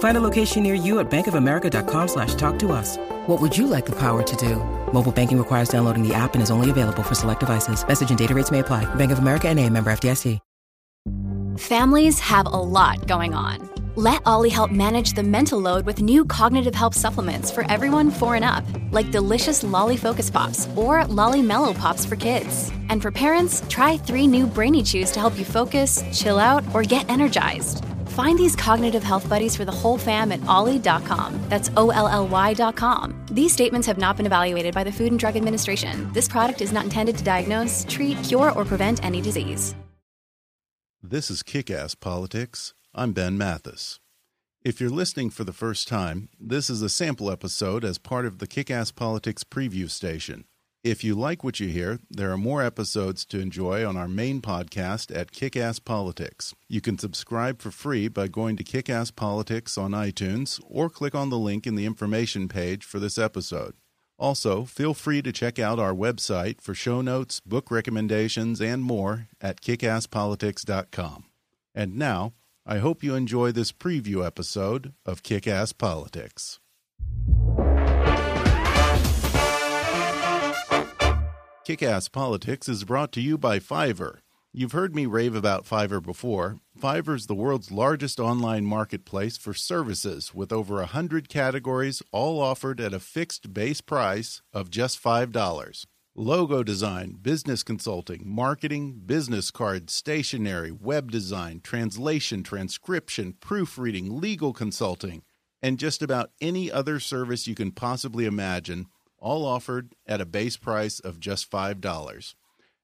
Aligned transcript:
Find 0.00 0.16
a 0.16 0.20
location 0.20 0.62
near 0.62 0.74
you 0.74 0.98
at 0.98 1.10
bankofamerica.com 1.10 2.08
slash 2.08 2.34
talk 2.34 2.58
to 2.58 2.72
us. 2.72 2.98
What 3.26 3.40
would 3.40 3.56
you 3.56 3.66
like 3.66 3.86
the 3.86 3.96
power 3.96 4.22
to 4.22 4.36
do? 4.36 4.56
Mobile 4.92 5.12
banking 5.12 5.38
requires 5.38 5.70
downloading 5.70 6.06
the 6.06 6.12
app 6.12 6.34
and 6.34 6.42
is 6.42 6.50
only 6.50 6.68
available 6.68 7.02
for 7.02 7.14
select 7.14 7.40
devices. 7.40 7.86
Message 7.86 8.10
and 8.10 8.18
data 8.18 8.34
rates 8.34 8.50
may 8.50 8.58
apply. 8.58 8.92
Bank 8.96 9.12
of 9.12 9.20
America 9.20 9.48
and 9.48 9.58
a 9.58 9.68
member 9.70 9.90
FDIC. 9.90 10.38
Families 11.58 12.20
have 12.20 12.46
a 12.46 12.48
lot 12.48 13.06
going 13.06 13.34
on. 13.34 13.68
Let 13.96 14.22
OLLY 14.24 14.48
help 14.48 14.70
manage 14.70 15.12
the 15.12 15.22
mental 15.22 15.58
load 15.58 15.84
with 15.84 16.00
new 16.00 16.24
cognitive 16.24 16.74
help 16.74 16.94
supplements 16.94 17.50
for 17.50 17.70
everyone 17.70 18.10
four 18.10 18.34
and 18.36 18.44
up, 18.44 18.64
like 18.92 19.10
delicious 19.10 19.62
Lolly 19.62 19.96
Focus 19.98 20.30
Pops 20.30 20.68
or 20.76 21.04
Lolly 21.06 21.42
Mellow 21.42 21.74
Pops 21.74 22.06
for 22.06 22.16
kids. 22.16 22.72
And 22.88 23.02
for 23.02 23.10
parents, 23.10 23.62
try 23.68 23.98
three 23.98 24.26
new 24.26 24.46
Brainy 24.46 24.82
Chews 24.82 25.10
to 25.10 25.20
help 25.20 25.38
you 25.38 25.44
focus, 25.44 26.02
chill 26.14 26.38
out, 26.38 26.64
or 26.72 26.82
get 26.82 27.10
energized. 27.10 27.84
Find 28.20 28.38
these 28.38 28.54
cognitive 28.54 29.02
health 29.02 29.26
buddies 29.30 29.56
for 29.56 29.64
the 29.64 29.72
whole 29.72 29.96
fam 29.96 30.30
at 30.30 30.44
olly.com. 30.44 31.40
That's 31.48 31.70
O 31.78 31.88
L 31.88 32.06
L 32.06 32.28
Y.com. 32.28 33.14
These 33.30 33.54
statements 33.54 33.86
have 33.86 33.96
not 33.96 34.18
been 34.18 34.26
evaluated 34.26 34.74
by 34.74 34.84
the 34.84 34.92
Food 34.92 35.10
and 35.12 35.18
Drug 35.18 35.36
Administration. 35.36 36.12
This 36.12 36.28
product 36.28 36.60
is 36.60 36.70
not 36.70 36.84
intended 36.84 37.16
to 37.16 37.24
diagnose, 37.24 37.86
treat, 37.88 38.22
cure, 38.22 38.52
or 38.52 38.66
prevent 38.66 39.02
any 39.02 39.22
disease. 39.22 39.74
This 41.02 41.30
is 41.30 41.42
Kick 41.42 41.70
Ass 41.70 41.94
Politics. 41.94 42.74
I'm 42.94 43.12
Ben 43.12 43.38
Mathis. 43.38 44.00
If 44.62 44.82
you're 44.82 44.90
listening 44.90 45.30
for 45.30 45.44
the 45.44 45.54
first 45.54 45.88
time, 45.88 46.28
this 46.38 46.68
is 46.68 46.82
a 46.82 46.90
sample 46.90 47.30
episode 47.30 47.86
as 47.86 47.96
part 47.96 48.26
of 48.26 48.36
the 48.36 48.46
Kick 48.46 48.70
Ass 48.70 48.90
Politics 48.90 49.44
preview 49.44 49.88
station. 49.88 50.44
If 50.82 51.04
you 51.04 51.14
like 51.14 51.44
what 51.44 51.60
you 51.60 51.68
hear, 51.68 51.98
there 52.08 52.32
are 52.32 52.38
more 52.38 52.62
episodes 52.62 53.26
to 53.26 53.38
enjoy 53.38 53.86
on 53.86 53.98
our 53.98 54.08
main 54.08 54.40
podcast 54.40 55.14
at 55.14 55.30
Kickass 55.30 55.78
Politics. 55.84 56.54
You 56.70 56.80
can 56.80 56.96
subscribe 56.96 57.60
for 57.60 57.70
free 57.70 58.08
by 58.08 58.28
going 58.28 58.56
to 58.56 58.64
Kickass 58.64 59.14
Politics 59.14 59.76
on 59.76 59.90
iTunes 59.90 60.58
or 60.66 60.88
click 60.88 61.14
on 61.14 61.28
the 61.28 61.38
link 61.38 61.66
in 61.66 61.74
the 61.74 61.84
information 61.84 62.48
page 62.48 62.82
for 62.82 62.98
this 62.98 63.18
episode. 63.18 63.74
Also, 64.18 64.64
feel 64.64 64.94
free 64.94 65.20
to 65.20 65.32
check 65.32 65.58
out 65.58 65.78
our 65.78 65.92
website 65.92 66.62
for 66.62 66.74
show 66.74 67.02
notes, 67.02 67.40
book 67.40 67.70
recommendations, 67.70 68.58
and 68.58 68.82
more 68.82 69.28
at 69.38 69.60
kickasspolitics.com. 69.60 71.24
And 71.74 71.98
now, 71.98 72.32
I 72.64 72.78
hope 72.78 73.02
you 73.02 73.14
enjoy 73.14 73.52
this 73.52 73.70
preview 73.70 74.24
episode 74.24 74.94
of 75.04 75.22
Kickass 75.22 75.76
Politics. 75.76 76.58
Kick 81.70 81.84
Ass 81.84 82.08
Politics 82.08 82.68
is 82.68 82.82
brought 82.82 83.12
to 83.12 83.20
you 83.20 83.38
by 83.38 83.60
Fiverr. 83.60 84.22
You've 84.52 84.72
heard 84.72 84.92
me 84.92 85.06
rave 85.06 85.36
about 85.36 85.66
Fiverr 85.66 86.02
before. 86.02 86.58
Fiverr 86.76 87.14
is 87.14 87.28
the 87.28 87.34
world's 87.36 87.70
largest 87.70 88.18
online 88.18 88.64
marketplace 88.64 89.36
for 89.36 89.54
services 89.54 90.34
with 90.34 90.50
over 90.50 90.74
100 90.78 91.28
categories, 91.28 92.02
all 92.10 92.40
offered 92.42 92.80
at 92.80 92.92
a 92.92 92.98
fixed 92.98 93.54
base 93.54 93.80
price 93.80 94.42
of 94.52 94.68
just 94.68 95.00
$5. 95.00 95.86
Logo 96.16 96.64
design, 96.64 97.18
business 97.22 97.62
consulting, 97.62 98.24
marketing, 98.26 99.02
business 99.06 99.52
cards, 99.52 99.92
stationery, 99.92 100.72
web 100.72 101.12
design, 101.12 101.60
translation, 101.62 102.42
transcription, 102.42 103.34
proofreading, 103.38 104.20
legal 104.20 104.52
consulting, 104.52 105.22
and 105.62 105.78
just 105.78 106.02
about 106.02 106.32
any 106.40 106.68
other 106.68 106.98
service 106.98 107.46
you 107.46 107.54
can 107.54 107.70
possibly 107.70 108.24
imagine 108.24 108.86
all 109.20 109.44
offered 109.44 109.94
at 110.06 110.20
a 110.20 110.26
base 110.26 110.56
price 110.56 110.98
of 110.98 111.20
just 111.20 111.50
$5. 111.50 112.34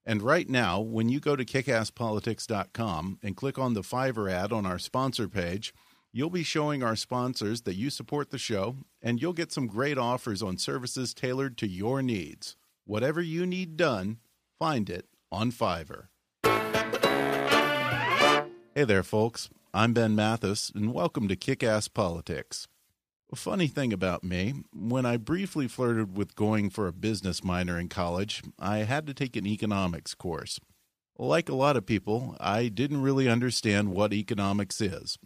And 0.05 0.23
right 0.23 0.49
now, 0.49 0.81
when 0.81 1.09
you 1.09 1.19
go 1.19 1.35
to 1.35 1.45
kickasspolitics.com 1.45 3.19
and 3.23 3.37
click 3.37 3.59
on 3.59 3.75
the 3.75 3.83
Fiverr 3.83 4.31
ad 4.31 4.53
on 4.53 4.65
our 4.65 4.79
sponsor 4.79 5.29
page, 5.29 5.75
you'll 6.13 6.31
be 6.31 6.45
showing 6.45 6.83
our 6.83 6.95
sponsors 6.95 7.63
that 7.63 7.75
you 7.75 7.91
support 7.91 8.31
the 8.31 8.39
show, 8.39 8.77
and 9.03 9.21
you'll 9.21 9.33
get 9.33 9.51
some 9.51 9.67
great 9.67 9.99
offers 9.99 10.43
on 10.43 10.59
services 10.59 11.13
tailored 11.13 11.59
to 11.59 11.67
your 11.67 12.03
needs. 12.03 12.55
Whatever 12.85 13.21
you 13.21 13.45
need 13.45 13.77
done, 13.77 14.19
find 14.59 14.89
it 14.89 15.07
on 15.33 15.51
Fiverr. 15.51 16.07
Hey 18.75 18.85
there, 18.85 19.03
folks. 19.03 19.49
I'm 19.75 19.93
Ben 19.93 20.15
Mathis, 20.15 20.71
and 20.75 20.95
welcome 20.95 21.29
to 21.29 21.37
Kick 21.37 21.63
Ass 21.63 21.89
Politics. 21.89 22.69
A 23.33 23.37
funny 23.37 23.67
thing 23.67 23.93
about 23.93 24.23
me, 24.23 24.55
when 24.73 25.05
I 25.05 25.17
briefly 25.17 25.67
flirted 25.67 26.17
with 26.17 26.37
going 26.37 26.71
for 26.71 26.87
a 26.87 26.93
business 26.93 27.43
minor 27.43 27.77
in 27.77 27.89
college, 27.89 28.43
I 28.59 28.79
had 28.79 29.05
to 29.09 29.15
take 29.15 29.35
an 29.35 29.47
economics 29.47 30.15
course. 30.15 30.61
Like 31.19 31.49
a 31.49 31.55
lot 31.55 31.77
of 31.77 31.87
people, 31.87 32.37
I 32.39 32.69
didn't 32.69 33.03
really 33.03 33.29
understand 33.29 33.91
what 33.91 34.13
economics 34.13 34.81
is. 34.81 35.19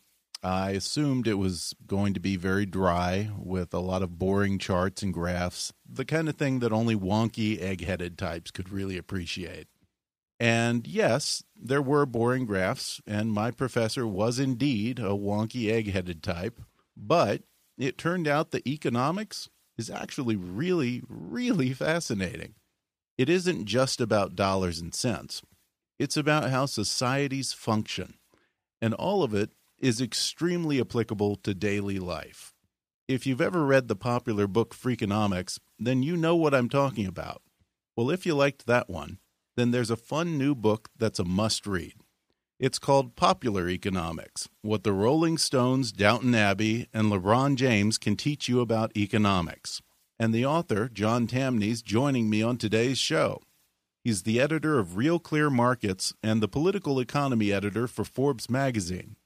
I 0.42 0.70
assumed 0.70 1.26
it 1.26 1.34
was 1.34 1.74
going 1.86 2.14
to 2.14 2.20
be 2.20 2.36
very 2.36 2.64
dry, 2.64 3.30
with 3.36 3.74
a 3.74 3.80
lot 3.80 4.02
of 4.02 4.18
boring 4.18 4.58
charts 4.58 5.02
and 5.02 5.12
graphs, 5.12 5.74
the 5.86 6.06
kind 6.06 6.30
of 6.30 6.36
thing 6.36 6.60
that 6.60 6.72
only 6.72 6.96
wonky, 6.96 7.60
egg 7.60 7.84
headed 7.84 8.16
types 8.16 8.50
could 8.50 8.70
really 8.70 8.96
appreciate. 8.96 9.68
And 10.38 10.86
yes, 10.86 11.44
there 11.54 11.82
were 11.82 12.06
boring 12.06 12.46
graphs, 12.46 13.02
and 13.06 13.30
my 13.30 13.50
professor 13.50 14.06
was 14.06 14.38
indeed 14.38 14.98
a 14.98 15.10
wonky, 15.10 15.70
egg 15.70 15.92
headed 15.92 16.22
type, 16.22 16.62
but 16.96 17.42
it 17.84 17.98
turned 17.98 18.28
out 18.28 18.50
that 18.50 18.66
economics 18.66 19.48
is 19.78 19.90
actually 19.90 20.36
really, 20.36 21.02
really 21.08 21.72
fascinating. 21.72 22.54
It 23.16 23.28
isn't 23.28 23.66
just 23.66 24.00
about 24.00 24.36
dollars 24.36 24.80
and 24.80 24.94
cents, 24.94 25.42
it's 25.98 26.16
about 26.16 26.50
how 26.50 26.66
societies 26.66 27.52
function. 27.52 28.14
And 28.82 28.94
all 28.94 29.22
of 29.22 29.34
it 29.34 29.50
is 29.78 30.00
extremely 30.00 30.80
applicable 30.80 31.36
to 31.36 31.54
daily 31.54 31.98
life. 31.98 32.54
If 33.08 33.26
you've 33.26 33.40
ever 33.40 33.66
read 33.66 33.88
the 33.88 33.96
popular 33.96 34.46
book 34.46 34.74
Freakonomics, 34.74 35.58
then 35.78 36.02
you 36.02 36.16
know 36.16 36.36
what 36.36 36.54
I'm 36.54 36.68
talking 36.68 37.06
about. 37.06 37.42
Well, 37.96 38.10
if 38.10 38.24
you 38.24 38.34
liked 38.34 38.66
that 38.66 38.88
one, 38.88 39.18
then 39.56 39.70
there's 39.70 39.90
a 39.90 39.96
fun 39.96 40.38
new 40.38 40.54
book 40.54 40.88
that's 40.96 41.18
a 41.18 41.24
must 41.24 41.66
read. 41.66 41.94
It's 42.60 42.78
called 42.78 43.16
Popular 43.16 43.70
Economics 43.70 44.46
What 44.60 44.84
the 44.84 44.92
Rolling 44.92 45.38
Stones, 45.38 45.92
Downton 45.92 46.34
Abbey, 46.34 46.88
and 46.92 47.10
LeBron 47.10 47.54
James 47.54 47.96
Can 47.96 48.16
Teach 48.16 48.50
You 48.50 48.60
About 48.60 48.94
Economics. 48.94 49.80
And 50.18 50.34
the 50.34 50.44
author, 50.44 50.90
John 50.90 51.26
Tamny's 51.26 51.80
joining 51.80 52.28
me 52.28 52.42
on 52.42 52.58
today's 52.58 52.98
show. 52.98 53.40
He's 54.04 54.24
the 54.24 54.38
editor 54.38 54.78
of 54.78 54.98
Real 54.98 55.18
Clear 55.18 55.48
Markets 55.48 56.12
and 56.22 56.42
the 56.42 56.48
political 56.48 57.00
economy 57.00 57.50
editor 57.50 57.86
for 57.86 58.04
Forbes 58.04 58.50
magazine. 58.50 59.16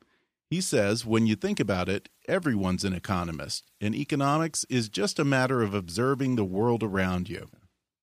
He 0.49 0.61
says 0.61 1.05
when 1.05 1.27
you 1.27 1.34
think 1.34 1.59
about 1.59 1.89
it, 1.89 2.09
everyone's 2.28 2.84
an 2.84 2.93
economist, 2.93 3.65
and 3.81 3.97
economics 3.97 4.65
is 4.71 4.89
just 4.89 5.19
a 5.19 5.25
matter 5.25 5.61
of 5.61 5.75
observing 5.75 6.37
the 6.37 6.44
world 6.44 6.84
around 6.84 7.28
you. 7.28 7.49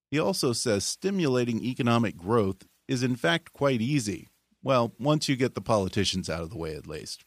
He 0.09 0.19
also 0.19 0.51
says 0.51 0.83
stimulating 0.83 1.63
economic 1.63 2.17
growth 2.17 2.67
is 2.89 3.01
in 3.01 3.15
fact 3.15 3.53
quite 3.53 3.79
easy 3.79 4.27
well, 4.63 4.93
once 4.99 5.27
you 5.27 5.35
get 5.35 5.55
the 5.55 5.61
politicians 5.61 6.29
out 6.29 6.43
of 6.43 6.49
the 6.49 6.57
way, 6.57 6.75
at 6.75 6.87
least. 6.87 7.25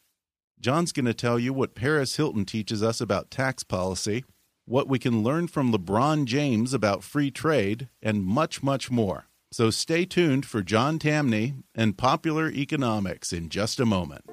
John's 0.61 0.93
going 0.93 1.07
to 1.07 1.15
tell 1.15 1.39
you 1.39 1.53
what 1.53 1.75
Paris 1.75 2.17
Hilton 2.17 2.45
teaches 2.45 2.83
us 2.83 3.01
about 3.01 3.31
tax 3.31 3.63
policy, 3.63 4.25
what 4.67 4.89
we 4.89 4.99
can 4.99 5.23
learn 5.23 5.47
from 5.47 5.73
LeBron 5.73 6.25
James 6.25 6.73
about 6.73 7.05
free 7.05 7.31
trade, 7.31 7.89
and 8.03 8.25
much, 8.25 8.63
much 8.63 8.91
more. 8.91 9.27
So 9.53 9.71
stay 9.71 10.05
tuned 10.05 10.47
for 10.47 10.63
John 10.63 10.99
Tamny 10.99 11.55
and 11.75 11.99
popular 11.99 12.51
economics 12.51 13.33
in 13.33 13.51
just 13.51 13.79
a 13.79 13.87
moment. 13.87 14.25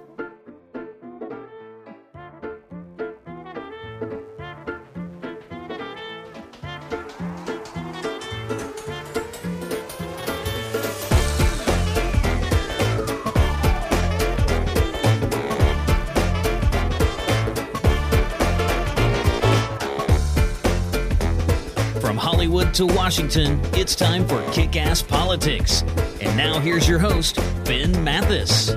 To 22.73 22.85
Washington, 22.85 23.59
it's 23.73 23.95
time 23.95 24.25
for 24.27 24.41
Kick 24.51 24.75
Ass 24.77 25.01
Politics. 25.01 25.81
And 26.21 26.37
now 26.37 26.59
here's 26.59 26.87
your 26.87 26.99
host, 26.99 27.35
Ben 27.65 28.03
Mathis. 28.03 28.71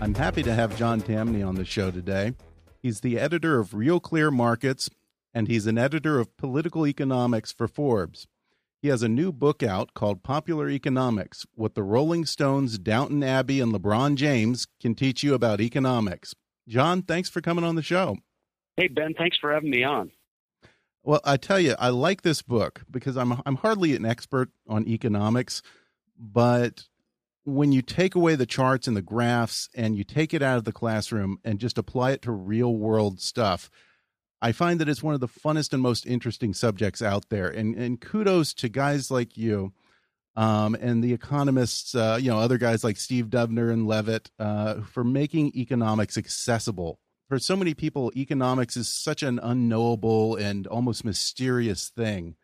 I'm 0.00 0.14
happy 0.14 0.42
to 0.42 0.54
have 0.54 0.76
John 0.76 1.00
Tamny 1.00 1.42
on 1.42 1.54
the 1.54 1.64
show 1.64 1.90
today. 1.90 2.34
He's 2.80 3.00
the 3.00 3.18
editor 3.18 3.58
of 3.58 3.74
Real 3.74 4.00
Clear 4.00 4.30
Markets, 4.30 4.90
and 5.32 5.48
he's 5.48 5.66
an 5.66 5.78
editor 5.78 6.20
of 6.20 6.36
political 6.36 6.86
economics 6.86 7.52
for 7.52 7.68
Forbes. 7.68 8.26
He 8.82 8.88
has 8.88 9.02
a 9.02 9.08
new 9.08 9.32
book 9.32 9.62
out 9.62 9.94
called 9.94 10.22
Popular 10.22 10.68
Economics 10.68 11.46
What 11.54 11.74
the 11.74 11.82
Rolling 11.82 12.26
Stones, 12.26 12.78
Downton 12.78 13.22
Abbey, 13.22 13.60
and 13.60 13.72
LeBron 13.72 14.14
James 14.16 14.66
Can 14.80 14.94
Teach 14.94 15.22
You 15.22 15.34
About 15.34 15.60
Economics. 15.60 16.34
John, 16.68 17.02
thanks 17.02 17.28
for 17.28 17.40
coming 17.40 17.64
on 17.64 17.76
the 17.76 17.82
show. 17.82 18.18
Hey, 18.76 18.88
Ben, 18.88 19.14
thanks 19.14 19.36
for 19.40 19.52
having 19.52 19.70
me 19.70 19.82
on. 19.82 20.12
Well, 21.08 21.22
I 21.24 21.38
tell 21.38 21.58
you, 21.58 21.74
I 21.78 21.88
like 21.88 22.20
this 22.20 22.42
book 22.42 22.82
because 22.90 23.16
I'm 23.16 23.40
I'm 23.46 23.56
hardly 23.56 23.96
an 23.96 24.04
expert 24.04 24.50
on 24.68 24.86
economics, 24.86 25.62
but 26.18 26.86
when 27.44 27.72
you 27.72 27.80
take 27.80 28.14
away 28.14 28.34
the 28.34 28.44
charts 28.44 28.86
and 28.86 28.94
the 28.94 29.00
graphs 29.00 29.70
and 29.74 29.96
you 29.96 30.04
take 30.04 30.34
it 30.34 30.42
out 30.42 30.58
of 30.58 30.64
the 30.64 30.72
classroom 30.72 31.38
and 31.42 31.60
just 31.60 31.78
apply 31.78 32.10
it 32.10 32.20
to 32.20 32.30
real 32.30 32.76
world 32.76 33.22
stuff, 33.22 33.70
I 34.42 34.52
find 34.52 34.78
that 34.82 34.88
it's 34.90 35.02
one 35.02 35.14
of 35.14 35.20
the 35.20 35.28
funnest 35.28 35.72
and 35.72 35.80
most 35.80 36.04
interesting 36.04 36.52
subjects 36.52 37.00
out 37.00 37.30
there. 37.30 37.48
And 37.48 37.74
and 37.74 37.98
kudos 37.98 38.52
to 38.56 38.68
guys 38.68 39.10
like 39.10 39.38
you. 39.38 39.72
Um, 40.36 40.74
and 40.74 41.02
the 41.02 41.14
economists, 41.14 41.94
uh, 41.94 42.18
you 42.20 42.30
know, 42.30 42.38
other 42.38 42.58
guys 42.58 42.84
like 42.84 42.98
Steve 42.98 43.28
Dubner 43.28 43.72
and 43.72 43.86
Levitt, 43.86 44.30
uh, 44.38 44.82
for 44.82 45.04
making 45.04 45.56
economics 45.56 46.18
accessible 46.18 47.00
for 47.28 47.38
so 47.38 47.56
many 47.56 47.74
people, 47.74 48.10
economics 48.16 48.76
is 48.76 48.88
such 48.88 49.22
an 49.22 49.38
unknowable 49.42 50.36
and 50.36 50.66
almost 50.66 51.04
mysterious 51.04 51.88
thing. 51.90 52.36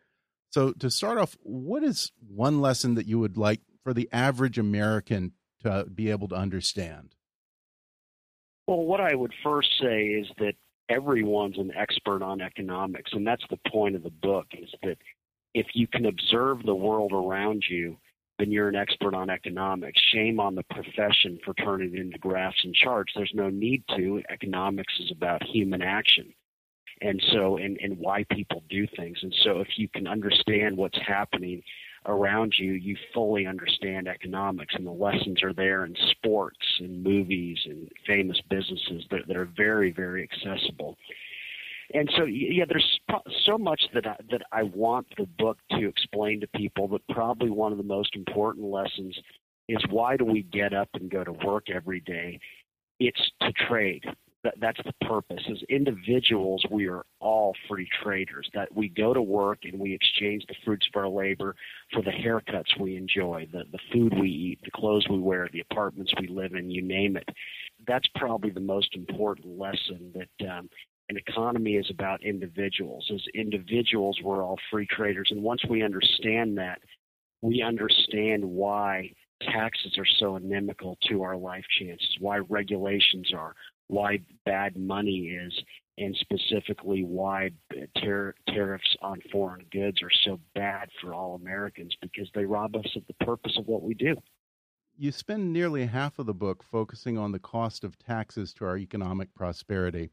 So, 0.51 0.71
to 0.73 0.89
start 0.89 1.17
off, 1.17 1.35
what 1.41 1.83
is 1.83 2.11
one 2.25 2.61
lesson 2.61 2.95
that 2.95 3.07
you 3.07 3.19
would 3.19 3.35
like 3.35 3.61
for 3.83 3.93
the 3.93 4.07
average 4.13 4.57
American 4.57 5.33
to 5.63 5.85
be 5.85 6.11
able 6.11 6.27
to 6.29 6.35
understand? 6.35 7.15
Well, 8.67 8.83
what 8.83 9.01
I 9.01 9.15
would 9.15 9.33
first 9.43 9.69
say 9.81 10.05
is 10.05 10.27
that 10.37 10.53
everyone's 10.87 11.57
an 11.57 11.71
expert 11.75 12.21
on 12.21 12.41
economics, 12.41 13.11
and 13.13 13.25
that's 13.25 13.43
the 13.49 13.59
point 13.69 13.95
of 13.95 14.03
the 14.03 14.11
book 14.11 14.47
is 14.53 14.69
that 14.83 14.97
if 15.53 15.67
you 15.73 15.87
can 15.87 16.05
observe 16.05 16.63
the 16.63 16.75
world 16.75 17.11
around 17.11 17.63
you 17.69 17.97
then 18.39 18.51
you're 18.51 18.67
an 18.67 18.75
expert 18.75 19.13
on 19.13 19.29
economics. 19.29 20.01
Shame 20.13 20.39
on 20.39 20.55
the 20.55 20.63
profession 20.63 21.39
for 21.45 21.53
turning 21.53 21.93
it 21.93 21.99
into 21.99 22.17
graphs 22.17 22.63
and 22.63 22.73
charts. 22.73 23.13
There's 23.15 23.31
no 23.33 23.49
need 23.49 23.83
to. 23.95 24.21
Economics 24.29 24.93
is 24.99 25.11
about 25.11 25.43
human 25.43 25.81
action. 25.81 26.33
And 27.01 27.21
so, 27.31 27.57
and, 27.57 27.77
and 27.81 27.97
why 27.97 28.25
people 28.31 28.63
do 28.69 28.87
things. 28.95 29.19
And 29.21 29.33
so, 29.43 29.59
if 29.59 29.67
you 29.77 29.89
can 29.89 30.07
understand 30.07 30.77
what's 30.77 30.97
happening 31.05 31.61
around 32.05 32.53
you, 32.57 32.73
you 32.73 32.95
fully 33.13 33.47
understand 33.47 34.07
economics. 34.07 34.75
And 34.75 34.87
the 34.87 34.91
lessons 34.91 35.43
are 35.43 35.53
there 35.53 35.85
in 35.85 35.95
sports 36.11 36.65
and 36.79 37.03
movies 37.03 37.57
and 37.65 37.89
famous 38.07 38.39
businesses 38.49 39.03
that, 39.11 39.27
that 39.27 39.35
are 39.35 39.49
very, 39.57 39.91
very 39.91 40.23
accessible 40.23 40.97
and 41.93 42.09
so 42.17 42.25
yeah, 42.25 42.65
there's 42.67 42.99
so 43.45 43.57
much 43.57 43.81
that 43.93 44.07
I, 44.07 44.15
that 44.31 44.41
I 44.51 44.63
want 44.63 45.07
the 45.17 45.27
book 45.37 45.57
to 45.71 45.87
explain 45.87 46.41
to 46.41 46.47
people. 46.47 46.87
But 46.87 47.01
probably 47.09 47.49
one 47.49 47.71
of 47.71 47.77
the 47.77 47.83
most 47.83 48.15
important 48.15 48.65
lessons 48.65 49.17
is 49.67 49.79
why 49.89 50.17
do 50.17 50.25
we 50.25 50.43
get 50.43 50.73
up 50.73 50.89
and 50.93 51.09
go 51.09 51.23
to 51.23 51.31
work 51.31 51.69
every 51.69 52.01
day? 52.01 52.39
It's 52.99 53.31
to 53.41 53.51
trade. 53.67 54.03
That, 54.43 54.53
that's 54.59 54.79
the 54.85 55.07
purpose. 55.07 55.41
As 55.49 55.57
individuals, 55.69 56.63
we 56.69 56.87
are 56.87 57.03
all 57.19 57.55
free 57.67 57.89
traders. 58.03 58.47
That 58.53 58.73
we 58.75 58.89
go 58.89 59.11
to 59.11 59.21
work 59.21 59.59
and 59.63 59.79
we 59.79 59.91
exchange 59.91 60.43
the 60.47 60.53
fruits 60.63 60.87
of 60.93 60.99
our 60.99 61.09
labor 61.09 61.55
for 61.91 62.03
the 62.03 62.11
haircuts 62.11 62.79
we 62.79 62.95
enjoy, 62.95 63.47
the 63.51 63.63
the 63.71 63.79
food 63.91 64.13
we 64.19 64.29
eat, 64.29 64.59
the 64.63 64.71
clothes 64.71 65.07
we 65.09 65.17
wear, 65.17 65.49
the 65.51 65.65
apartments 65.71 66.13
we 66.19 66.27
live 66.27 66.53
in. 66.53 66.69
You 66.69 66.83
name 66.83 67.17
it. 67.17 67.27
That's 67.87 68.07
probably 68.15 68.51
the 68.51 68.59
most 68.59 68.95
important 68.95 69.57
lesson 69.57 70.13
that 70.13 70.47
um, 70.47 70.69
an 71.09 71.17
economy 71.17 71.75
is 71.75 71.89
about 71.89 72.23
individuals. 72.23 73.09
As 73.13 73.21
individuals, 73.33 74.19
we're 74.23 74.43
all 74.43 74.57
free 74.71 74.87
traders. 74.87 75.29
And 75.31 75.43
once 75.43 75.63
we 75.69 75.83
understand 75.83 76.57
that, 76.57 76.79
we 77.41 77.61
understand 77.61 78.43
why 78.43 79.11
taxes 79.41 79.97
are 79.97 80.05
so 80.19 80.35
inimical 80.35 80.97
to 81.09 81.21
our 81.21 81.37
life 81.37 81.65
chances, 81.79 82.17
why 82.19 82.37
regulations 82.37 83.31
are, 83.35 83.53
why 83.87 84.19
bad 84.45 84.75
money 84.75 85.27
is, 85.27 85.53
and 85.97 86.15
specifically 86.19 87.03
why 87.03 87.51
tar- 87.97 88.35
tariffs 88.47 88.95
on 89.01 89.21
foreign 89.31 89.65
goods 89.71 90.01
are 90.01 90.11
so 90.25 90.39
bad 90.55 90.89
for 91.01 91.13
all 91.13 91.35
Americans 91.35 91.95
because 92.01 92.27
they 92.33 92.45
rob 92.45 92.75
us 92.75 92.95
of 92.95 93.03
the 93.07 93.25
purpose 93.25 93.57
of 93.57 93.67
what 93.67 93.83
we 93.83 93.93
do. 93.93 94.15
You 94.97 95.11
spend 95.11 95.51
nearly 95.51 95.85
half 95.85 96.19
of 96.19 96.25
the 96.25 96.33
book 96.33 96.63
focusing 96.63 97.17
on 97.17 97.31
the 97.31 97.39
cost 97.39 97.83
of 97.83 97.97
taxes 97.97 98.53
to 98.53 98.65
our 98.65 98.77
economic 98.77 99.33
prosperity. 99.35 100.09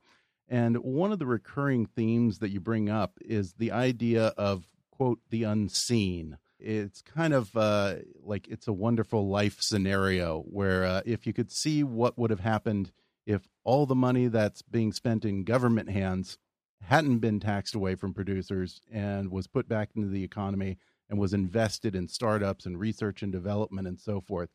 And 0.52 0.76
one 0.76 1.12
of 1.12 1.18
the 1.18 1.24
recurring 1.24 1.86
themes 1.86 2.40
that 2.40 2.50
you 2.50 2.60
bring 2.60 2.90
up 2.90 3.16
is 3.22 3.54
the 3.54 3.72
idea 3.72 4.34
of, 4.36 4.68
quote, 4.90 5.18
the 5.30 5.44
unseen. 5.44 6.36
It's 6.58 7.00
kind 7.00 7.32
of 7.32 7.56
uh, 7.56 7.94
like 8.22 8.48
it's 8.48 8.68
a 8.68 8.72
wonderful 8.74 9.30
life 9.30 9.62
scenario 9.62 10.42
where 10.42 10.84
uh, 10.84 11.00
if 11.06 11.26
you 11.26 11.32
could 11.32 11.50
see 11.50 11.82
what 11.82 12.18
would 12.18 12.28
have 12.28 12.40
happened 12.40 12.92
if 13.24 13.48
all 13.64 13.86
the 13.86 13.94
money 13.94 14.28
that's 14.28 14.60
being 14.60 14.92
spent 14.92 15.24
in 15.24 15.44
government 15.44 15.88
hands 15.88 16.36
hadn't 16.82 17.20
been 17.20 17.40
taxed 17.40 17.74
away 17.74 17.94
from 17.94 18.12
producers 18.12 18.82
and 18.92 19.30
was 19.30 19.46
put 19.46 19.66
back 19.70 19.88
into 19.96 20.08
the 20.08 20.22
economy 20.22 20.76
and 21.08 21.18
was 21.18 21.32
invested 21.32 21.96
in 21.96 22.08
startups 22.08 22.66
and 22.66 22.78
research 22.78 23.22
and 23.22 23.32
development 23.32 23.88
and 23.88 23.98
so 23.98 24.20
forth. 24.20 24.50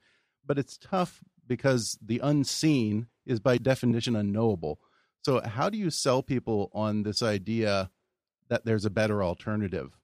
But 0.45 0.59
it's 0.59 0.77
tough 0.77 1.23
because 1.47 1.97
the 1.99 2.19
unseen 2.19 3.07
is 3.25 3.39
by 3.39 3.57
definition 3.57 4.15
unknowable. 4.15 4.79
So, 5.23 5.41
how 5.41 5.69
do 5.69 5.77
you 5.77 5.89
sell 5.89 6.23
people 6.23 6.69
on 6.73 7.03
this 7.03 7.21
idea 7.21 7.91
that 8.49 8.65
there's 8.65 8.85
a 8.85 8.89
better 8.89 9.23
alternative? 9.23 9.97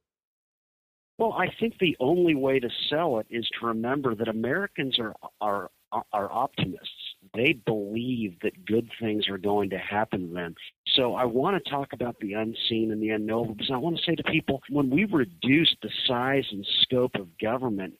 Well, 1.18 1.33
I 1.33 1.48
think 1.60 1.77
the 1.80 1.95
only 2.00 2.36
way 2.36 2.60
to 2.60 2.69
sell 2.89 3.19
it 3.19 3.27
is 3.30 3.48
to 3.60 3.68
remember 3.68 4.15
that 4.15 4.27
Americans 4.27 5.00
are 5.00 5.15
are 5.39 5.69
are 6.12 6.31
optimists. 6.31 6.89
They 7.36 7.54
believe 7.54 8.39
that 8.42 8.65
good 8.65 8.89
things 9.00 9.30
are 9.30 9.38
going 9.38 9.69
to 9.69 9.77
happen 9.77 10.30
to 10.30 10.33
them. 10.33 10.56
So 10.95 11.15
I 11.15 11.25
want 11.25 11.63
to 11.63 11.69
talk 11.69 11.94
about 11.94 12.19
the 12.19 12.33
unseen 12.33 12.92
and 12.92 13.01
the 13.01 13.12
unknowable 13.12 13.54
because 13.54 13.71
I 13.71 13.77
want 13.77 13.98
to 13.98 14.04
say 14.04 14.15
to 14.15 14.24
people 14.24 14.62
when 14.69 14.89
we 14.89 15.06
reduce 15.06 15.75
the 15.81 15.89
size 16.07 16.45
and 16.51 16.65
scope 16.81 17.15
of 17.15 17.38
government, 17.38 17.94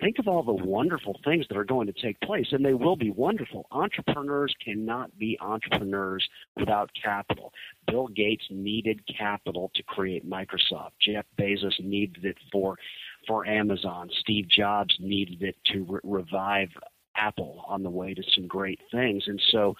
think 0.00 0.18
of 0.18 0.28
all 0.28 0.42
the 0.42 0.52
wonderful 0.52 1.18
things 1.24 1.46
that 1.48 1.56
are 1.56 1.64
going 1.64 1.86
to 1.86 1.92
take 1.92 2.20
place, 2.20 2.46
and 2.52 2.64
they 2.64 2.74
will 2.74 2.96
be 2.96 3.10
wonderful. 3.10 3.66
Entrepreneurs 3.70 4.54
cannot 4.64 5.16
be 5.18 5.38
entrepreneurs 5.40 6.26
without 6.56 6.90
capital. 7.02 7.52
Bill 7.86 8.08
Gates 8.08 8.44
needed 8.50 9.00
capital 9.06 9.70
to 9.74 9.82
create 9.82 10.28
Microsoft. 10.28 10.90
Jeff 11.00 11.24
Bezos 11.38 11.78
needed 11.80 12.24
it 12.24 12.36
for 12.52 12.76
for 13.26 13.46
Amazon. 13.46 14.08
Steve 14.20 14.46
Jobs 14.48 14.94
needed 15.00 15.42
it 15.42 15.56
to 15.72 15.84
re- 15.88 16.00
revive 16.04 16.68
Apple 17.16 17.64
on 17.66 17.82
the 17.82 17.90
way 17.90 18.14
to 18.14 18.22
some 18.34 18.46
great 18.46 18.78
things. 18.92 19.24
And 19.26 19.40
so 19.50 19.74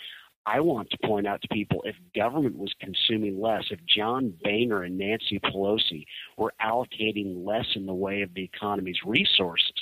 I 0.46 0.60
want 0.60 0.90
to 0.90 0.98
point 1.04 1.26
out 1.26 1.42
to 1.42 1.48
people 1.48 1.82
if 1.84 1.96
government 2.14 2.56
was 2.56 2.72
consuming 2.80 3.40
less, 3.40 3.64
if 3.70 3.80
John 3.84 4.32
Boehner 4.44 4.84
and 4.84 4.96
Nancy 4.96 5.40
Pelosi 5.40 6.06
were 6.38 6.54
allocating 6.62 7.44
less 7.44 7.66
in 7.74 7.84
the 7.84 7.94
way 7.94 8.22
of 8.22 8.32
the 8.34 8.44
economy's 8.44 8.98
resources, 9.04 9.72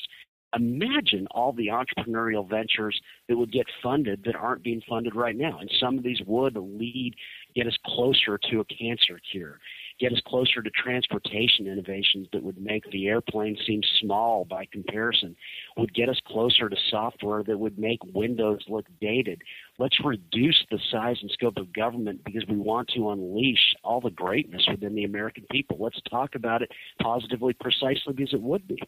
imagine 0.56 1.26
all 1.30 1.52
the 1.52 1.68
entrepreneurial 1.68 2.48
ventures 2.48 3.00
that 3.28 3.36
would 3.36 3.52
get 3.52 3.66
funded 3.82 4.22
that 4.24 4.36
aren't 4.36 4.62
being 4.62 4.82
funded 4.88 5.14
right 5.14 5.36
now. 5.36 5.58
And 5.58 5.70
some 5.80 5.98
of 5.98 6.04
these 6.04 6.20
would 6.26 6.56
lead, 6.56 7.14
get 7.54 7.66
us 7.66 7.76
closer 7.86 8.38
to 8.50 8.60
a 8.60 8.64
cancer 8.64 9.20
cure, 9.30 9.58
get 10.00 10.12
us 10.12 10.20
closer 10.26 10.62
to 10.62 10.70
transportation 10.70 11.66
innovations 11.66 12.28
that 12.32 12.42
would 12.42 12.58
make 12.58 12.90
the 12.90 13.06
airplane 13.06 13.56
seem 13.66 13.80
small 14.00 14.44
by 14.44 14.66
comparison, 14.72 15.36
would 15.76 15.94
get 15.94 16.08
us 16.08 16.20
closer 16.26 16.68
to 16.68 16.76
software 16.90 17.42
that 17.42 17.58
would 17.58 17.78
make 17.78 18.00
Windows 18.12 18.60
look 18.68 18.86
dated. 19.00 19.42
Let's 19.78 19.98
reduce 20.04 20.64
the 20.70 20.78
size 20.90 21.16
and 21.20 21.30
scope 21.30 21.56
of 21.56 21.72
government 21.72 22.22
because 22.24 22.44
we 22.48 22.56
want 22.56 22.88
to 22.94 23.10
unleash 23.10 23.74
all 23.82 24.00
the 24.00 24.10
greatness 24.10 24.66
within 24.70 24.94
the 24.94 25.04
American 25.04 25.44
people. 25.50 25.78
Let's 25.80 26.00
talk 26.10 26.34
about 26.34 26.62
it 26.62 26.70
positively, 27.00 27.54
precisely 27.54 28.12
because 28.14 28.32
it 28.32 28.40
would 28.40 28.66
be 28.68 28.78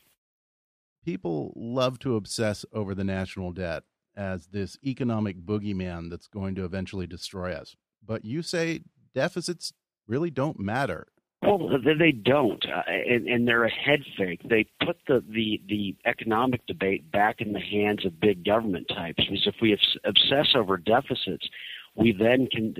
people 1.06 1.52
love 1.54 2.00
to 2.00 2.16
obsess 2.16 2.64
over 2.72 2.92
the 2.92 3.04
national 3.04 3.52
debt 3.52 3.84
as 4.16 4.48
this 4.48 4.76
economic 4.84 5.38
boogeyman 5.38 6.10
that's 6.10 6.26
going 6.26 6.54
to 6.56 6.64
eventually 6.64 7.06
destroy 7.06 7.52
us. 7.52 7.76
But 8.04 8.24
you 8.24 8.42
say 8.42 8.80
deficits 9.14 9.72
really 10.08 10.30
don't 10.30 10.58
matter. 10.58 11.06
Well, 11.42 11.58
they 11.58 12.10
don't, 12.10 12.64
uh, 12.66 12.82
and, 12.88 13.28
and 13.28 13.46
they're 13.46 13.64
a 13.64 13.70
head 13.70 14.00
fake. 14.18 14.40
They 14.48 14.66
put 14.84 14.96
the, 15.06 15.22
the, 15.28 15.62
the 15.68 15.96
economic 16.06 16.66
debate 16.66 17.12
back 17.12 17.40
in 17.40 17.52
the 17.52 17.60
hands 17.60 18.04
of 18.04 18.18
big 18.18 18.44
government 18.44 18.88
types. 18.88 19.22
Because 19.24 19.46
if 19.46 19.54
we 19.62 19.78
obsess 20.04 20.56
over 20.56 20.76
deficits, 20.76 21.46
we 21.94 22.12
then 22.12 22.48
can 22.50 22.74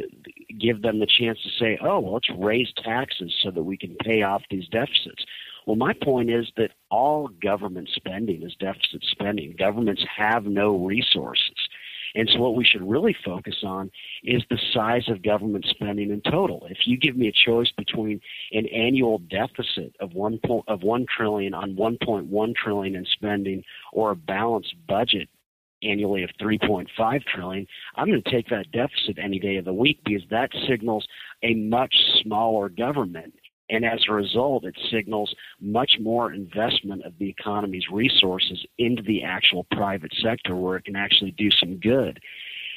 give 0.61 0.83
them 0.83 0.99
the 0.99 1.06
chance 1.06 1.38
to 1.42 1.50
say, 1.61 1.78
oh, 1.80 2.00
well, 2.00 2.14
let's 2.14 2.30
raise 2.37 2.73
taxes 2.83 3.33
so 3.42 3.52
that 3.52 3.62
we 3.62 3.76
can 3.76 3.95
pay 4.04 4.23
off 4.23 4.42
these 4.50 4.68
deficits. 4.68 5.25
Well, 5.66 5.76
my 5.76 5.92
point 5.92 6.30
is 6.30 6.46
that 6.56 6.70
all 6.90 7.28
government 7.42 7.90
spending 7.92 8.42
is 8.42 8.54
deficit 8.54 9.04
spending. 9.11 9.54
Governments 9.58 10.04
have 10.16 10.44
no 10.44 10.76
resources. 10.76 11.56
And 12.14 12.30
so, 12.32 12.38
what 12.38 12.54
we 12.54 12.64
should 12.64 12.88
really 12.88 13.14
focus 13.25 13.56
on 13.62 13.90
is 14.23 14.42
the 14.49 14.58
size 14.73 15.08
of 15.08 15.23
government 15.23 15.66
spending 15.68 16.11
in 16.11 16.23
total. 16.23 16.66
If 16.70 16.87
you 16.87 16.96
give 16.96 17.16
me 17.16 17.28
a 17.28 17.32
choice 17.32 17.70
between 17.76 18.20
an 18.52 18.66
annual 18.68 19.18
deficit 19.18 19.94
of 20.00 20.14
one 20.14 20.38
point, 20.38 20.64
of 20.68 20.82
one 20.82 21.04
trillion 21.14 21.52
on 21.52 21.75
1.1 21.75 22.54
trillion 22.54 22.94
in 22.94 23.04
spending, 23.04 23.64
or 23.92 24.12
a 24.12 24.16
balanced 24.16 24.75
budget 24.88 25.28
annually 25.82 26.23
of 26.23 26.30
3.5 26.40 27.25
trillion, 27.25 27.66
I'm 27.96 28.06
going 28.06 28.23
to 28.23 28.30
take 28.30 28.49
that 28.49 28.70
deficit 28.73 29.18
any 29.18 29.38
day 29.38 29.56
of 29.56 29.64
the 29.64 29.75
week 29.75 30.00
because 30.04 30.23
that 30.30 30.50
signals 30.66 31.06
a 31.42 31.54
much 31.54 31.94
smaller 32.23 32.68
government. 32.68 33.35
And 33.68 33.85
as 33.85 34.04
a 34.08 34.12
result, 34.12 34.64
it 34.64 34.78
signals 34.90 35.35
much 35.61 35.99
more 36.00 36.32
investment 36.32 37.04
of 37.04 37.18
the 37.18 37.28
economy's 37.28 37.88
resources 37.90 38.64
into 38.78 39.02
the 39.02 39.23
actual 39.25 39.64
private 39.73 40.14
sector 40.23 40.54
where 40.54 40.76
it 40.76 40.85
can 40.85 40.96
actually 40.96 41.32
do 41.32 41.50
some 41.50 41.76
good. 41.76 42.20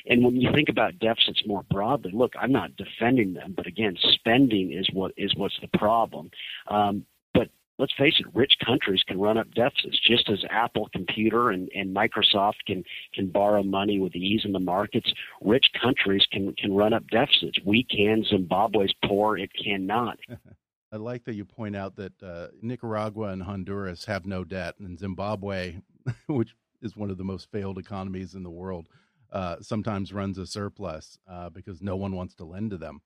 And 0.07 0.23
when 0.23 0.35
you 0.35 0.51
think 0.53 0.69
about 0.69 0.99
deficits 0.99 1.43
more 1.45 1.63
broadly, 1.69 2.11
look, 2.13 2.33
I'm 2.39 2.51
not 2.51 2.75
defending 2.77 3.33
them, 3.33 3.53
but 3.55 3.67
again, 3.67 3.97
spending 4.13 4.71
is 4.71 4.87
what 4.91 5.11
is 5.17 5.35
what's 5.35 5.59
the 5.61 5.77
problem. 5.77 6.31
Um, 6.67 7.05
but 7.33 7.49
let's 7.77 7.93
face 7.93 8.15
it, 8.19 8.25
rich 8.33 8.53
countries 8.65 9.03
can 9.05 9.19
run 9.19 9.37
up 9.37 9.53
deficits 9.53 9.99
just 9.99 10.29
as 10.29 10.43
Apple 10.49 10.89
Computer 10.93 11.51
and, 11.51 11.69
and 11.75 11.95
Microsoft 11.95 12.65
can 12.65 12.83
can 13.13 13.27
borrow 13.27 13.61
money 13.61 13.99
with 13.99 14.15
ease 14.15 14.41
in 14.45 14.53
the 14.53 14.59
markets. 14.59 15.11
Rich 15.41 15.67
countries 15.79 16.25
can 16.31 16.53
can 16.53 16.73
run 16.73 16.93
up 16.93 17.07
deficits. 17.09 17.59
We 17.63 17.83
can. 17.83 18.23
Zimbabwe's 18.23 18.93
poor; 19.05 19.37
it 19.37 19.51
cannot. 19.53 20.17
I 20.91 20.97
like 20.97 21.25
that 21.25 21.35
you 21.35 21.45
point 21.45 21.75
out 21.75 21.95
that 21.97 22.23
uh, 22.23 22.47
Nicaragua 22.61 23.27
and 23.27 23.43
Honduras 23.43 24.05
have 24.05 24.25
no 24.25 24.43
debt, 24.43 24.75
and 24.79 24.97
Zimbabwe, 24.97 25.81
which 26.27 26.55
is 26.81 26.95
one 26.95 27.11
of 27.11 27.17
the 27.17 27.23
most 27.23 27.51
failed 27.51 27.77
economies 27.77 28.33
in 28.33 28.43
the 28.43 28.49
world, 28.49 28.87
uh, 29.31 29.57
sometimes 29.61 30.13
runs 30.13 30.37
a 30.37 30.47
surplus 30.47 31.19
uh, 31.29 31.49
because 31.49 31.81
no 31.81 31.95
one 31.95 32.15
wants 32.15 32.33
to 32.35 32.45
lend 32.45 32.71
to 32.71 32.77
them. 32.77 33.01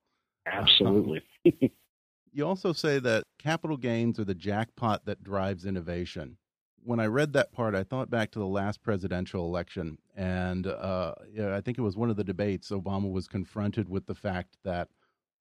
Absolutely. 0.46 1.22
you 2.32 2.48
also 2.48 2.72
say 2.72 3.00
that 3.00 3.26
capital 3.38 3.78
gains 3.78 4.20
are 4.20 4.26
the 4.26 4.34
jackpot 4.34 5.06
that 5.06 5.24
drives 5.24 5.66
innovation. 5.66 6.38
When 6.86 7.00
I 7.00 7.06
read 7.06 7.34
that 7.34 7.52
part, 7.52 7.76
I 7.76 7.84
thought 7.84 8.10
back 8.10 8.32
to 8.32 8.40
the 8.40 8.48
last 8.48 8.82
presidential 8.84 9.46
election, 9.46 9.98
and 10.16 10.68
uh, 10.68 11.16
I 11.40 11.62
think 11.62 11.78
it 11.78 11.82
was 11.82 11.96
one 11.96 12.10
of 12.10 12.18
the 12.18 12.26
debates. 12.26 12.70
Obama 12.70 13.10
was 13.12 13.28
confronted 13.28 13.90
with 13.90 14.06
the 14.06 14.16
fact 14.16 14.58
that 14.64 14.90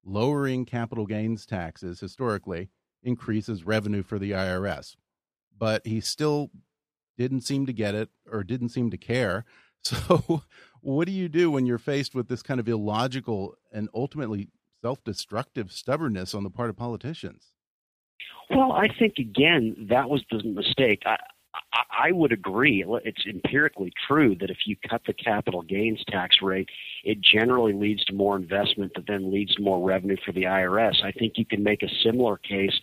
lowering 0.05 0.65
capital 0.65 1.05
gains 1.05 1.45
taxes 1.45 1.99
historically 1.99 2.69
increases 3.03 3.65
revenue 3.65 4.03
for 4.03 4.19
the 4.19 4.31
IRS. 4.31 4.95
But 5.57 5.85
he 5.85 6.01
still 6.01 6.51
didn't 7.17 7.41
seem 7.41 7.65
to 7.65 7.73
get 7.73 7.95
it 7.95 8.09
or 8.31 8.43
didn't 8.43 8.69
seem 8.69 8.91
to 8.91 8.97
care. 8.97 9.45
So, 9.85 10.43
what 10.79 11.07
do 11.07 11.11
you 11.11 11.27
do 11.27 11.51
when 11.51 11.65
you're 11.65 11.77
faced 11.77 12.15
with 12.15 12.29
this 12.29 12.41
kind 12.41 12.61
of 12.61 12.69
illogical 12.69 13.55
and 13.69 13.89
ultimately 13.93 14.47
self 14.81 15.03
destructive 15.03 15.73
stubbornness 15.73 16.33
on 16.33 16.43
the 16.43 16.49
part 16.49 16.69
of 16.69 16.77
politicians? 16.77 17.51
Well, 18.49 18.71
I 18.71 18.87
think, 18.97 19.15
again, 19.19 19.87
that 19.89 20.09
was 20.09 20.23
the 20.31 20.41
mistake. 20.41 21.03
I, 21.05 21.17
I 21.91 22.11
would 22.11 22.31
agree. 22.31 22.83
It's 23.05 23.25
empirically 23.27 23.93
true 24.07 24.35
that 24.39 24.49
if 24.49 24.57
you 24.65 24.75
cut 24.89 25.01
the 25.05 25.13
capital 25.13 25.61
gains 25.61 26.03
tax 26.07 26.37
rate, 26.41 26.69
it 27.03 27.21
generally 27.21 27.73
leads 27.73 28.03
to 28.05 28.13
more 28.13 28.35
investment 28.35 28.93
that 28.95 29.05
then 29.07 29.31
leads 29.31 29.55
to 29.55 29.61
more 29.61 29.85
revenue 29.85 30.17
for 30.25 30.31
the 30.31 30.43
IRS. 30.43 31.03
I 31.03 31.11
think 31.11 31.33
you 31.37 31.45
can 31.45 31.63
make 31.63 31.83
a 31.83 31.95
similar 32.03 32.37
case 32.37 32.73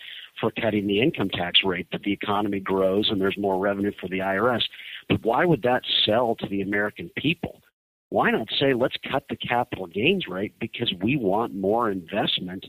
for 0.41 0.53
cutting 0.53 0.87
the 0.87 1.01
income 1.01 1.29
tax 1.29 1.61
rate, 1.65 1.89
that 1.93 2.03
the 2.03 2.13
economy 2.13 2.61
grows 2.61 3.11
and 3.11 3.21
there's 3.21 3.37
more 3.37 3.59
revenue 3.59 3.93
for 4.01 4.09
the 4.09 4.21
IRS. 4.21 4.63
But 5.09 5.23
why 5.25 5.45
would 5.45 5.63
that 5.63 5.83
sell 6.07 6.37
to 6.37 6.47
the 6.49 6.63
American 6.63 7.11
people? 7.17 7.61
Why 8.09 8.31
not 8.31 8.49
say, 8.59 8.73
let's 8.73 8.97
cut 9.11 9.25
the 9.29 9.37
capital 9.37 9.87
gains 9.87 10.27
rate 10.29 10.55
because 10.61 10.93
we 11.03 11.17
want 11.17 11.55
more 11.55 11.91
investment 11.91 12.67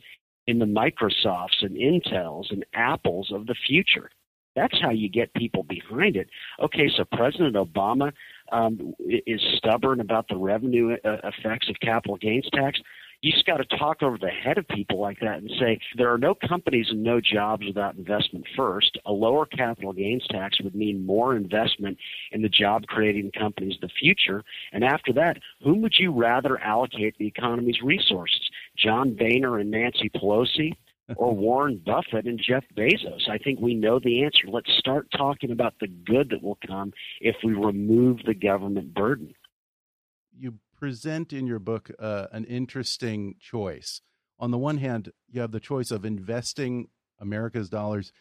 in 0.47 0.59
the 0.59 0.65
Microsofts 0.65 1.61
and 1.61 1.75
Intels 1.75 2.51
and 2.51 2.65
Apples 2.73 3.31
of 3.31 3.45
the 3.47 3.55
future? 3.67 4.09
That's 4.55 4.79
how 4.81 4.91
you 4.91 5.09
get 5.09 5.33
people 5.33 5.63
behind 5.63 6.15
it. 6.15 6.29
Okay, 6.61 6.89
so 6.95 7.05
President 7.05 7.55
Obama 7.55 8.11
um, 8.51 8.93
is 8.99 9.41
stubborn 9.57 9.99
about 9.99 10.27
the 10.27 10.35
revenue 10.35 10.97
uh, 11.05 11.17
effects 11.23 11.69
of 11.69 11.75
capital 11.81 12.17
gains 12.17 12.49
tax. 12.53 12.79
You 13.21 13.31
just 13.31 13.45
got 13.45 13.57
to 13.57 13.77
talk 13.77 14.01
over 14.01 14.17
the 14.17 14.29
head 14.29 14.57
of 14.57 14.67
people 14.67 14.99
like 14.99 15.19
that 15.19 15.37
and 15.37 15.51
say 15.59 15.79
there 15.95 16.11
are 16.11 16.17
no 16.17 16.33
companies 16.33 16.87
and 16.89 17.03
no 17.03 17.21
jobs 17.21 17.63
without 17.67 17.95
investment 17.95 18.47
first. 18.57 18.97
A 19.05 19.11
lower 19.11 19.45
capital 19.45 19.93
gains 19.93 20.25
tax 20.27 20.59
would 20.59 20.73
mean 20.73 21.05
more 21.05 21.35
investment 21.35 21.99
in 22.31 22.41
the 22.41 22.49
job 22.49 22.87
creating 22.87 23.31
companies 23.37 23.75
of 23.75 23.81
the 23.81 23.93
future. 23.99 24.43
And 24.73 24.83
after 24.83 25.13
that, 25.13 25.37
whom 25.63 25.83
would 25.83 25.93
you 25.99 26.11
rather 26.11 26.57
allocate 26.59 27.15
the 27.19 27.27
economy's 27.27 27.83
resources? 27.83 28.49
John 28.75 29.13
Boehner 29.13 29.59
and 29.59 29.69
Nancy 29.69 30.09
Pelosi? 30.09 30.73
Or 31.15 31.35
Warren 31.35 31.81
Buffett 31.85 32.25
and 32.25 32.39
Jeff 32.41 32.63
Bezos? 32.75 33.29
I 33.29 33.37
think 33.37 33.59
we 33.59 33.73
know 33.73 33.99
the 33.99 34.23
answer. 34.23 34.47
Let's 34.47 34.71
start 34.77 35.07
talking 35.15 35.51
about 35.51 35.75
the 35.79 35.87
good 35.87 36.29
that 36.29 36.43
will 36.43 36.57
come 36.65 36.93
if 37.19 37.35
we 37.43 37.53
remove 37.53 38.19
the 38.25 38.33
government 38.33 38.93
burden. 38.93 39.33
You 40.37 40.55
present 40.77 41.33
in 41.33 41.45
your 41.47 41.59
book 41.59 41.91
uh, 41.99 42.27
an 42.31 42.45
interesting 42.45 43.35
choice. 43.39 44.01
On 44.39 44.51
the 44.51 44.57
one 44.57 44.77
hand, 44.77 45.11
you 45.29 45.41
have 45.41 45.51
the 45.51 45.59
choice 45.59 45.91
of 45.91 46.03
investing 46.03 46.87
America's 47.19 47.69
dollars 47.69 48.11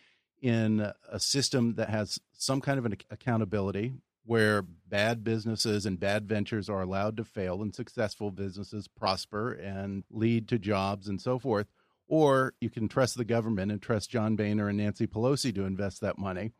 in 0.42 0.92
a 1.10 1.20
system 1.20 1.74
that 1.74 1.88
has 1.88 2.18
some 2.32 2.60
kind 2.60 2.78
of 2.78 2.86
an 2.86 2.96
accountability 3.10 3.94
where 4.24 4.62
bad 4.62 5.24
businesses 5.24 5.86
and 5.86 5.98
bad 5.98 6.28
ventures 6.28 6.68
are 6.68 6.82
allowed 6.82 7.16
to 7.16 7.24
fail 7.24 7.62
and 7.62 7.74
successful 7.74 8.30
businesses 8.30 8.86
prosper 8.86 9.52
and 9.52 10.04
lead 10.10 10.46
to 10.48 10.58
jobs 10.58 11.08
and 11.08 11.20
so 11.20 11.38
forth 11.38 11.66
or 12.10 12.54
you 12.60 12.68
can 12.68 12.88
trust 12.88 13.16
the 13.16 13.24
government 13.24 13.70
and 13.70 13.80
trust 13.80 14.10
John 14.10 14.34
Boehner 14.34 14.68
and 14.68 14.76
Nancy 14.76 15.06
Pelosi 15.06 15.54
to 15.54 15.64
invest 15.64 16.00
that 16.00 16.18
money. 16.18 16.52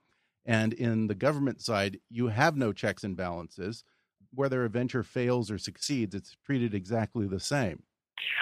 And 0.47 0.73
in 0.73 1.09
the 1.09 1.15
government 1.15 1.61
side, 1.61 1.99
you 2.09 2.29
have 2.29 2.57
no 2.57 2.73
checks 2.73 3.03
and 3.03 3.17
balances. 3.17 3.85
Whether 4.33 4.65
a 4.65 4.69
venture 4.69 5.03
fails 5.03 5.51
or 5.51 5.59
succeeds, 5.59 6.15
it's 6.15 6.37
treated 6.47 6.73
exactly 6.73 7.27
the 7.27 7.41
same. 7.41 7.83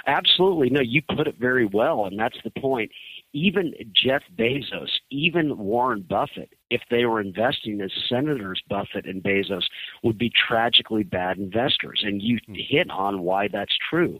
Absolutely. 0.07 0.69
No, 0.69 0.81
you 0.81 1.01
put 1.01 1.27
it 1.27 1.37
very 1.39 1.65
well, 1.65 2.05
and 2.05 2.19
that's 2.19 2.39
the 2.45 2.51
point. 2.61 2.91
Even 3.33 3.73
Jeff 3.93 4.23
Bezos, 4.37 4.91
even 5.11 5.57
Warren 5.57 6.03
Buffett, 6.03 6.51
if 6.69 6.83
they 6.91 7.07
were 7.07 7.21
investing 7.21 7.81
as 7.81 7.91
senators 8.09 8.63
Buffett 8.69 9.07
and 9.07 9.23
Bezos, 9.23 9.65
would 10.03 10.19
be 10.19 10.31
tragically 10.31 11.05
bad 11.05 11.39
investors. 11.39 12.03
And 12.05 12.21
you 12.21 12.39
hmm. 12.47 12.55
hit 12.55 12.91
on 12.91 13.23
why 13.23 13.49
that's 13.49 13.77
true. 13.89 14.19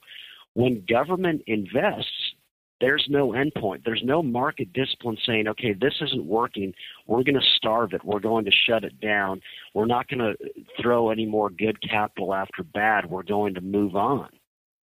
When 0.55 0.85
government 0.89 1.43
invests, 1.47 2.11
there's 2.81 3.07
no 3.09 3.31
endpoint. 3.31 3.85
There's 3.85 4.03
no 4.05 4.23
market 4.23 4.73
discipline 4.73 5.19
saying, 5.27 5.49
okay, 5.49 5.73
this 5.73 5.95
isn't 6.01 6.25
working. 6.25 6.73
We're 7.07 7.25
going 7.25 7.35
to 7.35 7.47
starve 7.57 7.93
it. 7.93 8.05
We're 8.05 8.21
going 8.21 8.45
to 8.45 8.51
shut 8.51 8.85
it 8.85 9.01
down. 9.01 9.41
We're 9.75 9.87
not 9.87 10.09
going 10.09 10.21
to 10.21 10.37
throw 10.81 11.11
any 11.11 11.27
more 11.27 11.51
good 11.51 11.81
capital 11.83 12.35
after 12.35 12.63
bad. 12.63 13.11
We're 13.11 13.23
going 13.23 13.55
to 13.55 13.61
move 13.61 13.97
on. 13.97 14.29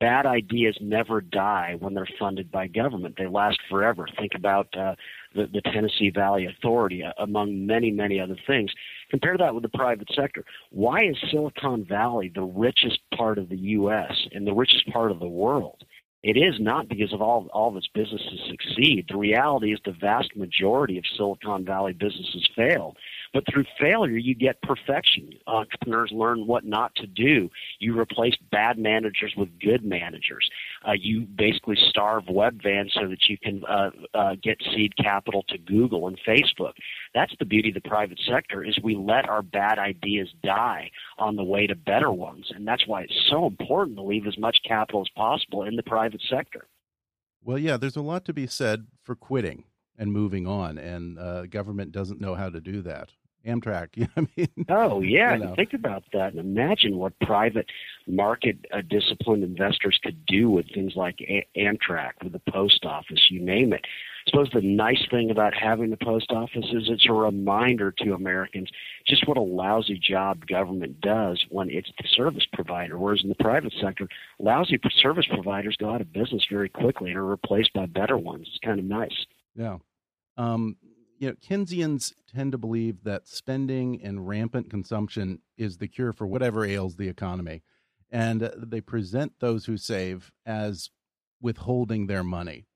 Bad 0.02 0.25
ideas 0.25 0.78
never 0.82 1.22
die 1.22 1.78
when 1.80 1.94
they're 1.94 2.08
funded 2.20 2.52
by 2.52 2.68
government. 2.68 3.16
They 3.18 3.28
last 3.28 3.60
forever. 3.70 4.06
Think 4.20 4.34
about 4.36 4.68
uh, 4.78 4.96
the, 5.34 5.48
the 5.48 5.62
Tennessee 5.62 6.12
Valley 6.14 6.48
Authority, 6.48 7.02
uh, 7.02 7.14
among 7.18 7.66
many, 7.66 7.92
many 7.92 8.20
other 8.20 8.36
things. 8.46 8.72
Compare 9.10 9.38
that 9.38 9.54
with 9.54 9.64
the 9.64 9.70
private 9.70 10.10
sector. 10.14 10.44
Why 10.70 11.06
is 11.06 11.16
Silicon 11.32 11.86
Valley 11.86 12.30
the 12.36 12.44
richest 12.44 13.00
part 13.16 13.38
of 13.38 13.48
the 13.48 13.58
U.S. 13.58 14.12
and 14.34 14.46
the 14.46 14.54
richest 14.54 14.86
part 14.92 15.12
of 15.12 15.20
the 15.20 15.30
world? 15.30 15.82
It 16.25 16.38
is 16.38 16.55
not 16.60 16.89
because 16.89 17.13
of 17.13 17.22
all 17.22 17.48
all 17.53 17.70
of 17.70 17.77
its 17.77 17.88
businesses 17.94 18.39
succeed. 18.50 19.05
The 19.08 19.15
reality 19.15 19.72
is 19.72 19.79
the 19.86 19.91
vast 19.91 20.36
majority 20.36 20.98
of 20.98 21.03
Silicon 21.15 21.63
Valley 21.63 21.94
businesses 21.94 22.50
fail. 22.55 22.96
But 23.36 23.44
through 23.51 23.65
failure, 23.77 24.15
you 24.15 24.34
get 24.34 24.62
perfection. 24.62 25.30
Entrepreneurs 25.46 26.10
learn 26.13 26.48
what 26.48 26.63
not 26.63 26.96
to 26.96 27.06
do. 27.06 27.50
You 27.80 28.00
replace 28.00 28.34
bad 28.50 28.77
managers 28.77 29.34
with 29.36 29.50
good 29.60 29.84
managers. 29.84 30.50
Uh, 30.88 30.94
you 30.94 31.27
basically 31.36 31.75
starve 31.89 32.24
Webvan 32.27 32.89
so 32.94 33.10
that 33.10 33.27
you 33.27 33.38
can 33.38 33.62
uh, 33.65 33.89
uh, 34.13 34.36
get 34.42 34.62
seed 34.74 34.94
capital 34.96 35.44
to 35.50 35.58
Google 35.58 36.08
and 36.08 36.18
Facebook. 36.25 36.75
That's 37.13 37.34
the 37.38 37.44
beauty 37.44 37.72
of 37.72 37.75
the 37.75 37.89
private 37.89 38.22
sector 38.25 38.63
is 38.63 38.80
we 38.82 38.96
let 38.96 39.27
our 39.27 39.42
bad 39.42 39.80
ideas 39.80 40.30
die 40.42 40.89
on 41.18 41.36
the 41.36 41.44
way 41.44 41.68
to 41.68 41.75
better 41.75 42.13
ones, 42.13 42.50
and 42.56 42.65
that's 42.65 42.88
why 42.88 43.01
it's 43.01 43.27
so 43.30 43.46
important 43.48 43.98
to 43.98 44.04
leave 44.04 44.27
as 44.27 44.38
much 44.38 44.60
capital 44.65 45.01
as 45.01 45.10
possible 45.13 45.63
in 45.63 45.75
the 45.75 45.84
private 45.84 46.22
sector. 46.30 46.68
Well, 47.44 47.58
yeah, 47.58 47.75
there's 47.75 47.98
a 47.98 48.01
lot 48.01 48.24
to 48.25 48.34
be 48.34 48.48
said 48.48 48.88
for 49.04 49.13
quitting 49.13 49.65
and 49.98 50.13
moving 50.13 50.48
on, 50.48 50.77
and 50.77 51.20
uh, 51.20 51.48
government 51.48 51.92
doesn't 51.92 52.22
know 52.22 52.36
how 52.36 52.50
to 52.50 52.62
do 52.62 52.82
that 52.84 53.10
Amtrak. 53.46 53.90
You 53.96 54.08
know 54.08 54.10
I 54.18 54.28
mean, 54.36 54.66
oh 54.70 55.02
yeah, 55.16 55.36
you 55.36 55.44
know. 55.44 55.56
think 55.56 55.74
about 55.74 56.04
that 56.14 56.32
and 56.34 56.40
imagine 56.40 56.98
what 56.98 57.18
private 57.20 57.68
market 58.08 58.58
uh, 58.74 58.82
disciplined 58.82 59.44
investors 59.44 60.00
could 60.04 60.25
do 60.25 60.50
with 60.50 60.66
things 60.74 60.94
like 60.96 61.20
a- 61.22 61.48
Amtrak, 61.56 62.14
with 62.24 62.34
the 62.34 62.52
post 62.52 62.86
office, 62.86 63.28
you 63.30 63.40
name 63.40 63.74
it. 63.74 63.86
I 64.28 64.32
suppose 64.32 64.50
the 64.52 64.62
nice 64.62 65.06
thing 65.12 65.30
about 65.30 65.54
having 65.54 65.92
the 65.92 65.98
post 65.98 66.32
office 66.32 66.66
is 66.74 66.90
it's 66.90 67.06
a 67.08 67.14
reminder 67.14 67.92
to 68.00 68.14
Americans 68.16 68.70
just 69.08 69.28
what 69.28 69.38
a 69.38 69.42
lousy 69.42 70.00
job 70.00 70.48
government 70.48 71.00
does 71.00 71.46
when 71.50 71.70
it's 71.70 71.92
the 72.02 72.08
service 72.08 72.48
provider. 72.52 72.98
Whereas 72.98 73.22
in 73.22 73.30
the 73.30 73.36
private 73.36 73.74
sector, 73.80 74.08
lousy 74.40 74.80
service 75.00 75.28
providers 75.28 75.78
go 75.78 75.92
out 75.94 76.02
of 76.02 76.12
business 76.12 76.44
very 76.50 76.70
quickly 76.70 77.12
and 77.12 77.20
are 77.20 77.25
replaced 77.25 77.72
by 77.74 77.86
better 77.86 78.18
ones. 78.18 78.48
It's 78.50 78.60
kind 78.66 78.80
of 78.80 78.86
nice. 78.86 79.25
Yeah. 79.56 79.78
Um, 80.38 80.75
you 81.17 81.29
know, 81.29 81.36
Keynesians 81.36 82.13
tend 82.34 82.51
to 82.51 82.57
believe 82.57 83.03
that 83.03 83.27
spending 83.27 84.01
and 84.03 84.27
rampant 84.27 84.69
consumption 84.69 85.39
is 85.57 85.77
the 85.77 85.88
cure 85.88 86.13
for 86.13 86.27
whatever 86.27 86.65
ails 86.65 86.95
the 86.95 87.07
economy. 87.07 87.63
And 88.12 88.43
uh, 88.43 88.51
they 88.57 88.81
present 88.81 89.34
those 89.39 89.65
who 89.65 89.77
save 89.77 90.31
as 90.45 90.89
withholding 91.41 92.07
their 92.07 92.24
money, 92.24 92.67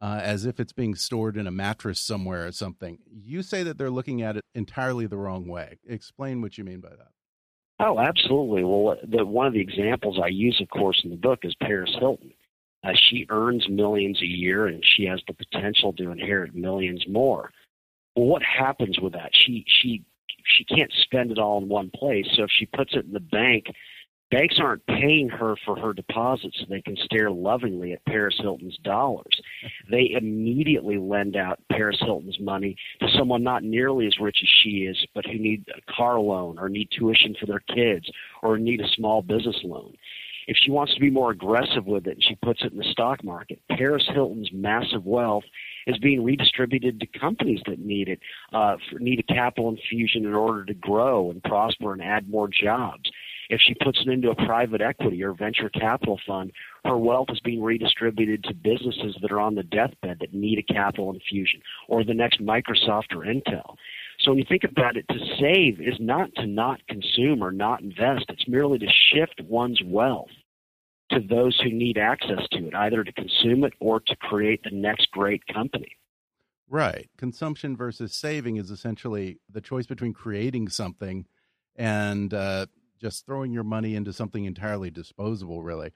uh, 0.00 0.20
as 0.22 0.44
if 0.44 0.58
it's 0.58 0.72
being 0.72 0.94
stored 0.94 1.36
in 1.36 1.46
a 1.46 1.52
mattress 1.52 2.00
somewhere 2.00 2.46
or 2.46 2.52
something. 2.52 2.98
You 3.10 3.42
say 3.42 3.62
that 3.62 3.78
they're 3.78 3.90
looking 3.90 4.22
at 4.22 4.36
it 4.36 4.42
entirely 4.54 5.06
the 5.06 5.18
wrong 5.18 5.46
way. 5.46 5.78
Explain 5.86 6.42
what 6.42 6.58
you 6.58 6.64
mean 6.64 6.80
by 6.80 6.90
that. 6.90 7.12
Oh, 7.80 7.98
absolutely. 7.98 8.64
Well, 8.64 8.96
the, 9.02 9.26
one 9.26 9.46
of 9.46 9.54
the 9.54 9.60
examples 9.60 10.20
I 10.22 10.28
use, 10.28 10.60
of 10.60 10.68
course, 10.68 11.00
in 11.04 11.10
the 11.10 11.16
book 11.16 11.40
is 11.42 11.54
Paris 11.60 11.94
Hilton. 11.98 12.32
Uh, 12.84 12.92
she 12.94 13.26
earns 13.28 13.68
millions 13.68 14.20
a 14.22 14.26
year, 14.26 14.66
and 14.66 14.84
she 14.84 15.04
has 15.04 15.20
the 15.26 15.34
potential 15.34 15.92
to 15.94 16.10
inherit 16.10 16.54
millions 16.54 17.04
more. 17.08 17.50
Well, 18.16 18.26
what 18.26 18.42
happens 18.42 18.98
with 19.00 19.14
that? 19.14 19.30
She 19.32 19.64
she 19.66 20.02
she 20.44 20.64
can't 20.64 20.92
spend 21.02 21.30
it 21.30 21.38
all 21.38 21.58
in 21.58 21.68
one 21.68 21.90
place. 21.94 22.26
So 22.34 22.44
if 22.44 22.50
she 22.50 22.66
puts 22.66 22.94
it 22.94 23.04
in 23.04 23.12
the 23.12 23.20
bank, 23.20 23.66
banks 24.30 24.56
aren't 24.58 24.84
paying 24.86 25.28
her 25.28 25.54
for 25.64 25.78
her 25.78 25.92
deposits 25.92 26.56
so 26.58 26.66
they 26.68 26.82
can 26.82 26.96
stare 26.96 27.30
lovingly 27.30 27.92
at 27.92 28.04
Paris 28.06 28.34
Hilton's 28.40 28.78
dollars. 28.78 29.40
They 29.90 30.10
immediately 30.16 30.98
lend 30.98 31.36
out 31.36 31.60
Paris 31.70 31.98
Hilton's 32.00 32.40
money 32.40 32.76
to 33.00 33.08
someone 33.16 33.42
not 33.42 33.62
nearly 33.62 34.06
as 34.06 34.18
rich 34.18 34.38
as 34.42 34.48
she 34.62 34.86
is, 34.86 35.06
but 35.14 35.26
who 35.26 35.38
need 35.38 35.64
a 35.76 35.92
car 35.92 36.18
loan 36.18 36.58
or 36.58 36.68
need 36.68 36.88
tuition 36.90 37.36
for 37.38 37.46
their 37.46 37.60
kids 37.60 38.10
or 38.42 38.58
need 38.58 38.80
a 38.80 38.88
small 38.88 39.22
business 39.22 39.60
loan. 39.62 39.94
If 40.46 40.56
she 40.60 40.70
wants 40.70 40.94
to 40.94 41.00
be 41.00 41.10
more 41.10 41.30
aggressive 41.30 41.86
with 41.86 42.06
it 42.06 42.14
and 42.14 42.24
she 42.24 42.34
puts 42.36 42.62
it 42.62 42.72
in 42.72 42.78
the 42.78 42.84
stock 42.84 43.22
market, 43.22 43.60
Paris 43.70 44.08
Hilton's 44.12 44.50
massive 44.52 45.04
wealth 45.04 45.44
is 45.86 45.98
being 45.98 46.22
redistributed 46.22 47.00
to 47.00 47.18
companies 47.18 47.60
that 47.66 47.78
need 47.78 48.08
it, 48.08 48.20
uh, 48.52 48.76
need 48.98 49.20
a 49.20 49.34
capital 49.34 49.68
infusion 49.68 50.24
in 50.24 50.34
order 50.34 50.64
to 50.64 50.74
grow 50.74 51.30
and 51.30 51.42
prosper 51.42 51.92
and 51.92 52.02
add 52.02 52.28
more 52.28 52.48
jobs. 52.48 53.10
If 53.50 53.60
she 53.60 53.74
puts 53.74 54.00
it 54.00 54.08
into 54.08 54.30
a 54.30 54.34
private 54.34 54.80
equity 54.80 55.22
or 55.22 55.34
venture 55.34 55.68
capital 55.68 56.18
fund, 56.26 56.52
her 56.86 56.96
wealth 56.96 57.28
is 57.30 57.40
being 57.40 57.62
redistributed 57.62 58.44
to 58.44 58.54
businesses 58.54 59.16
that 59.20 59.30
are 59.30 59.40
on 59.40 59.56
the 59.56 59.62
deathbed 59.62 60.18
that 60.20 60.32
need 60.32 60.58
a 60.58 60.72
capital 60.72 61.12
infusion, 61.12 61.60
or 61.86 62.02
the 62.02 62.14
next 62.14 62.40
Microsoft 62.40 63.12
or 63.12 63.26
Intel. 63.26 63.76
So 64.22 64.30
when 64.30 64.38
you 64.38 64.44
think 64.48 64.64
about 64.64 64.96
it, 64.96 65.06
to 65.08 65.18
save 65.40 65.80
is 65.80 65.98
not 65.98 66.32
to 66.36 66.46
not 66.46 66.86
consume 66.86 67.42
or 67.42 67.50
not 67.50 67.82
invest. 67.82 68.26
It's 68.28 68.46
merely 68.46 68.78
to 68.78 68.86
shift 69.12 69.40
one's 69.48 69.80
wealth 69.84 70.30
to 71.10 71.20
those 71.20 71.58
who 71.60 71.70
need 71.70 71.98
access 71.98 72.40
to 72.52 72.66
it, 72.68 72.74
either 72.74 73.04
to 73.04 73.12
consume 73.12 73.64
it 73.64 73.74
or 73.80 74.00
to 74.00 74.16
create 74.16 74.62
the 74.62 74.70
next 74.70 75.10
great 75.10 75.46
company. 75.46 75.96
Right. 76.68 77.10
Consumption 77.18 77.76
versus 77.76 78.14
saving 78.14 78.56
is 78.56 78.70
essentially 78.70 79.38
the 79.50 79.60
choice 79.60 79.86
between 79.86 80.14
creating 80.14 80.68
something 80.68 81.26
and 81.76 82.32
uh, 82.32 82.66
just 83.00 83.26
throwing 83.26 83.52
your 83.52 83.64
money 83.64 83.94
into 83.94 84.12
something 84.12 84.44
entirely 84.44 84.90
disposable, 84.90 85.62
really. 85.62 85.92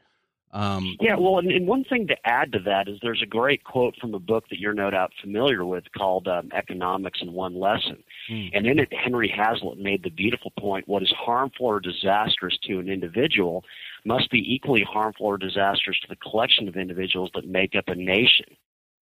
Um, 0.52 0.96
yeah, 1.00 1.16
well, 1.16 1.38
and, 1.38 1.50
and, 1.50 1.66
one 1.66 1.84
thing 1.84 2.06
to 2.06 2.16
add 2.24 2.52
to 2.52 2.58
that 2.60 2.88
is 2.88 2.98
there's 3.02 3.22
a 3.22 3.26
great 3.26 3.64
quote 3.64 3.94
from 4.00 4.14
a 4.14 4.18
book 4.18 4.44
that 4.48 4.58
you're 4.58 4.74
no 4.74 4.90
doubt 4.90 5.12
familiar 5.20 5.64
with 5.64 5.84
called 5.96 6.28
um, 6.28 6.50
Economics 6.54 7.20
in 7.20 7.32
One 7.32 7.58
Lesson. 7.58 8.02
Hmm. 8.28 8.46
And 8.52 8.66
in 8.66 8.78
it, 8.78 8.92
Henry 8.92 9.28
Hazlitt 9.28 9.78
made 9.78 10.02
the 10.02 10.10
beautiful 10.10 10.52
point 10.58 10.88
what 10.88 11.02
is 11.02 11.12
harmful 11.16 11.66
or 11.66 11.80
disastrous 11.80 12.58
to 12.64 12.78
an 12.78 12.88
individual 12.88 13.64
must 14.04 14.30
be 14.30 14.38
equally 14.38 14.82
harmful 14.82 15.26
or 15.26 15.38
disastrous 15.38 15.98
to 16.00 16.08
the 16.08 16.16
collection 16.16 16.68
of 16.68 16.76
individuals 16.76 17.30
that 17.34 17.46
make 17.46 17.74
up 17.76 17.88
a 17.88 17.94
nation. 17.94 18.46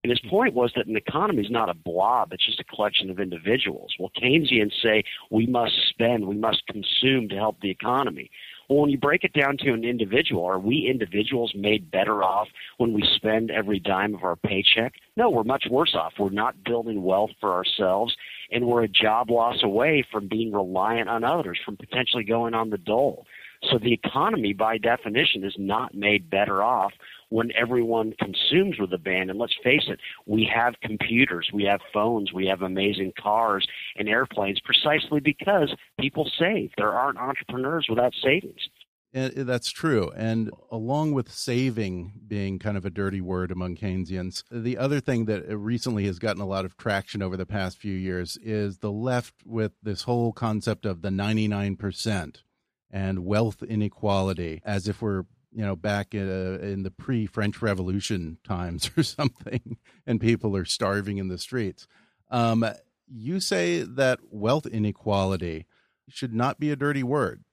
And 0.04 0.10
his 0.10 0.20
point 0.28 0.52
was 0.52 0.70
that 0.76 0.86
an 0.86 0.96
economy 0.96 1.42
is 1.42 1.50
not 1.50 1.70
a 1.70 1.74
blob, 1.74 2.34
it's 2.34 2.44
just 2.44 2.60
a 2.60 2.64
collection 2.64 3.08
of 3.08 3.18
individuals. 3.18 3.94
Well, 3.98 4.12
Keynesians 4.14 4.72
say 4.82 5.02
we 5.30 5.46
must 5.46 5.72
spend, 5.88 6.26
we 6.26 6.36
must 6.36 6.66
consume 6.66 7.30
to 7.30 7.36
help 7.36 7.58
the 7.62 7.70
economy. 7.70 8.30
Well, 8.68 8.80
when 8.80 8.90
you 8.90 8.98
break 8.98 9.24
it 9.24 9.32
down 9.32 9.56
to 9.58 9.72
an 9.72 9.82
individual, 9.82 10.44
are 10.44 10.58
we 10.58 10.86
individuals 10.90 11.52
made 11.54 11.90
better 11.90 12.22
off 12.22 12.48
when 12.76 12.92
we 12.92 13.02
spend 13.16 13.50
every 13.50 13.78
dime 13.78 14.14
of 14.14 14.24
our 14.24 14.36
paycheck? 14.36 14.94
No, 15.16 15.30
we're 15.30 15.42
much 15.42 15.64
worse 15.70 15.94
off. 15.94 16.12
We're 16.18 16.30
not 16.30 16.64
building 16.64 17.02
wealth 17.02 17.30
for 17.40 17.54
ourselves, 17.54 18.14
and 18.54 18.66
we're 18.66 18.84
a 18.84 18.88
job 18.88 19.30
loss 19.30 19.62
away 19.62 20.06
from 20.10 20.28
being 20.28 20.52
reliant 20.52 21.08
on 21.08 21.24
others, 21.24 21.58
from 21.64 21.76
potentially 21.76 22.24
going 22.24 22.54
on 22.54 22.70
the 22.70 22.78
dole. 22.78 23.26
So 23.70 23.78
the 23.78 23.92
economy, 23.92 24.52
by 24.52 24.78
definition, 24.78 25.42
is 25.42 25.54
not 25.58 25.94
made 25.94 26.30
better 26.30 26.62
off 26.62 26.92
when 27.30 27.50
everyone 27.58 28.14
consumes 28.20 28.78
with 28.78 28.92
a 28.92 28.98
band. 28.98 29.30
And 29.30 29.38
let's 29.38 29.54
face 29.62 29.84
it, 29.88 29.98
we 30.26 30.48
have 30.54 30.74
computers, 30.82 31.48
we 31.52 31.64
have 31.64 31.80
phones, 31.92 32.32
we 32.32 32.46
have 32.46 32.62
amazing 32.62 33.12
cars 33.20 33.66
and 33.96 34.08
airplanes 34.08 34.60
precisely 34.60 35.20
because 35.20 35.74
people 35.98 36.30
save. 36.38 36.70
There 36.76 36.92
aren't 36.92 37.18
entrepreneurs 37.18 37.86
without 37.88 38.12
savings. 38.22 38.68
And 39.14 39.32
that's 39.48 39.70
true. 39.70 40.10
And 40.16 40.50
along 40.72 41.12
with 41.12 41.30
saving 41.30 42.14
being 42.26 42.58
kind 42.58 42.76
of 42.76 42.84
a 42.84 42.90
dirty 42.90 43.20
word 43.20 43.52
among 43.52 43.76
Keynesians, 43.76 44.42
the 44.50 44.76
other 44.76 44.98
thing 44.98 45.26
that 45.26 45.48
recently 45.56 46.06
has 46.06 46.18
gotten 46.18 46.42
a 46.42 46.46
lot 46.46 46.64
of 46.64 46.76
traction 46.76 47.22
over 47.22 47.36
the 47.36 47.46
past 47.46 47.78
few 47.78 47.94
years 47.94 48.36
is 48.42 48.78
the 48.78 48.90
left 48.90 49.34
with 49.46 49.70
this 49.80 50.02
whole 50.02 50.32
concept 50.32 50.84
of 50.84 51.02
the 51.02 51.10
99% 51.10 52.42
and 52.90 53.24
wealth 53.24 53.62
inequality 53.62 54.60
as 54.64 54.88
if 54.88 55.00
we're 55.00 55.26
you 55.54 55.64
know, 55.64 55.76
back 55.76 56.14
in, 56.14 56.28
uh, 56.28 56.58
in 56.58 56.82
the 56.82 56.90
pre 56.90 57.26
French 57.26 57.62
Revolution 57.62 58.38
times 58.42 58.90
or 58.96 59.02
something, 59.04 59.78
and 60.04 60.20
people 60.20 60.56
are 60.56 60.64
starving 60.64 61.18
in 61.18 61.28
the 61.28 61.38
streets. 61.38 61.86
Um, 62.30 62.66
you 63.06 63.38
say 63.38 63.82
that 63.82 64.18
wealth 64.30 64.66
inequality 64.66 65.66
should 66.08 66.34
not 66.34 66.58
be 66.58 66.70
a 66.70 66.76
dirty 66.76 67.04
word. 67.04 67.43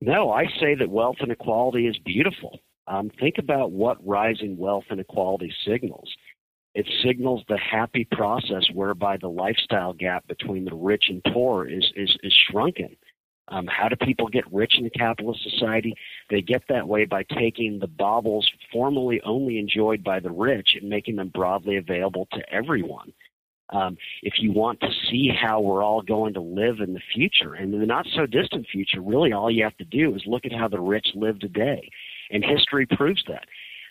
No, 0.00 0.30
I 0.30 0.46
say 0.60 0.74
that 0.74 0.90
wealth 0.90 1.16
inequality 1.22 1.86
is 1.86 1.96
beautiful. 1.98 2.60
Um, 2.86 3.10
think 3.18 3.38
about 3.38 3.72
what 3.72 4.06
rising 4.06 4.56
wealth 4.56 4.84
inequality 4.90 5.52
signals. 5.66 6.14
It 6.74 6.86
signals 7.02 7.42
the 7.48 7.58
happy 7.58 8.06
process 8.12 8.64
whereby 8.72 9.16
the 9.16 9.30
lifestyle 9.30 9.94
gap 9.94 10.26
between 10.28 10.66
the 10.66 10.74
rich 10.74 11.04
and 11.08 11.24
poor 11.32 11.66
is, 11.66 11.90
is, 11.96 12.14
is 12.22 12.34
shrunken. 12.50 12.96
Um, 13.48 13.66
how 13.66 13.88
do 13.88 13.96
people 13.96 14.28
get 14.28 14.52
rich 14.52 14.74
in 14.78 14.84
a 14.84 14.90
capitalist 14.90 15.42
society? 15.42 15.94
They 16.30 16.42
get 16.42 16.64
that 16.68 16.86
way 16.86 17.04
by 17.04 17.22
taking 17.22 17.78
the 17.78 17.86
baubles 17.86 18.48
formerly 18.72 19.20
only 19.22 19.58
enjoyed 19.58 20.04
by 20.04 20.20
the 20.20 20.32
rich 20.32 20.70
and 20.78 20.90
making 20.90 21.16
them 21.16 21.28
broadly 21.28 21.76
available 21.76 22.28
to 22.32 22.42
everyone. 22.52 23.12
Um, 23.70 23.96
if 24.22 24.34
you 24.38 24.52
want 24.52 24.80
to 24.80 24.90
see 25.10 25.28
how 25.28 25.60
we're 25.60 25.82
all 25.82 26.02
going 26.02 26.34
to 26.34 26.40
live 26.40 26.80
in 26.80 26.94
the 26.94 27.00
future, 27.12 27.54
and 27.54 27.74
in 27.74 27.80
the 27.80 27.86
not 27.86 28.06
so 28.14 28.26
distant 28.26 28.66
future, 28.70 29.00
really 29.00 29.32
all 29.32 29.50
you 29.50 29.64
have 29.64 29.76
to 29.78 29.84
do 29.84 30.14
is 30.14 30.22
look 30.26 30.44
at 30.44 30.52
how 30.52 30.68
the 30.68 30.80
rich 30.80 31.08
live 31.14 31.40
today. 31.40 31.90
And 32.30 32.44
history 32.44 32.86
proves 32.86 33.22
that. 33.28 33.46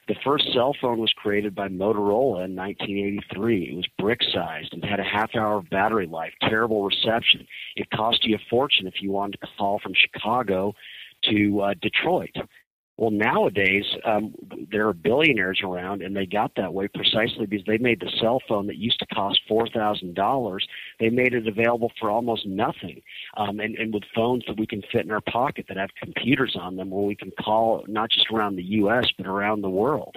The 0.07 0.15
first 0.23 0.45
cell 0.53 0.75
phone 0.79 0.99
was 0.99 1.11
created 1.13 1.55
by 1.55 1.67
Motorola 1.67 2.45
in 2.45 2.55
1983. 2.55 3.69
It 3.69 3.75
was 3.75 3.87
brick 3.97 4.19
sized 4.31 4.71
and 4.71 4.85
had 4.85 4.99
a 4.99 5.03
half 5.03 5.35
hour 5.35 5.57
of 5.57 5.69
battery 5.71 6.05
life, 6.05 6.31
terrible 6.41 6.85
reception. 6.85 7.47
It 7.75 7.89
cost 7.89 8.23
you 8.23 8.35
a 8.35 8.39
fortune 8.49 8.85
if 8.85 9.01
you 9.01 9.11
wanted 9.11 9.39
to 9.41 9.47
call 9.57 9.79
from 9.79 9.93
Chicago 9.95 10.73
to 11.23 11.61
uh, 11.61 11.73
Detroit. 11.81 12.35
Well, 12.97 13.11
nowadays 13.11 13.83
um, 14.05 14.33
there 14.71 14.87
are 14.87 14.93
billionaires 14.93 15.59
around, 15.61 16.01
and 16.01 16.15
they 16.15 16.25
got 16.25 16.53
that 16.55 16.73
way 16.73 16.87
precisely 16.87 17.45
because 17.45 17.65
they 17.65 17.77
made 17.77 17.99
the 17.99 18.11
cell 18.21 18.41
phone 18.47 18.67
that 18.67 18.77
used 18.77 18.99
to 18.99 19.05
cost 19.07 19.41
four 19.49 19.67
thousand 19.67 20.15
dollars. 20.15 20.65
They 20.99 21.09
made 21.09 21.33
it 21.33 21.45
available 21.45 21.91
for 21.99 22.09
almost 22.09 22.45
nothing, 22.45 23.01
um, 23.35 23.59
and, 23.59 23.75
and 23.75 23.93
with 23.93 24.03
phones 24.15 24.43
that 24.47 24.57
we 24.57 24.65
can 24.65 24.81
fit 24.93 25.03
in 25.03 25.11
our 25.11 25.19
pocket 25.19 25.65
that 25.67 25.75
have 25.75 25.89
computers 26.01 26.55
on 26.59 26.77
them, 26.77 26.89
where 26.89 27.03
we 27.03 27.15
can 27.15 27.31
call 27.31 27.83
not 27.87 28.11
just 28.11 28.27
around 28.31 28.55
the 28.55 28.63
U.S. 28.63 29.07
but 29.17 29.27
around 29.27 29.61
the 29.61 29.69
world. 29.69 30.15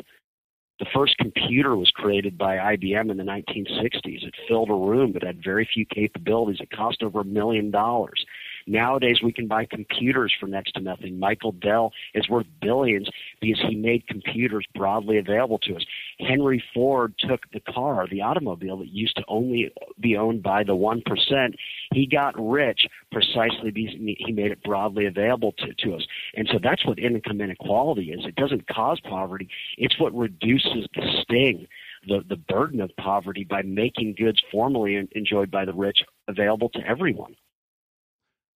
The 0.79 0.87
first 0.95 1.17
computer 1.19 1.77
was 1.77 1.91
created 1.91 2.39
by 2.39 2.57
IBM 2.57 3.11
in 3.11 3.17
the 3.17 3.25
1960s. 3.25 4.25
It 4.25 4.35
filled 4.47 4.71
a 4.71 4.75
room 4.75 5.11
but 5.11 5.25
had 5.25 5.43
very 5.43 5.69
few 5.75 5.85
capabilities. 5.85 6.61
It 6.61 6.71
cost 6.71 7.03
over 7.03 7.23
a 7.23 7.25
million 7.25 7.73
dollars. 7.73 8.25
Nowadays, 8.69 9.21
we 9.23 9.33
can 9.33 9.47
buy 9.47 9.65
computers 9.65 10.33
for 10.39 10.47
next 10.47 10.73
to 10.73 10.81
nothing. 10.81 11.19
Michael 11.19 11.53
Dell 11.53 11.93
is 12.15 12.29
worth 12.29 12.47
billions 12.61 13.09
because 13.41 13.61
he 13.69 13.75
made 13.75 14.07
computers 14.07 14.67
broadly 14.75 15.19
available 15.19 15.59
to 15.61 15.77
us. 15.77 15.85
Henry 16.21 16.63
Ford 16.75 17.15
took 17.19 17.51
the 17.53 17.61
car, 17.61 18.07
the 18.09 18.23
automobile 18.23 18.77
that 18.79 18.89
used 18.89 19.17
to 19.17 19.25
only 19.27 19.73
be 19.99 20.17
owned 20.17 20.43
by 20.43 20.63
the 20.65 20.77
1%. 20.77 21.55
He 21.93 22.07
got 22.07 22.35
rich 22.39 22.87
precisely 23.11 23.71
because 23.71 23.95
he 23.95 24.33
made 24.33 24.51
it 24.51 24.63
broadly 24.63 25.07
available 25.07 25.53
to, 25.53 25.75
to 25.75 25.95
us. 25.95 26.07
And 26.35 26.49
so 26.53 26.59
that's 26.63 26.85
what 26.85 26.99
income 26.99 27.41
inequality 27.41 28.13
is. 28.13 28.27
It 28.27 28.37
doesn't 28.37 28.69
cause 28.69 29.01
poverty, 29.01 29.49
it's 29.79 29.99
what 29.99 30.15
reduces 30.15 30.87
the 30.95 31.23
sting 31.23 31.67
the, 32.07 32.25
the 32.29 32.37
burden 32.37 32.81
of 32.81 32.95
poverty 32.97 33.45
by 33.45 33.63
making 33.63 34.15
goods 34.15 34.41
formerly 34.53 35.09
enjoyed 35.13 35.51
by 35.51 35.65
the 35.65 35.73
rich 35.73 36.03
available 36.29 36.69
to 36.71 36.87
everyone. 36.87 37.35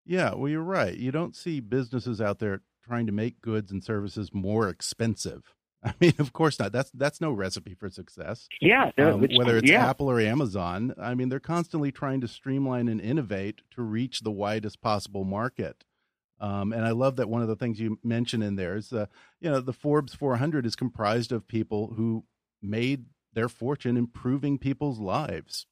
Yeah, 0.05 0.33
well, 0.33 0.49
you're 0.49 0.61
right. 0.61 0.95
You 0.95 1.11
don't 1.11 1.35
see 1.35 1.59
businesses 1.59 2.19
out 2.19 2.39
there 2.39 2.61
trying 2.83 3.05
to 3.05 3.11
make 3.11 3.41
goods 3.41 3.71
and 3.71 3.83
services 3.83 4.33
more 4.33 4.69
expensive. 4.69 5.53
I 5.83 5.93
mean, 5.99 6.13
of 6.19 6.31
course 6.31 6.59
not. 6.59 6.71
That's 6.71 6.91
that's 6.91 7.19
no 7.19 7.31
recipe 7.31 7.73
for 7.73 7.89
success. 7.89 8.47
Yeah, 8.61 8.91
um, 8.97 9.27
whether 9.35 9.57
it's 9.57 9.69
yeah. 9.69 9.89
Apple 9.89 10.09
or 10.09 10.19
Amazon, 10.19 10.93
I 10.99 11.13
mean, 11.13 11.27
they're 11.29 11.41
constantly 11.41 11.91
trying 11.91 12.21
to 12.21 12.27
streamline 12.27 12.87
and 12.87 13.01
innovate 13.01 13.61
to 13.71 13.81
reach 13.81 14.21
the 14.21 14.31
widest 14.31 14.81
possible 14.81 15.25
market. 15.25 15.83
Um, 16.39 16.73
and 16.73 16.85
I 16.85 16.91
love 16.91 17.17
that 17.17 17.29
one 17.29 17.41
of 17.41 17.47
the 17.47 17.55
things 17.55 17.79
you 17.79 17.99
mentioned 18.03 18.43
in 18.43 18.55
there 18.55 18.75
is, 18.75 18.91
uh, 18.91 19.05
you 19.39 19.49
know, 19.49 19.61
the 19.61 19.71
Forbes 19.73 20.13
400 20.13 20.65
is 20.65 20.75
comprised 20.75 21.31
of 21.31 21.47
people 21.47 21.93
who 21.95 22.25
made 22.61 23.05
their 23.33 23.49
fortune 23.49 23.97
improving 23.97 24.57
people's 24.57 24.99
lives. 24.99 25.67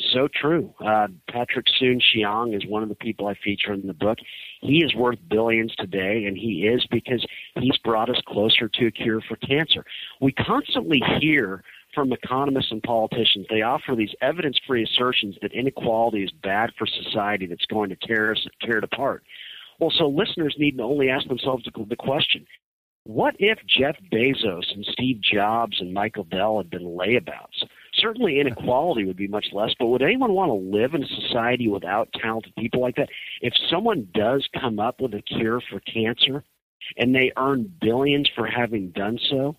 So 0.00 0.28
true. 0.28 0.74
Uh, 0.84 1.08
Patrick 1.28 1.66
Soon-Shiong 1.78 2.56
is 2.56 2.66
one 2.66 2.82
of 2.82 2.88
the 2.88 2.94
people 2.94 3.28
I 3.28 3.34
feature 3.34 3.72
in 3.72 3.86
the 3.86 3.94
book. 3.94 4.18
He 4.60 4.78
is 4.78 4.94
worth 4.94 5.18
billions 5.28 5.74
today, 5.76 6.24
and 6.26 6.36
he 6.36 6.66
is 6.66 6.84
because 6.90 7.24
he's 7.54 7.76
brought 7.78 8.10
us 8.10 8.20
closer 8.26 8.68
to 8.68 8.86
a 8.86 8.90
cure 8.90 9.20
for 9.20 9.36
cancer. 9.36 9.84
We 10.20 10.32
constantly 10.32 11.00
hear 11.20 11.62
from 11.94 12.12
economists 12.12 12.70
and 12.70 12.82
politicians, 12.82 13.46
they 13.50 13.62
offer 13.62 13.94
these 13.94 14.14
evidence 14.20 14.58
free 14.66 14.82
assertions 14.82 15.36
that 15.42 15.52
inequality 15.52 16.24
is 16.24 16.30
bad 16.42 16.72
for 16.78 16.86
society, 16.86 17.46
that's 17.46 17.66
going 17.66 17.90
to 17.90 17.96
tear, 17.96 18.32
us, 18.32 18.46
tear 18.62 18.78
it 18.78 18.84
apart. 18.84 19.22
Well, 19.78 19.92
so 19.96 20.08
listeners 20.08 20.54
need 20.58 20.78
to 20.78 20.84
only 20.84 21.10
ask 21.10 21.28
themselves 21.28 21.64
the 21.64 21.96
question 21.96 22.46
what 23.04 23.34
if 23.40 23.58
Jeff 23.66 23.96
Bezos 24.12 24.72
and 24.72 24.84
Steve 24.92 25.20
Jobs 25.20 25.80
and 25.80 25.92
Michael 25.92 26.22
Dell 26.22 26.58
had 26.58 26.70
been 26.70 26.84
layabouts? 26.84 27.64
Certainly 28.02 28.40
inequality 28.40 29.04
would 29.04 29.16
be 29.16 29.28
much 29.28 29.46
less, 29.52 29.70
but 29.78 29.86
would 29.86 30.02
anyone 30.02 30.32
want 30.32 30.48
to 30.48 30.76
live 30.76 30.94
in 30.94 31.04
a 31.04 31.06
society 31.06 31.68
without 31.68 32.12
talented 32.20 32.54
people 32.56 32.80
like 32.80 32.96
that? 32.96 33.08
If 33.40 33.54
someone 33.70 34.08
does 34.12 34.48
come 34.60 34.80
up 34.80 35.00
with 35.00 35.14
a 35.14 35.22
cure 35.22 35.60
for 35.70 35.80
cancer 35.80 36.42
and 36.96 37.14
they 37.14 37.30
earn 37.36 37.72
billions 37.80 38.28
for 38.34 38.46
having 38.46 38.88
done 38.88 39.20
so, 39.30 39.56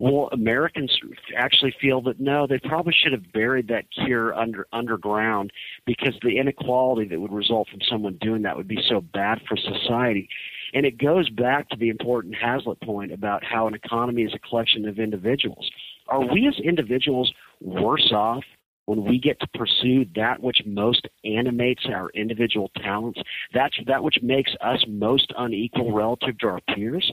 well, 0.00 0.28
Americans 0.30 0.96
actually 1.36 1.74
feel 1.80 2.00
that 2.02 2.20
no, 2.20 2.46
they 2.46 2.58
probably 2.60 2.94
should 2.96 3.12
have 3.12 3.32
buried 3.32 3.68
that 3.68 3.90
cure 3.90 4.32
under 4.32 4.66
underground 4.72 5.52
because 5.86 6.14
the 6.22 6.38
inequality 6.38 7.08
that 7.08 7.20
would 7.20 7.32
result 7.32 7.68
from 7.68 7.80
someone 7.88 8.16
doing 8.20 8.42
that 8.42 8.56
would 8.56 8.68
be 8.68 8.80
so 8.88 9.00
bad 9.00 9.40
for 9.48 9.56
society. 9.56 10.28
And 10.72 10.86
it 10.86 10.98
goes 10.98 11.28
back 11.30 11.68
to 11.70 11.76
the 11.76 11.88
important 11.88 12.36
Hazlitt 12.36 12.80
point 12.80 13.12
about 13.12 13.42
how 13.42 13.66
an 13.66 13.74
economy 13.74 14.22
is 14.22 14.34
a 14.34 14.38
collection 14.38 14.86
of 14.86 15.00
individuals. 15.00 15.68
Are 16.08 16.20
we 16.20 16.48
as 16.48 16.58
individuals 16.58 17.32
worse 17.60 18.12
off 18.12 18.44
when 18.86 19.04
we 19.04 19.18
get 19.18 19.38
to 19.40 19.46
pursue 19.48 20.06
that 20.16 20.42
which 20.42 20.62
most 20.64 21.06
animates 21.24 21.84
our 21.86 22.08
individual 22.10 22.70
talents, 22.82 23.20
that's 23.52 23.76
that 23.86 24.02
which 24.02 24.18
makes 24.22 24.52
us 24.62 24.82
most 24.88 25.32
unequal 25.36 25.92
relative 25.92 26.38
to 26.38 26.48
our 26.48 26.60
peers? 26.74 27.12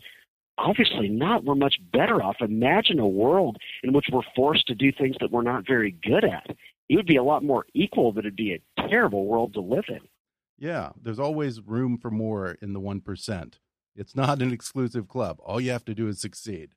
Obviously 0.58 1.10
not. 1.10 1.44
We're 1.44 1.56
much 1.56 1.76
better 1.92 2.24
off. 2.24 2.38
Imagine 2.40 3.00
a 3.00 3.08
world 3.08 3.58
in 3.84 3.92
which 3.92 4.06
we're 4.10 4.22
forced 4.36 4.68
to 4.68 4.76
do 4.76 4.92
things 4.94 5.18
that 5.20 5.32
we're 5.32 5.42
not 5.42 5.68
very 5.68 5.92
good 5.92 6.24
at. 6.24 6.56
It 6.88 6.96
would 6.96 7.06
be 7.06 7.18
a 7.18 7.24
lot 7.24 7.44
more 7.44 7.66
equal, 7.74 8.14
but 8.14 8.26
it'd 8.26 8.38
be 8.38 8.54
a 8.54 8.88
terrible 8.88 9.26
world 9.26 9.54
to 9.56 9.60
live 9.60 9.86
in. 9.90 10.00
Yeah, 10.58 10.92
there's 11.02 11.20
always 11.20 11.60
room 11.60 11.98
for 11.98 12.10
more 12.10 12.58
in 12.62 12.72
the 12.72 12.80
1%. 12.80 13.54
It's 13.98 14.16
not 14.16 14.42
an 14.42 14.54
exclusive 14.54 15.10
club. 15.10 15.40
All 15.44 15.60
you 15.60 15.72
have 15.72 15.84
to 15.86 15.94
do 15.94 16.08
is 16.08 16.22
succeed. 16.22 16.70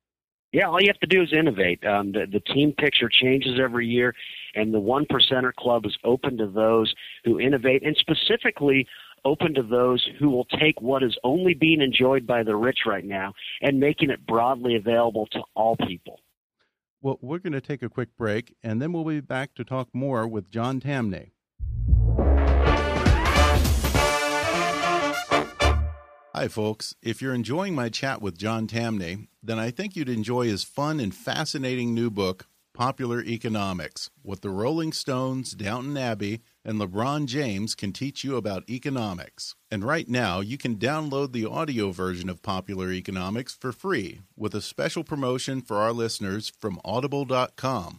Yeah, 0.53 0.69
all 0.69 0.81
you 0.81 0.89
have 0.89 1.01
to 1.01 1.07
do 1.07 1.23
is 1.23 1.33
innovate. 1.33 1.85
Um, 1.85 2.13
the, 2.13 2.27
the 2.31 2.41
team 2.41 2.73
picture 2.73 3.09
changes 3.11 3.59
every 3.61 3.87
year, 3.87 4.15
and 4.55 4.73
the 4.73 4.81
One 4.81 5.05
Percenter 5.05 5.53
Club 5.55 5.85
is 5.85 5.97
open 6.05 6.39
to 6.39 6.47
those 6.47 6.95
who 7.25 7.39
innovate, 7.39 7.83
and 7.85 7.97
specifically 7.97 8.87
open 9.25 9.53
to 9.55 9.63
those 9.63 10.09
who 10.19 10.31
will 10.31 10.47
take 10.47 10.81
what 10.81 11.03
is 11.03 11.17
only 11.23 11.53
being 11.53 11.83
enjoyed 11.83 12.27
by 12.27 12.43
the 12.43 12.57
rich 12.57 12.81
right 12.87 13.05
now 13.05 13.35
and 13.61 13.79
making 13.79 14.11
it 14.11 14.27
broadly 14.27 14.77
available 14.77 15.27
to 15.27 15.43
all 15.55 15.77
people. 15.77 16.21
Well, 17.03 17.19
we're 17.21 17.39
going 17.39 17.53
to 17.53 17.61
take 17.61 17.83
a 17.83 17.89
quick 17.89 18.17
break, 18.17 18.57
and 18.63 18.81
then 18.81 18.93
we'll 18.93 19.05
be 19.05 19.21
back 19.21 19.55
to 19.57 19.65
talk 19.65 19.89
more 19.93 20.27
with 20.27 20.51
John 20.51 20.81
Tamny. 20.81 21.33
Hi, 26.38 26.46
folks. 26.46 26.94
If 27.03 27.20
you're 27.20 27.35
enjoying 27.35 27.74
my 27.74 27.88
chat 27.88 28.22
with 28.22 28.38
John 28.38 28.68
Tamny, 28.68 29.27
then 29.42 29.59
I 29.59 29.72
think 29.72 29.96
you'd 29.96 30.09
enjoy 30.09 30.46
his 30.46 30.62
fun 30.62 31.01
and 31.01 31.12
fascinating 31.12 31.92
new 31.92 32.11
book, 32.11 32.46
Popular 32.72 33.20
Economics 33.24 34.11
What 34.22 34.42
the 34.42 34.51
Rolling 34.51 34.92
Stones, 34.92 35.51
Downton 35.51 35.96
Abbey, 35.96 36.42
and 36.64 36.81
LeBron 36.81 37.27
James 37.27 37.74
Can 37.74 37.92
Teach 37.92 38.22
You 38.22 38.37
About 38.37 38.70
Economics. 38.70 39.57
And 39.68 39.83
right 39.83 40.09
now, 40.09 40.38
you 40.38 40.57
can 40.57 40.77
download 40.77 41.33
the 41.33 41.44
audio 41.44 41.90
version 41.90 42.29
of 42.29 42.40
Popular 42.40 42.92
Economics 42.92 43.57
for 43.57 43.72
free 43.72 44.20
with 44.37 44.55
a 44.55 44.62
special 44.62 45.03
promotion 45.03 45.61
for 45.61 45.79
our 45.79 45.92
listeners 45.92 46.53
from 46.61 46.81
audible.com. 46.85 47.98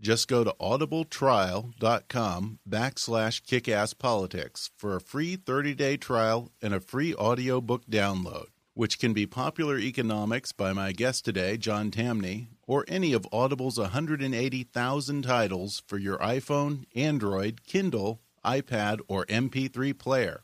Just 0.00 0.28
go 0.28 0.44
to 0.44 0.54
audibletrial.com 0.60 2.58
backslash 2.68 3.42
kickasspolitics 3.42 4.70
for 4.76 4.94
a 4.94 5.00
free 5.00 5.38
30-day 5.38 5.96
trial 5.96 6.52
and 6.60 6.74
a 6.74 6.80
free 6.80 7.14
audiobook 7.14 7.86
download, 7.86 8.48
which 8.74 8.98
can 8.98 9.14
be 9.14 9.26
Popular 9.26 9.78
Economics 9.78 10.52
by 10.52 10.74
my 10.74 10.92
guest 10.92 11.24
today, 11.24 11.56
John 11.56 11.90
Tamny, 11.90 12.48
or 12.66 12.84
any 12.88 13.14
of 13.14 13.26
Audible's 13.32 13.78
180,000 13.78 15.22
titles 15.22 15.82
for 15.86 15.96
your 15.96 16.18
iPhone, 16.18 16.84
Android, 16.94 17.64
Kindle, 17.66 18.20
iPad, 18.44 19.00
or 19.08 19.24
MP3 19.26 19.98
player. 19.98 20.42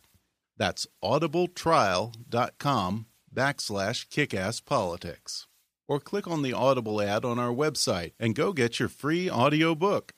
That's 0.56 0.86
audibletrial.com 1.04 3.06
backslash 3.34 4.06
kickasspolitics 4.08 5.46
or 5.92 6.00
click 6.00 6.26
on 6.26 6.40
the 6.40 6.54
Audible 6.54 7.02
ad 7.02 7.22
on 7.22 7.38
our 7.38 7.52
website 7.52 8.12
and 8.18 8.34
go 8.34 8.54
get 8.54 8.80
your 8.80 8.88
free 8.88 9.28
audio 9.28 9.74
book. 9.74 10.14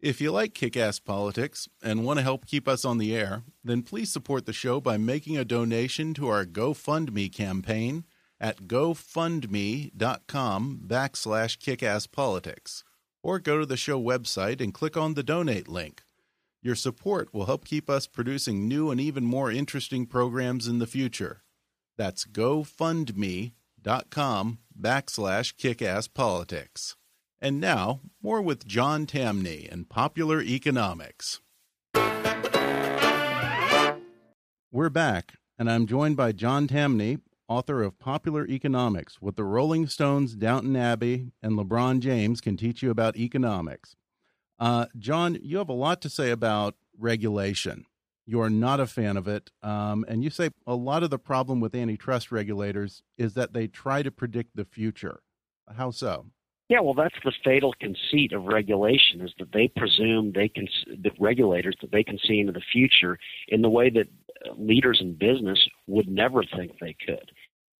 If 0.00 0.22
you 0.22 0.32
like 0.32 0.54
kick 0.54 0.74
ass 0.74 0.98
politics 0.98 1.68
and 1.82 2.02
want 2.02 2.18
to 2.18 2.22
help 2.22 2.46
keep 2.46 2.66
us 2.66 2.82
on 2.82 2.96
the 2.96 3.14
air, 3.14 3.42
then 3.62 3.82
please 3.82 4.10
support 4.10 4.46
the 4.46 4.54
show 4.54 4.80
by 4.80 4.96
making 4.96 5.36
a 5.36 5.44
donation 5.44 6.14
to 6.14 6.28
our 6.28 6.46
GoFundMe 6.46 7.30
campaign 7.30 8.06
at 8.40 8.62
gofundme.com 8.62 9.90
backslash 10.86 11.58
kickasspolitics 11.58 12.82
or 13.22 13.38
go 13.38 13.58
to 13.58 13.66
the 13.66 13.76
show 13.76 14.00
website 14.02 14.62
and 14.62 14.72
click 14.72 14.96
on 14.96 15.12
the 15.12 15.22
donate 15.22 15.68
link. 15.68 16.04
Your 16.62 16.74
support 16.74 17.34
will 17.34 17.44
help 17.44 17.66
keep 17.66 17.90
us 17.90 18.06
producing 18.06 18.66
new 18.66 18.90
and 18.90 18.98
even 18.98 19.26
more 19.26 19.52
interesting 19.52 20.06
programs 20.06 20.66
in 20.66 20.78
the 20.78 20.86
future. 20.86 21.42
That's 21.98 22.24
GoFundMe.com 22.24 23.55
com 24.10 24.58
backslash 24.78 25.54
kickasspolitics. 25.54 26.96
And 27.40 27.60
now, 27.60 28.00
more 28.22 28.42
with 28.42 28.66
John 28.66 29.06
Tamny 29.06 29.68
and 29.70 29.88
Popular 29.88 30.42
Economics. 30.42 31.40
We're 34.72 34.90
back, 34.90 35.34
and 35.58 35.70
I'm 35.70 35.86
joined 35.86 36.16
by 36.16 36.32
John 36.32 36.66
Tamny, 36.66 37.18
author 37.48 37.82
of 37.82 37.98
Popular 37.98 38.46
Economics 38.46 39.20
What 39.20 39.36
the 39.36 39.44
Rolling 39.44 39.86
Stones, 39.86 40.34
Downton 40.34 40.74
Abbey, 40.74 41.30
and 41.42 41.52
LeBron 41.52 42.00
James 42.00 42.40
Can 42.40 42.56
Teach 42.56 42.82
You 42.82 42.90
About 42.90 43.16
Economics. 43.16 43.94
Uh, 44.58 44.86
John, 44.98 45.38
you 45.40 45.58
have 45.58 45.68
a 45.68 45.74
lot 45.74 46.00
to 46.02 46.10
say 46.10 46.30
about 46.30 46.74
regulation 46.98 47.84
you're 48.26 48.50
not 48.50 48.80
a 48.80 48.86
fan 48.86 49.16
of 49.16 49.28
it. 49.28 49.50
Um, 49.62 50.04
and 50.08 50.22
you 50.22 50.30
say 50.30 50.50
a 50.66 50.74
lot 50.74 51.02
of 51.02 51.10
the 51.10 51.18
problem 51.18 51.60
with 51.60 51.74
antitrust 51.74 52.32
regulators 52.32 53.02
is 53.16 53.34
that 53.34 53.52
they 53.52 53.68
try 53.68 54.02
to 54.02 54.10
predict 54.10 54.56
the 54.56 54.64
future. 54.64 55.20
How 55.76 55.90
so? 55.90 56.26
Yeah, 56.68 56.80
well, 56.80 56.94
that's 56.94 57.14
the 57.24 57.32
fatal 57.44 57.72
conceit 57.80 58.32
of 58.32 58.44
regulation 58.44 59.20
is 59.20 59.32
that 59.38 59.52
they 59.52 59.68
presume 59.68 60.32
they 60.32 60.48
can, 60.48 60.66
the 60.88 61.12
regulators, 61.20 61.76
that 61.80 61.92
they 61.92 62.02
can 62.02 62.18
see 62.18 62.40
into 62.40 62.52
the 62.52 62.62
future 62.72 63.18
in 63.46 63.62
the 63.62 63.70
way 63.70 63.88
that 63.90 64.08
leaders 64.58 64.98
in 65.00 65.14
business 65.14 65.60
would 65.86 66.08
never 66.08 66.42
think 66.42 66.72
they 66.80 66.96
could. 67.06 67.30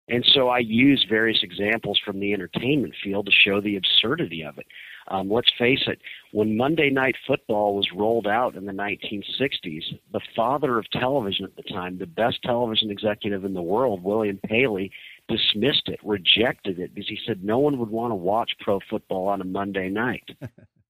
And 0.09 0.25
so 0.33 0.49
I 0.49 0.59
use 0.59 1.05
various 1.09 1.43
examples 1.43 2.01
from 2.05 2.21
the 2.21 2.33
entertainment 2.33 2.95
field 3.03 3.27
to 3.27 3.33
show 3.33 3.61
the 3.61 3.77
absurdity 3.77 4.43
of 4.43 4.57
it. 4.57 4.67
Um, 5.09 5.31
let's 5.31 5.51
face 5.59 5.85
it, 5.87 6.01
when 6.33 6.57
Monday 6.57 6.91
Night 6.91 7.17
Football 7.27 7.77
was 7.77 7.89
rolled 7.95 8.27
out 8.27 8.57
in 8.57 8.67
the 8.67 8.73
1960s, 8.73 9.99
the 10.13 10.21
father 10.35 10.79
of 10.79 10.91
television 10.91 11.45
at 11.45 11.57
the 11.57 11.63
time, 11.63 11.99
the 11.99 12.07
best 12.07 12.43
television 12.43 12.91
executive 12.91 13.45
in 13.45 13.55
the 13.55 13.63
world, 13.63 14.03
William 14.03 14.39
Paley, 14.45 14.91
dismissed 15.29 15.89
it, 15.89 16.01
rejected 16.03 16.79
it, 16.79 16.95
because 16.95 17.09
he 17.09 17.19
said 17.27 17.45
no 17.45 17.59
one 17.59 17.79
would 17.79 17.91
want 17.91 18.11
to 18.11 18.17
watch 18.17 18.53
pro 18.61 18.81
football 18.91 19.29
on 19.29 19.41
a 19.41 19.45
Monday 19.45 19.89
night. 19.89 20.29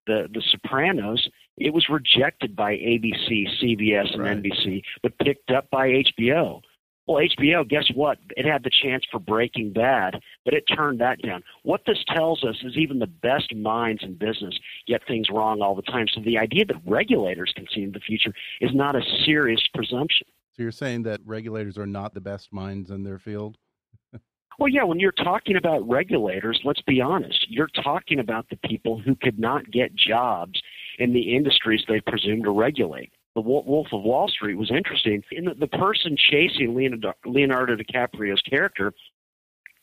the 0.07 0.29
The 0.33 0.43
Sopranos, 0.51 1.29
it 1.57 1.75
was 1.75 1.89
rejected 1.89 2.57
by 2.57 2.73
ABC, 2.73 3.47
CBS, 3.63 4.13
and 4.15 4.23
right. 4.23 4.43
NBC, 4.43 4.83
but 5.03 5.19
picked 5.19 5.51
up 5.51 5.71
by 5.71 5.89
HBO. 5.89 6.63
Well, 7.07 7.25
HBO, 7.25 7.69
guess 7.69 7.89
what? 7.95 8.19
It 8.37 8.47
had 8.47 8.65
the 8.65 8.71
chance 8.83 9.05
for 9.11 9.21
Breaking 9.21 9.73
Bad, 9.73 10.21
but 10.45 10.55
it 10.55 10.65
turned 10.65 11.01
that 11.01 11.23
down. 11.23 11.45
What 11.63 11.83
this 11.87 11.99
tells 12.09 12.43
us 12.43 12.57
is 12.65 12.77
even 12.77 12.99
the 12.99 13.07
best 13.07 13.55
minds 13.55 14.03
in 14.03 14.15
business 14.15 14.59
get 14.89 15.07
things 15.07 15.29
wrong 15.31 15.63
all 15.63 15.77
the 15.77 15.83
time. 15.83 16.07
So 16.13 16.21
the 16.21 16.37
idea 16.37 16.65
that 16.65 16.77
regulators 16.85 17.53
can 17.55 17.67
see 17.73 17.83
in 17.83 17.93
the 17.93 18.01
future 18.01 18.33
is 18.61 18.73
not 18.75 18.97
a 18.97 19.03
serious 19.25 19.63
presumption. 19.73 20.27
So 20.53 20.63
you're 20.63 20.73
saying 20.73 21.05
that 21.05 21.21
regulators 21.25 21.79
are 21.79 21.87
not 21.87 22.13
the 22.13 22.21
best 22.21 22.53
minds 22.53 22.91
in 22.91 23.05
their 23.05 23.19
field? 23.19 23.57
Well, 24.59 24.71
yeah, 24.71 24.85
when 24.85 24.99
you're 24.99 25.13
talking 25.13 25.57
about 25.57 25.87
regulators, 25.87 26.63
let's 26.65 26.81
be 26.81 26.99
honest. 26.99 27.45
You're 27.51 27.69
talking 27.85 28.19
about 28.19 28.49
the 28.49 28.57
people 28.67 28.99
who 28.99 29.15
could 29.15 29.39
not 29.39 29.71
get 29.71 29.95
jobs 29.95 30.63
in 30.99 31.13
the 31.13 31.37
industries 31.37 31.83
they 31.87 32.01
presume 32.01 32.43
to 32.43 32.51
regulate 32.51 33.13
the 33.37 33.43
Wolf 33.43 33.89
of 33.93 34.03
Wall 34.03 34.29
Street 34.29 34.55
was 34.55 34.71
interesting. 34.71 35.23
In 35.31 35.45
the, 35.45 35.55
the 35.55 35.67
person 35.67 36.17
chasing 36.17 36.75
Leonardo, 36.75 37.13
Leonardo 37.27 37.77
DiCaprio's 37.77 38.41
character, 38.41 38.95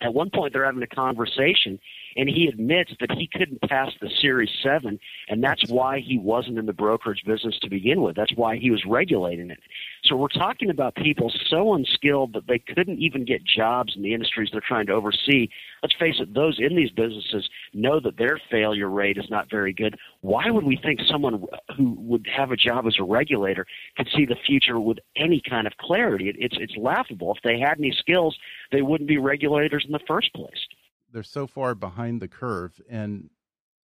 at 0.02 0.12
one 0.12 0.32
point 0.32 0.54
they're 0.54 0.66
having 0.66 0.82
a 0.82 0.88
conversation, 0.88 1.80
and 2.16 2.30
he 2.30 2.48
admits 2.48 2.92
that 3.00 3.12
he 3.12 3.28
couldn't 3.28 3.62
pass 3.62 3.92
the 4.02 4.10
Series 4.22 4.50
7, 4.62 5.00
and 5.30 5.44
that's 5.44 5.70
why 5.70 6.00
he 6.00 6.18
wasn't 6.18 6.58
in 6.58 6.66
the 6.66 6.74
brokerage 6.74 7.24
business 7.26 7.58
to 7.62 7.70
begin 7.70 8.02
with. 8.02 8.16
That's 8.16 8.36
why 8.36 8.58
he 8.58 8.72
was 8.72 8.84
regulating 8.86 9.50
it. 9.50 9.60
So 10.04 10.16
we're 10.16 10.28
talking 10.28 10.70
about 10.70 10.96
people 10.96 11.32
so 11.50 11.74
unskilled 11.74 12.34
that 12.34 12.48
they 12.48 12.60
couldn't 12.60 13.00
even 13.00 13.26
get 13.26 13.44
jobs 13.44 13.96
in 13.96 14.02
the 14.02 14.14
industries 14.14 14.50
they're 14.52 14.62
trying 14.62 14.88
to 14.88 14.94
oversee. 14.94 15.50
Let's 15.82 15.96
face 15.96 16.16
it, 16.20 16.34
those 16.34 16.58
in 16.60 16.76
these 16.76 16.92
businesses 16.92 17.50
know 17.74 18.00
that 18.02 18.18
their 18.18 18.40
failure 18.52 18.90
rate 18.90 19.18
is 19.18 19.30
not 19.30 19.50
very 19.50 19.74
good. 19.74 19.98
Why 20.22 20.50
would 20.50 20.66
we 20.66 20.78
think 20.78 21.00
someone 21.10 21.46
who 21.76 21.96
would 22.00 22.28
have 22.34 22.52
a 22.52 22.58
job 22.58 22.86
as 22.86 22.96
a 23.00 23.04
regulator 23.04 23.66
could 23.98 24.10
see 24.16 24.26
the 24.26 24.36
future 24.36 24.80
with 24.80 25.00
any 25.16 25.42
kind 25.48 25.68
of 25.68 25.74
clarity? 25.78 26.34
It's, 26.38 26.58
it's 26.60 26.76
laughable. 26.78 27.34
If 27.36 27.44
they 27.44 27.60
had 27.60 27.80
any 27.80 27.92
skills, 27.98 28.38
they 28.72 28.82
wouldn't 28.82 29.08
be 29.08 29.18
regulators 29.18 29.84
in 29.86 29.92
the 29.92 30.00
first 30.08 30.34
place 30.34 30.68
they're 31.14 31.24
so 31.24 31.48
far 31.48 31.76
behind 31.76 32.22
the 32.22 32.28
curve, 32.28 32.82
and 32.90 33.30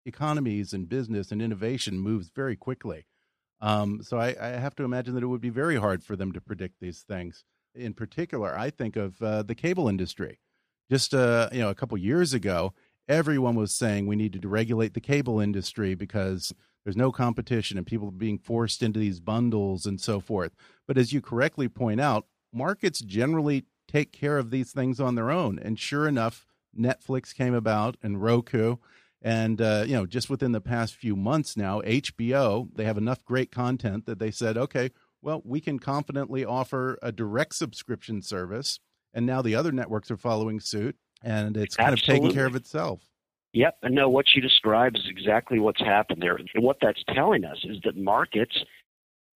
economies 0.07 0.73
and 0.73 0.89
business 0.89 1.31
and 1.31 1.41
innovation 1.41 1.99
moves 1.99 2.31
very 2.35 2.57
quickly. 2.57 3.07
Um, 3.61 4.03
so 4.03 4.19
I, 4.19 4.35
I, 4.41 4.49
have 4.51 4.77
to 4.77 4.85
imagine 4.85 5.15
that 5.15 5.23
it 5.23 5.27
would 5.27 5.41
be 5.41 5.51
very 5.51 5.77
hard 5.77 6.05
for 6.05 6.15
them 6.15 6.33
to 6.33 6.41
predict 6.41 6.77
these 6.81 7.01
things. 7.01 7.45
In 7.75 7.93
particular, 7.93 8.57
I 8.57 8.71
think 8.71 8.97
of 8.97 9.21
uh, 9.21 9.43
the 9.43 9.57
cable 9.57 9.89
industry. 9.89 10.39
Just 10.91 11.13
uh, 11.13 11.49
you 11.53 11.61
know, 11.61 11.69
a 11.69 11.75
couple 11.75 11.99
years 11.99 12.33
ago, 12.33 12.73
everyone 13.09 13.57
was 13.57 13.75
saying 13.75 14.07
we 14.07 14.17
needed 14.17 14.43
to 14.43 14.49
regulate 14.49 14.95
the 14.95 15.01
cable 15.01 15.41
industry 15.41 15.95
because 15.95 16.55
there's 16.85 16.97
no 16.97 17.11
competition 17.11 17.77
and 17.77 17.87
people 17.87 18.09
are 18.09 18.13
being 18.13 18.39
forced 18.39 18.83
into 18.83 19.01
these 19.01 19.21
bundles 19.21 19.87
and 19.87 20.01
so 20.01 20.21
forth. 20.21 20.53
But 20.87 20.97
as 20.97 21.13
you 21.13 21.21
correctly 21.21 21.69
point 21.69 22.01
out, 22.01 22.27
markets 22.53 23.01
generally 23.01 23.65
take 23.89 24.13
care 24.13 24.39
of 24.39 24.51
these 24.51 24.73
things 24.73 25.01
on 25.01 25.15
their 25.15 25.31
own. 25.31 25.59
And 25.59 25.79
sure 25.79 26.07
enough, 26.07 26.47
Netflix 26.79 27.35
came 27.35 27.55
about 27.55 27.97
and 28.03 28.23
Roku. 28.23 28.77
And, 29.21 29.61
uh, 29.61 29.85
you 29.87 29.95
know, 29.95 30.07
just 30.07 30.31
within 30.31 30.53
the 30.53 30.61
past 30.61 30.95
few 30.95 31.17
months 31.17 31.57
now, 31.57 31.81
HBO, 31.83 32.69
they 32.75 32.85
have 32.85 32.97
enough 32.99 33.25
great 33.25 33.51
content 33.51 34.07
that 34.07 34.19
they 34.19 34.31
said, 34.31 34.57
okay, 34.57 34.91
well, 35.21 35.43
we 35.45 35.61
can 35.61 35.79
confidently 35.79 36.45
offer 36.45 36.99
a 37.03 37.11
direct 37.11 37.57
subscription 37.57 38.23
service. 38.23 38.79
And 39.13 39.27
now 39.27 39.43
the 39.43 39.57
other 39.57 39.73
networks 39.73 40.11
are 40.11 40.17
following 40.17 40.61
suit, 40.61 40.97
and 41.25 41.57
it's 41.57 41.75
kind 41.75 41.93
Absolutely. 41.93 42.17
of 42.17 42.23
taking 42.23 42.37
care 42.37 42.47
of 42.47 42.55
itself. 42.55 43.01
Yep. 43.55 43.79
And 43.83 43.95
no, 43.95 44.09
what 44.09 44.27
you 44.35 44.43
describe 44.43 44.95
is 44.95 45.07
exactly 45.09 45.59
what's 45.59 45.81
happened 45.81 46.23
there. 46.23 46.37
And 46.37 46.49
what 46.63 46.77
that's 46.81 47.03
telling 47.15 47.45
us 47.45 47.59
is 47.65 47.79
that 47.85 47.97
markets 47.97 48.57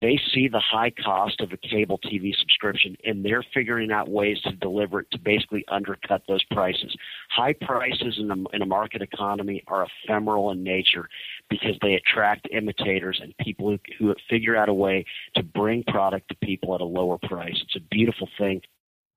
they 0.00 0.18
see 0.32 0.48
the 0.48 0.60
high 0.60 0.90
cost 0.90 1.40
of 1.40 1.52
a 1.52 1.56
cable 1.56 1.98
TV 1.98 2.34
subscription 2.34 2.96
and 3.04 3.24
they're 3.24 3.44
figuring 3.54 3.92
out 3.92 4.08
ways 4.08 4.40
to 4.42 4.52
deliver 4.52 5.00
it 5.00 5.10
to 5.10 5.18
basically 5.18 5.64
undercut 5.68 6.22
those 6.26 6.44
prices. 6.44 6.96
High 7.30 7.52
prices 7.52 8.18
in 8.18 8.30
a, 8.30 8.56
in 8.56 8.62
a 8.62 8.66
market 8.66 9.02
economy 9.02 9.62
are 9.66 9.86
ephemeral 9.86 10.50
in 10.50 10.62
nature 10.62 11.08
because 11.48 11.76
they 11.82 11.94
attract 11.94 12.48
imitators 12.50 13.20
and 13.22 13.36
people 13.38 13.70
who, 13.70 13.78
who 13.98 14.14
figure 14.28 14.56
out 14.56 14.68
a 14.68 14.74
way 14.74 15.04
to 15.34 15.42
bring 15.42 15.84
product 15.84 16.28
to 16.28 16.34
people 16.36 16.74
at 16.74 16.80
a 16.80 16.84
lower 16.84 17.18
price. 17.18 17.60
It's 17.62 17.76
a 17.76 17.88
beautiful 17.90 18.28
thing. 18.38 18.62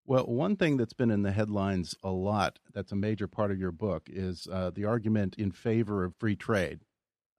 Well, 0.06 0.26
one 0.26 0.58
thing 0.58 0.76
that's 0.76 0.94
been 0.94 1.12
in 1.12 1.24
the 1.24 1.32
headlines 1.32 1.96
a 2.04 2.10
lot, 2.10 2.60
that's 2.74 2.92
a 2.92 2.96
major 2.96 3.26
part 3.26 3.52
of 3.52 3.60
your 3.60 3.72
book, 3.72 4.10
is 4.12 4.50
uh, 4.52 4.72
the 4.72 4.84
argument 4.84 5.36
in 5.38 5.52
favor 5.52 6.04
of 6.04 6.14
free 6.18 6.36
trade. 6.36 6.82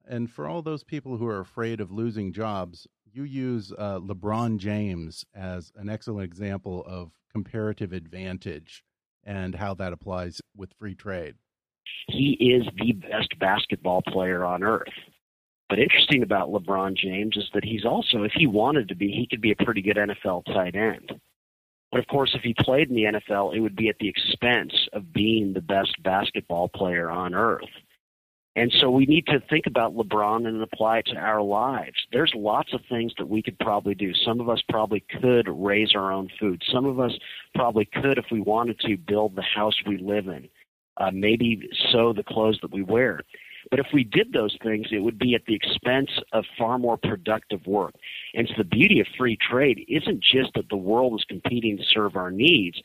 And 0.07 0.31
for 0.31 0.47
all 0.47 0.63
those 0.63 0.83
people 0.83 1.17
who 1.17 1.27
are 1.27 1.39
afraid 1.39 1.79
of 1.79 1.91
losing 1.91 2.33
jobs, 2.33 2.87
you 3.15 3.23
use 3.23 3.71
uh, 3.77 3.99
LeBron 3.99 4.57
James 4.57 5.25
as 5.33 5.71
an 5.77 5.89
excellent 5.89 6.25
example 6.25 6.83
of 6.85 7.11
comparative 7.31 7.93
advantage 7.93 8.83
and 9.23 9.55
how 9.55 9.73
that 9.75 9.93
applies 9.93 10.41
with 10.55 10.73
free 10.77 10.95
trade. 10.95 11.35
He 12.07 12.33
is 12.33 12.67
the 12.77 12.91
best 12.91 13.39
basketball 13.39 14.01
player 14.01 14.43
on 14.43 14.63
earth. 14.63 14.93
But 15.69 15.79
interesting 15.79 16.23
about 16.23 16.49
LeBron 16.49 16.95
James 16.95 17.37
is 17.37 17.49
that 17.53 17.63
he's 17.63 17.85
also, 17.85 18.23
if 18.23 18.33
he 18.35 18.47
wanted 18.47 18.89
to 18.89 18.95
be, 18.95 19.07
he 19.07 19.27
could 19.29 19.41
be 19.41 19.51
a 19.51 19.63
pretty 19.63 19.81
good 19.81 19.97
NFL 19.97 20.45
tight 20.45 20.75
end. 20.75 21.11
But 21.91 22.01
of 22.01 22.07
course, 22.07 22.35
if 22.35 22.41
he 22.41 22.53
played 22.59 22.89
in 22.89 22.95
the 22.95 23.05
NFL, 23.05 23.55
it 23.55 23.61
would 23.61 23.75
be 23.75 23.89
at 23.89 23.95
the 23.99 24.09
expense 24.09 24.73
of 24.93 25.13
being 25.13 25.53
the 25.53 25.61
best 25.61 25.95
basketball 26.03 26.67
player 26.67 27.09
on 27.09 27.33
earth. 27.33 27.63
And 28.55 28.73
so 28.79 28.89
we 28.89 29.05
need 29.05 29.25
to 29.27 29.41
think 29.49 29.65
about 29.67 29.95
LeBron 29.95 30.47
and 30.47 30.61
apply 30.61 30.99
it 30.99 31.07
to 31.07 31.17
our 31.17 31.41
lives. 31.41 31.97
There's 32.11 32.31
lots 32.33 32.73
of 32.73 32.79
things 32.87 33.13
that 33.17 33.27
we 33.27 33.41
could 33.41 33.59
probably 33.59 33.95
do. 33.95 34.13
Some 34.13 34.39
of 34.39 34.47
us 34.47 34.61
probably 34.69 35.03
could 35.21 35.47
raise 35.49 35.93
our 35.93 36.11
own 36.11 36.29
food. 36.39 36.63
Some 36.71 36.85
of 36.85 36.99
us 36.99 37.11
probably 37.53 37.85
could, 37.85 38.17
if 38.17 38.25
we 38.31 38.39
wanted 38.39 38.79
to, 38.81 38.95
build 38.95 39.35
the 39.35 39.41
house 39.41 39.75
we 39.85 39.97
live 39.97 40.27
in. 40.27 40.47
Uh, 40.97 41.11
maybe 41.11 41.67
sew 41.91 42.13
the 42.13 42.23
clothes 42.23 42.57
that 42.61 42.71
we 42.71 42.81
wear. 42.81 43.19
But 43.69 43.79
if 43.79 43.87
we 43.93 44.03
did 44.05 44.31
those 44.31 44.55
things, 44.63 44.87
it 44.91 44.99
would 44.99 45.19
be 45.19 45.35
at 45.35 45.45
the 45.45 45.55
expense 45.55 46.11
of 46.31 46.45
far 46.57 46.77
more 46.77 46.97
productive 46.97 47.65
work. 47.65 47.95
And 48.33 48.47
so 48.47 48.53
the 48.57 48.63
beauty 48.63 49.01
of 49.01 49.07
free 49.17 49.37
trade 49.37 49.83
isn't 49.89 50.23
just 50.23 50.53
that 50.55 50.69
the 50.69 50.77
world 50.77 51.19
is 51.19 51.25
competing 51.27 51.77
to 51.77 51.83
serve 51.83 52.15
our 52.15 52.31
needs 52.31 52.79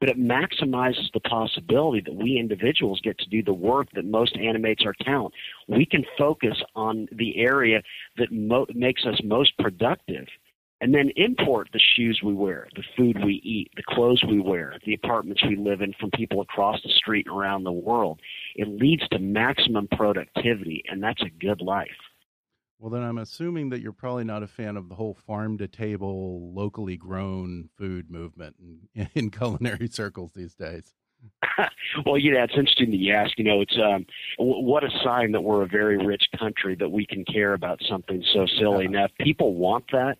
but 0.00 0.08
it 0.08 0.18
maximizes 0.18 1.12
the 1.12 1.20
possibility 1.20 2.00
that 2.00 2.14
we 2.14 2.38
individuals 2.38 3.00
get 3.02 3.18
to 3.18 3.28
do 3.28 3.42
the 3.42 3.52
work 3.52 3.88
that 3.94 4.04
most 4.04 4.36
animates 4.36 4.82
our 4.84 4.94
talent. 5.02 5.34
We 5.68 5.86
can 5.86 6.04
focus 6.18 6.60
on 6.74 7.06
the 7.12 7.36
area 7.38 7.82
that 8.16 8.32
mo- 8.32 8.66
makes 8.74 9.04
us 9.04 9.20
most 9.22 9.56
productive 9.58 10.26
and 10.80 10.94
then 10.94 11.10
import 11.16 11.68
the 11.72 11.80
shoes 11.94 12.20
we 12.24 12.32
wear, 12.32 12.68
the 12.74 12.82
food 12.96 13.22
we 13.22 13.34
eat, 13.44 13.70
the 13.76 13.82
clothes 13.86 14.24
we 14.26 14.40
wear, 14.40 14.78
the 14.86 14.94
apartments 14.94 15.42
we 15.44 15.56
live 15.56 15.82
in 15.82 15.92
from 16.00 16.10
people 16.12 16.40
across 16.40 16.82
the 16.82 16.88
street 16.88 17.26
and 17.26 17.36
around 17.36 17.64
the 17.64 17.72
world. 17.72 18.20
It 18.56 18.66
leads 18.66 19.06
to 19.08 19.18
maximum 19.18 19.88
productivity, 19.88 20.82
and 20.88 21.02
that's 21.02 21.22
a 21.22 21.28
good 21.28 21.60
life. 21.60 21.88
Well, 22.80 22.88
then 22.88 23.02
I'm 23.02 23.18
assuming 23.18 23.68
that 23.70 23.82
you're 23.82 23.92
probably 23.92 24.24
not 24.24 24.42
a 24.42 24.46
fan 24.46 24.78
of 24.78 24.88
the 24.88 24.94
whole 24.94 25.12
farm 25.12 25.58
to 25.58 25.68
table, 25.68 26.50
locally 26.54 26.96
grown 26.96 27.68
food 27.76 28.10
movement 28.10 28.56
in, 28.94 29.08
in 29.14 29.30
culinary 29.30 29.86
circles 29.86 30.32
these 30.32 30.54
days. 30.54 30.94
well, 32.06 32.16
yeah, 32.16 32.42
it's 32.44 32.54
interesting 32.56 32.90
that 32.90 32.96
you 32.96 33.12
ask. 33.12 33.36
You 33.36 33.44
know, 33.44 33.60
it's 33.60 33.76
um, 33.76 34.06
w- 34.38 34.64
what 34.64 34.82
a 34.82 34.90
sign 35.04 35.32
that 35.32 35.42
we're 35.42 35.62
a 35.62 35.68
very 35.68 35.98
rich 35.98 36.24
country 36.38 36.74
that 36.76 36.88
we 36.88 37.04
can 37.04 37.26
care 37.26 37.52
about 37.52 37.80
something 37.86 38.24
so 38.32 38.46
silly. 38.58 38.84
Yeah. 38.84 38.90
Now, 38.90 39.04
if 39.04 39.10
people 39.20 39.54
want 39.54 39.84
that, 39.92 40.16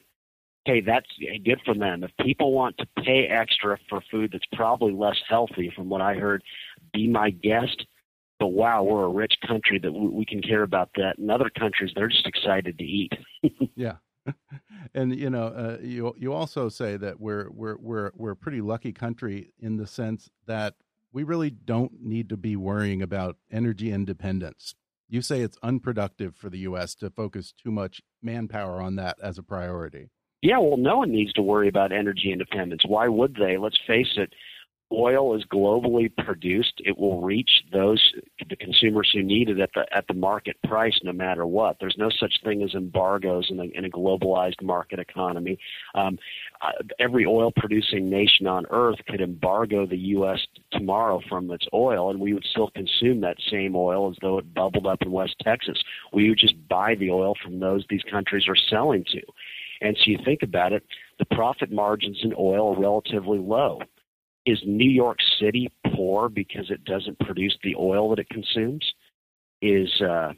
hey, 0.66 0.82
that's 0.82 1.08
good 1.42 1.62
for 1.64 1.74
them. 1.74 2.04
If 2.04 2.10
people 2.22 2.52
want 2.52 2.76
to 2.76 2.86
pay 3.02 3.26
extra 3.26 3.78
for 3.88 4.02
food 4.10 4.32
that's 4.34 4.44
probably 4.52 4.92
less 4.92 5.16
healthy, 5.26 5.72
from 5.74 5.88
what 5.88 6.02
I 6.02 6.16
heard, 6.16 6.42
be 6.92 7.08
my 7.08 7.30
guest 7.30 7.86
but 8.40 8.48
wow, 8.48 8.82
we're 8.82 9.04
a 9.04 9.08
rich 9.08 9.34
country 9.46 9.78
that 9.78 9.92
we 9.92 10.24
can 10.24 10.40
care 10.40 10.62
about 10.62 10.90
that. 10.96 11.18
In 11.18 11.30
other 11.30 11.50
countries, 11.50 11.92
they're 11.94 12.08
just 12.08 12.26
excited 12.26 12.78
to 12.78 12.84
eat. 12.84 13.12
yeah, 13.76 13.96
and 14.94 15.14
you 15.14 15.30
know, 15.30 15.48
uh, 15.48 15.76
you 15.82 16.14
you 16.18 16.32
also 16.32 16.68
say 16.70 16.96
that 16.96 17.20
we're 17.20 17.50
we're 17.50 17.76
we're 17.78 18.10
we're 18.16 18.30
a 18.32 18.36
pretty 18.36 18.62
lucky 18.62 18.92
country 18.92 19.52
in 19.60 19.76
the 19.76 19.86
sense 19.86 20.30
that 20.46 20.74
we 21.12 21.22
really 21.22 21.50
don't 21.50 22.02
need 22.02 22.30
to 22.30 22.36
be 22.36 22.56
worrying 22.56 23.02
about 23.02 23.36
energy 23.52 23.92
independence. 23.92 24.74
You 25.08 25.22
say 25.22 25.40
it's 25.40 25.58
unproductive 25.62 26.34
for 26.34 26.48
the 26.48 26.60
U.S. 26.60 26.94
to 26.96 27.10
focus 27.10 27.52
too 27.52 27.70
much 27.70 28.00
manpower 28.22 28.80
on 28.80 28.96
that 28.96 29.18
as 29.22 29.36
a 29.36 29.42
priority. 29.42 30.08
Yeah, 30.40 30.58
well, 30.58 30.78
no 30.78 30.98
one 30.98 31.10
needs 31.10 31.32
to 31.34 31.42
worry 31.42 31.68
about 31.68 31.92
energy 31.92 32.32
independence. 32.32 32.82
Why 32.86 33.08
would 33.08 33.34
they? 33.34 33.58
Let's 33.58 33.78
face 33.86 34.14
it 34.16 34.32
oil 34.92 35.36
is 35.36 35.44
globally 35.44 36.10
produced, 36.24 36.74
it 36.84 36.98
will 36.98 37.20
reach 37.20 37.50
those 37.72 38.12
the 38.48 38.56
consumers 38.56 39.10
who 39.12 39.22
need 39.22 39.48
it 39.48 39.60
at 39.60 39.70
the 39.74 39.86
at 39.96 40.06
the 40.08 40.14
market 40.14 40.56
price, 40.62 40.98
no 41.02 41.12
matter 41.12 41.46
what. 41.46 41.76
There's 41.80 41.96
no 41.98 42.10
such 42.10 42.34
thing 42.42 42.62
as 42.62 42.74
embargoes 42.74 43.48
in 43.50 43.60
a, 43.60 43.64
in 43.64 43.84
a 43.84 43.90
globalized 43.90 44.62
market 44.62 44.98
economy. 44.98 45.58
Um, 45.94 46.18
uh, 46.60 46.72
every 46.98 47.24
oil 47.24 47.52
producing 47.54 48.10
nation 48.10 48.46
on 48.46 48.66
earth 48.70 48.98
could 49.08 49.20
embargo 49.20 49.86
the 49.86 49.98
U.S. 49.98 50.40
tomorrow 50.72 51.20
from 51.28 51.50
its 51.50 51.66
oil, 51.72 52.10
and 52.10 52.20
we 52.20 52.34
would 52.34 52.46
still 52.50 52.70
consume 52.70 53.20
that 53.20 53.36
same 53.50 53.76
oil 53.76 54.10
as 54.10 54.16
though 54.20 54.38
it 54.38 54.54
bubbled 54.54 54.86
up 54.86 55.02
in 55.02 55.10
West 55.10 55.36
Texas. 55.42 55.82
We 56.12 56.28
would 56.28 56.38
just 56.38 56.54
buy 56.68 56.94
the 56.94 57.10
oil 57.10 57.34
from 57.42 57.60
those 57.60 57.84
these 57.88 58.02
countries 58.10 58.48
are 58.48 58.56
selling 58.56 59.04
to. 59.12 59.22
And 59.80 59.96
so 59.96 60.10
you 60.10 60.18
think 60.24 60.42
about 60.42 60.72
it, 60.72 60.84
the 61.18 61.24
profit 61.24 61.72
margins 61.72 62.18
in 62.22 62.34
oil 62.38 62.74
are 62.74 62.80
relatively 62.80 63.38
low. 63.38 63.80
Is 64.50 64.58
New 64.66 64.90
York 64.90 65.18
City 65.40 65.70
poor 65.94 66.28
because 66.28 66.70
it 66.70 66.84
doesn't 66.84 67.20
produce 67.20 67.56
the 67.62 67.76
oil 67.76 68.10
that 68.10 68.18
it 68.18 68.28
consumes? 68.30 68.84
Is 69.62 70.00
uh, 70.00 70.32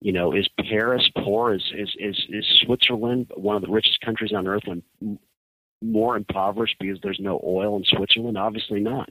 you 0.00 0.12
know 0.12 0.32
is 0.32 0.48
Paris 0.70 1.10
poor? 1.18 1.52
Is 1.52 1.64
is 1.76 1.94
is, 1.98 2.16
is 2.30 2.46
Switzerland 2.64 3.30
one 3.36 3.56
of 3.56 3.62
the 3.62 3.68
richest 3.68 4.00
countries 4.00 4.32
on 4.32 4.46
earth 4.46 4.62
and 4.66 5.18
more 5.82 6.16
impoverished 6.16 6.76
because 6.80 6.98
there's 7.02 7.20
no 7.20 7.38
oil 7.44 7.76
in 7.76 7.84
Switzerland? 7.84 8.38
Obviously 8.38 8.80
not. 8.80 9.10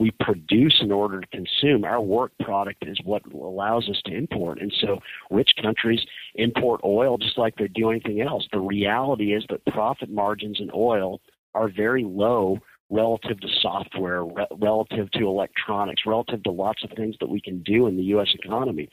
We 0.00 0.10
produce 0.10 0.80
in 0.80 0.90
order 0.90 1.20
to 1.20 1.26
consume. 1.28 1.84
Our 1.84 2.00
work 2.00 2.32
product 2.40 2.84
is 2.88 2.98
what 3.04 3.22
allows 3.32 3.88
us 3.88 4.02
to 4.06 4.12
import. 4.12 4.60
And 4.60 4.74
so 4.80 4.98
rich 5.30 5.52
countries 5.62 6.00
import 6.34 6.80
oil 6.82 7.16
just 7.16 7.38
like 7.38 7.54
they 7.54 7.68
do 7.68 7.90
anything 7.90 8.20
else. 8.20 8.48
The 8.50 8.58
reality 8.58 9.34
is 9.34 9.44
that 9.50 9.64
profit 9.66 10.10
margins 10.10 10.58
in 10.58 10.68
oil 10.74 11.20
are 11.54 11.68
very 11.68 12.02
low 12.02 12.58
relative 12.90 13.40
to 13.40 13.48
software, 13.60 14.24
re- 14.24 14.46
relative 14.58 15.10
to 15.12 15.26
electronics, 15.26 16.02
relative 16.06 16.42
to 16.44 16.50
lots 16.50 16.84
of 16.84 16.90
things 16.96 17.16
that 17.20 17.28
we 17.28 17.40
can 17.40 17.62
do 17.62 17.86
in 17.86 17.96
the 17.96 18.02
U.S. 18.04 18.28
economy. 18.34 18.88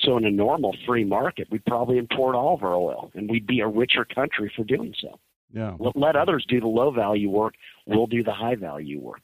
So, 0.00 0.16
in 0.16 0.24
a 0.24 0.30
normal 0.30 0.74
free 0.86 1.04
market, 1.04 1.48
we'd 1.50 1.64
probably 1.64 1.98
import 1.98 2.34
all 2.34 2.54
of 2.54 2.62
our 2.62 2.74
oil, 2.74 3.10
and 3.14 3.30
we'd 3.30 3.46
be 3.46 3.60
a 3.60 3.68
richer 3.68 4.04
country 4.04 4.52
for 4.54 4.64
doing 4.64 4.94
so. 5.00 5.18
Yeah. 5.52 5.76
Let, 5.78 5.96
let 5.96 6.16
others 6.16 6.44
do 6.48 6.60
the 6.60 6.66
low 6.66 6.90
value 6.90 7.30
work. 7.30 7.54
We'll 7.86 8.06
do 8.06 8.22
the 8.22 8.32
high 8.32 8.56
value 8.56 9.00
work. 9.00 9.22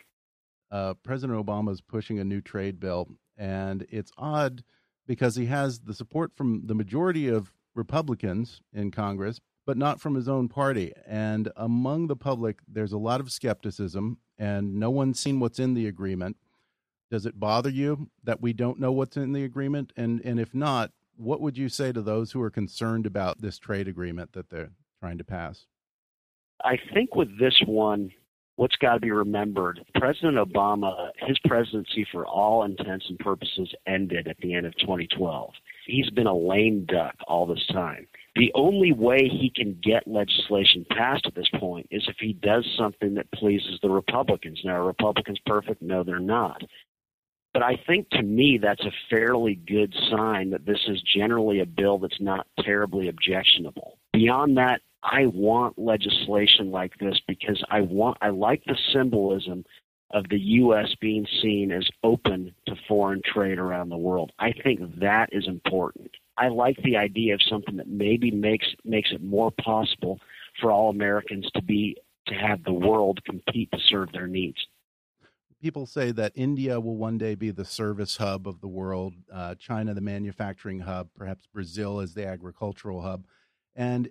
Uh, 0.71 0.95
President 1.03 1.45
Obama 1.45 1.73
is 1.73 1.81
pushing 1.81 2.19
a 2.19 2.25
new 2.25 2.41
trade 2.41 2.79
bill, 2.79 3.09
and 3.37 3.87
it's 3.91 4.13
odd 4.19 4.63
because 5.07 5.35
he 5.35 5.47
has 5.47 5.81
the 5.81 5.95
support 5.95 6.33
from 6.37 6.67
the 6.67 6.75
majority 6.75 7.29
of 7.29 7.51
Republicans 7.75 8.61
in 8.73 8.91
Congress, 8.91 9.41
but 9.69 9.77
not 9.77 10.01
from 10.01 10.15
his 10.15 10.31
own 10.31 10.49
party. 10.49 10.95
And 11.07 11.53
among 11.55 12.07
the 12.07 12.17
public, 12.17 12.61
there's 12.67 12.93
a 12.93 12.97
lot 12.97 13.21
of 13.21 13.31
skepticism, 13.31 14.17
and 14.39 14.77
no 14.77 14.89
one's 14.89 15.21
seen 15.21 15.41
what's 15.41 15.59
in 15.59 15.75
the 15.75 15.87
agreement. 15.87 16.39
Does 17.11 17.27
it 17.27 17.39
bother 17.39 17.69
you 17.69 18.09
that 18.25 18.41
we 18.41 18.55
don't 18.55 18.81
know 18.81 18.93
what's 18.93 19.19
in 19.19 19.35
the 19.35 19.45
agreement? 19.45 19.93
And 19.95 20.23
and 20.25 20.41
if 20.41 20.55
not, 20.55 20.93
what 21.19 21.43
would 21.43 21.59
you 21.59 21.69
say 21.69 21.93
to 21.93 22.01
those 22.01 22.33
who 22.33 22.41
are 22.41 22.49
concerned 22.51 23.05
about 23.05 23.43
this 23.43 23.59
trade 23.59 23.89
agreement 23.89 24.33
that 24.33 24.49
they're 24.49 24.71
trying 25.01 25.19
to 25.19 25.25
pass? 25.25 25.67
I 26.65 26.79
think 26.95 27.15
with 27.15 27.39
this 27.39 27.61
one, 27.67 28.11
what's 28.57 28.77
got 28.77 28.95
to 28.95 29.01
be 29.01 29.11
remembered, 29.11 29.85
President 29.97 30.39
Obama, 30.39 31.11
his 31.19 31.39
presidency 31.45 32.07
for 32.11 32.27
all 32.27 32.63
intents 32.63 33.05
and 33.11 33.19
purposes 33.19 33.71
ended 33.87 34.29
at 34.29 34.39
the 34.39 34.55
end 34.55 34.65
of 34.65 34.75
2012. 34.79 35.53
He's 35.87 36.09
been 36.09 36.27
a 36.27 36.35
lame 36.35 36.87
duck 36.87 37.17
all 37.27 37.45
this 37.45 37.67
time. 37.71 38.07
The 38.39 38.53
only 38.55 38.93
way 38.93 39.29
he 39.29 39.51
can 39.51 39.77
get 39.83 40.07
legislation 40.07 40.87
passed 40.89 41.27
at 41.27 41.35
this 41.35 41.49
point 41.59 41.89
is 41.91 42.07
if 42.07 42.19
he 42.21 42.35
does 42.35 42.65
something 42.79 43.15
that 43.15 43.31
pleases 43.33 43.81
the 43.83 43.91
Republicans. 43.91 44.61
Now, 44.65 44.77
are 44.77 44.87
Republicans 44.87 45.41
perfect? 45.45 45.83
No, 45.83 46.05
they're 46.05 46.21
not. 46.21 46.63
But 47.53 47.65
I 47.65 47.83
think 47.85 48.09
to 48.11 48.23
me 48.23 48.59
that's 48.63 48.85
a 48.85 48.93
fairly 49.11 49.57
good 49.57 49.93
sign 50.09 50.51
that 50.51 50.65
this 50.65 50.79
is 50.87 51.03
generally 51.03 51.59
a 51.59 51.67
bill 51.67 51.99
that's 51.99 52.21
not 52.21 52.47
terribly 52.61 53.09
objectionable. 53.09 53.99
Beyond 54.13 54.57
that, 54.59 54.83
I 55.03 55.27
want 55.27 55.77
legislation 55.77 56.71
like 56.71 56.97
this 56.99 57.21
because 57.27 57.61
I 57.69 57.81
want 57.81 58.19
I 58.21 58.29
like 58.29 58.63
the 58.65 58.77
symbolism 58.93 59.65
of 60.11 60.29
the 60.31 60.39
US 60.39 60.95
being 61.01 61.27
seen 61.43 61.71
as 61.71 61.89
open 62.03 62.55
to 62.67 62.75
foreign 62.87 63.21
trade 63.25 63.59
around 63.59 63.91
the 63.91 63.97
world. 63.97 64.33
I 64.39 64.53
think 64.53 65.01
that 65.01 65.29
is 65.33 65.47
important. 65.47 66.11
I 66.37 66.49
like 66.49 66.77
the 66.83 66.97
idea 66.97 67.35
of 67.35 67.43
something 67.43 67.77
that 67.77 67.89
maybe 67.89 68.31
makes 68.31 68.67
makes 68.85 69.11
it 69.13 69.23
more 69.23 69.51
possible 69.51 70.21
for 70.61 70.71
all 70.71 70.91
Americans 70.91 71.49
to 71.55 71.63
be 71.63 71.97
to 72.27 72.35
have 72.35 72.63
the 72.65 72.73
world 72.73 73.21
compete 73.25 73.71
to 73.73 73.79
serve 73.89 74.13
their 74.13 74.27
needs. 74.27 74.59
People 75.61 75.87
say 75.87 76.13
that 76.13 76.33
India 76.37 76.79
will 76.79 76.97
one 76.97 77.19
day 77.19 77.35
be 77.35 77.51
the 77.51 77.65
service 77.65 78.17
hub 78.17 78.47
of 78.47 78.61
the 78.61 78.69
world, 78.69 79.15
uh, 79.33 79.57
China 79.57 79.93
the 79.93 80.01
manufacturing 80.01 80.79
hub, 80.81 81.09
perhaps 81.17 81.47
Brazil 81.53 81.99
as 81.99 82.15
the 82.15 82.25
agricultural 82.25 83.03
hub, 83.03 83.25
and 83.75 84.09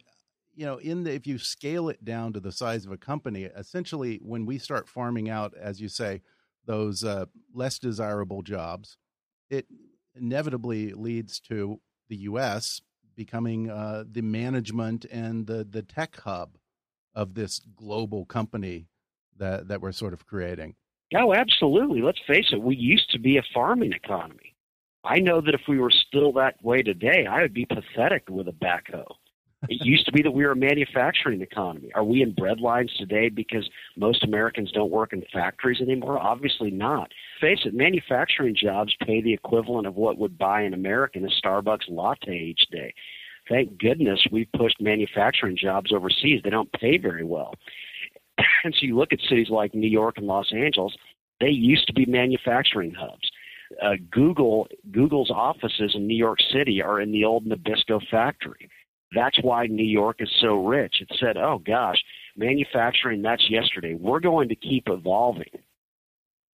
you 0.58 0.66
know, 0.66 0.78
in 0.78 1.04
the 1.04 1.14
if 1.14 1.28
you 1.28 1.38
scale 1.38 1.88
it 1.88 2.04
down 2.04 2.34
to 2.34 2.40
the 2.40 2.52
size 2.52 2.84
of 2.84 2.92
a 2.92 2.98
company, 2.98 3.44
essentially, 3.44 4.20
when 4.24 4.44
we 4.48 4.58
start 4.58 4.90
farming 4.90 5.30
out, 5.30 5.54
as 5.56 5.80
you 5.80 5.88
say, 5.88 6.24
those 6.66 7.04
uh, 7.04 7.26
less 7.54 7.78
desirable 7.78 8.42
jobs, 8.42 8.98
it 9.52 9.68
inevitably 10.16 10.94
leads 10.94 11.40
to 11.42 11.80
the 12.10 12.16
U.S. 12.18 12.82
becoming 13.16 13.70
uh, 13.70 14.04
the 14.12 14.24
management 14.24 15.06
and 15.12 15.46
the 15.46 15.64
the 15.64 15.84
tech 15.84 16.20
hub 16.22 16.58
of 17.14 17.36
this 17.36 17.62
global 17.76 18.26
company 18.26 18.88
that 19.38 19.68
that 19.68 19.80
we're 19.80 19.92
sort 19.92 20.14
of 20.14 20.26
creating. 20.26 20.74
Oh, 21.16 21.36
absolutely. 21.36 22.02
Let's 22.02 22.20
face 22.26 22.48
it. 22.52 22.62
We 22.62 22.76
used 22.76 23.12
to 23.12 23.20
be 23.20 23.38
a 23.38 23.44
farming 23.54 23.94
economy. 23.94 24.56
I 25.04 25.20
know 25.20 25.40
that 25.40 25.54
if 25.54 25.62
we 25.68 25.78
were 25.78 25.92
still 25.92 26.34
that 26.34 26.56
way 26.64 26.82
today, 26.82 27.28
I 27.28 27.44
would 27.44 27.54
be 27.54 27.68
pathetic 27.68 28.24
with 28.28 28.48
a 28.48 28.52
backhoe. 28.52 29.06
It 29.70 29.86
used 29.86 30.06
to 30.06 30.12
be 30.12 30.22
that 30.22 30.32
we 30.32 30.46
were 30.46 30.52
a 30.52 30.56
manufacturing 30.56 31.42
economy. 31.42 31.92
Are 31.94 32.04
we 32.04 32.22
in 32.22 32.34
bread 32.34 32.60
lines 32.60 32.94
today 32.98 33.30
because 33.30 33.70
most 33.96 34.24
Americans 34.24 34.72
don't 34.72 34.92
work 34.92 35.14
in 35.14 35.24
factories 35.34 35.82
anymore? 35.82 36.20
Obviously 36.20 36.72
not. 36.72 37.12
Face 37.42 37.60
it, 37.66 37.74
manufacturing 37.74 38.56
jobs 38.56 38.96
pay 39.06 39.22
the 39.22 39.34
equivalent 39.34 39.88
of 39.88 39.96
what 39.96 40.18
would 40.18 40.38
buy 40.38 40.62
an 40.62 40.74
American 40.74 41.26
a 41.26 41.30
Starbucks 41.30 41.90
latte 41.90 42.38
each 42.38 42.66
day. 42.72 42.94
Thank 43.50 43.78
goodness 43.78 44.26
we've 44.32 44.52
pushed 44.56 44.82
manufacturing 44.82 45.58
jobs 45.58 45.92
overseas. 45.92 46.42
They 46.44 46.50
don't 46.50 46.72
pay 46.74 46.98
very 46.98 47.24
well. 47.24 47.54
And 48.64 48.74
so 48.74 48.86
you 48.86 48.98
look 48.98 49.14
at 49.14 49.20
cities 49.30 49.50
like 49.50 49.74
New 49.74 49.90
York 49.90 50.18
and 50.18 50.28
Los 50.28 50.52
Angeles, 50.52 50.94
they 51.40 51.50
used 51.50 51.88
to 51.88 51.94
be 51.94 52.06
manufacturing 52.06 52.94
hubs. 52.94 53.30
Uh, 53.82 53.94
Google 54.12 54.68
Google's 54.92 55.32
offices 55.32 55.94
in 55.96 56.08
New 56.08 56.18
York 56.18 56.40
City 56.52 56.82
are 56.82 57.00
in 57.00 57.12
the 57.12 57.24
old 57.24 57.46
Nabisco 57.46 58.02
factory. 58.10 58.70
That's 59.16 59.38
why 59.42 59.68
New 59.68 59.86
York 59.86 60.18
is 60.20 60.30
so 60.42 60.66
rich. 60.66 61.02
It 61.02 61.10
said, 61.20 61.38
oh 61.38 61.62
gosh, 61.66 61.98
manufacturing, 62.36 63.22
that's 63.22 63.50
yesterday. 63.50 63.96
We're 63.96 64.20
going 64.20 64.50
to 64.50 64.56
keep 64.56 64.88
evolving. 64.88 65.50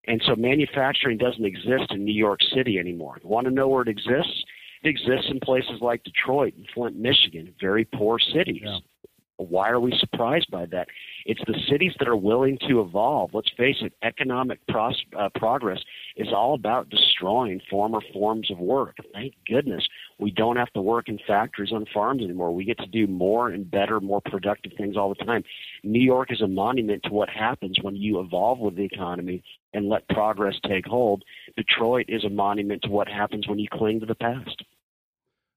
And 0.06 0.22
so 0.26 0.34
manufacturing 0.34 1.18
doesn't 1.18 1.44
exist 1.44 1.90
in 1.90 2.04
New 2.04 2.14
York 2.14 2.40
City 2.54 2.78
anymore. 2.78 3.18
You 3.22 3.28
want 3.28 3.46
to 3.46 3.52
know 3.52 3.68
where 3.68 3.82
it 3.82 3.88
exists? 3.88 4.44
It 4.82 4.88
exists 4.88 5.30
in 5.30 5.38
places 5.40 5.80
like 5.80 6.02
Detroit 6.02 6.54
and 6.56 6.66
Flint, 6.74 6.96
Michigan, 6.96 7.54
very 7.60 7.84
poor 7.84 8.18
cities. 8.18 8.62
Yeah. 8.64 8.78
Why 9.42 9.70
are 9.70 9.80
we 9.80 9.92
surprised 9.98 10.50
by 10.50 10.66
that? 10.66 10.88
It's 11.26 11.40
the 11.46 11.58
cities 11.68 11.92
that 11.98 12.08
are 12.08 12.16
willing 12.16 12.58
to 12.68 12.80
evolve. 12.80 13.30
Let's 13.32 13.50
face 13.56 13.76
it, 13.80 13.92
economic 14.02 14.66
pros- 14.68 15.04
uh, 15.18 15.28
progress 15.34 15.80
is 16.16 16.28
all 16.34 16.54
about 16.54 16.90
destroying 16.90 17.60
former 17.70 18.00
forms 18.12 18.50
of 18.50 18.58
work. 18.58 18.96
Thank 19.12 19.34
goodness 19.46 19.86
we 20.18 20.30
don't 20.30 20.56
have 20.56 20.72
to 20.72 20.80
work 20.80 21.08
in 21.08 21.18
factories 21.26 21.72
on 21.72 21.86
farms 21.92 22.22
anymore. 22.22 22.54
We 22.54 22.64
get 22.64 22.78
to 22.78 22.86
do 22.86 23.06
more 23.06 23.50
and 23.50 23.70
better, 23.70 24.00
more 24.00 24.20
productive 24.20 24.72
things 24.76 24.96
all 24.96 25.08
the 25.08 25.24
time. 25.24 25.44
New 25.82 26.02
York 26.02 26.32
is 26.32 26.40
a 26.40 26.48
monument 26.48 27.02
to 27.04 27.10
what 27.10 27.28
happens 27.28 27.76
when 27.82 27.96
you 27.96 28.20
evolve 28.20 28.58
with 28.58 28.76
the 28.76 28.84
economy 28.84 29.42
and 29.74 29.88
let 29.88 30.08
progress 30.08 30.54
take 30.68 30.86
hold. 30.86 31.24
Detroit 31.56 32.06
is 32.08 32.24
a 32.24 32.30
monument 32.30 32.82
to 32.82 32.90
what 32.90 33.08
happens 33.08 33.48
when 33.48 33.58
you 33.58 33.68
cling 33.72 34.00
to 34.00 34.06
the 34.06 34.14
past. 34.14 34.62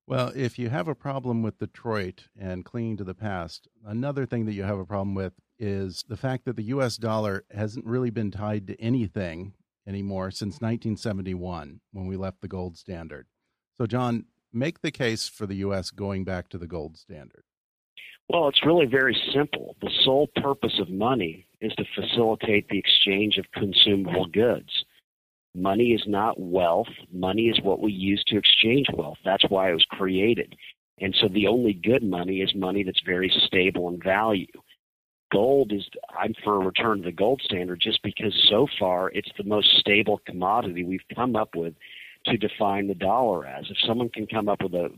Well, 0.08 0.32
if 0.36 0.60
you 0.60 0.70
have 0.70 0.88
a 0.88 0.94
problem 0.94 1.42
with 1.42 1.58
Detroit 1.58 2.28
and 2.40 2.64
clinging 2.64 2.98
to 2.98 3.04
the 3.04 3.16
past, 3.16 3.68
another 3.84 4.28
thing 4.28 4.46
that 4.46 4.54
you 4.54 4.62
have 4.62 4.78
a 4.78 4.86
problem 4.86 5.16
with 5.16 5.34
is 5.58 6.04
the 6.08 6.18
fact 6.18 6.46
that 6.46 6.56
the 6.56 6.64
US 6.66 6.98
dollar 6.98 7.44
hasn't 7.50 7.88
really 7.88 8.12
been 8.12 8.30
tied 8.30 8.68
to 8.68 8.80
anything 8.80 9.54
anymore 9.88 10.30
since 10.30 10.56
1971 10.56 11.80
when 11.92 12.06
we 12.06 12.18
left 12.18 12.42
the 12.42 12.48
gold 12.48 12.78
standard. 12.78 13.26
So, 13.80 13.88
John, 13.88 14.26
make 14.54 14.82
the 14.82 14.92
case 14.92 15.28
for 15.28 15.48
the 15.48 15.56
US 15.58 15.90
going 15.90 16.24
back 16.24 16.50
to 16.50 16.60
the 16.60 16.68
gold 16.68 16.98
standard. 16.98 17.44
Well, 18.30 18.48
it's 18.48 18.66
really 18.66 18.86
very 18.86 19.18
simple. 19.34 19.76
The 19.82 19.92
sole 20.04 20.28
purpose 20.36 20.80
of 20.80 20.90
money 20.90 21.48
is 21.62 21.74
to 21.76 21.86
facilitate 21.96 22.70
the 22.70 22.78
exchange 22.78 23.38
of 23.40 23.46
consumable 23.54 24.28
goods. 24.28 24.86
Money 25.56 25.94
is 25.94 26.04
not 26.06 26.40
wealth. 26.40 26.90
Money 27.14 27.44
is 27.44 27.62
what 27.62 27.80
we 27.80 27.92
use 27.92 28.24
to 28.28 28.38
exchange 28.38 28.88
wealth. 28.94 29.18
That's 29.24 29.50
why 29.50 29.70
it 29.70 29.74
was 29.74 29.86
created. 29.90 30.56
And 31.00 31.16
so 31.20 31.28
the 31.28 31.48
only 31.48 31.74
good 31.74 32.04
money 32.04 32.42
is 32.42 32.54
money 32.54 32.84
that's 32.84 33.02
very 33.06 33.30
stable 33.48 33.88
in 33.90 34.02
value. 34.02 34.48
gold 35.32 35.72
is 35.72 35.84
I'm 36.18 36.34
for 36.44 36.56
a 36.56 36.66
return 36.66 37.00
to 37.00 37.06
the 37.06 37.12
gold 37.12 37.42
standard 37.44 37.82
just 37.82 38.02
because 38.04 38.34
so 38.50 38.68
far 38.80 39.10
it's 39.12 39.32
the 39.38 39.44
most 39.44 39.68
stable 39.80 40.22
commodity 40.26 40.84
we've 40.84 41.02
come 41.14 41.36
up 41.36 41.56
with 41.56 41.74
to 42.26 42.38
define 42.38 42.88
the 42.88 42.96
dollar 42.96 43.46
as. 43.46 43.66
If 43.70 43.78
someone 43.86 44.10
can 44.10 44.28
come 44.28 44.50
up 44.50 44.64
with 44.64 44.74
a 44.74 44.90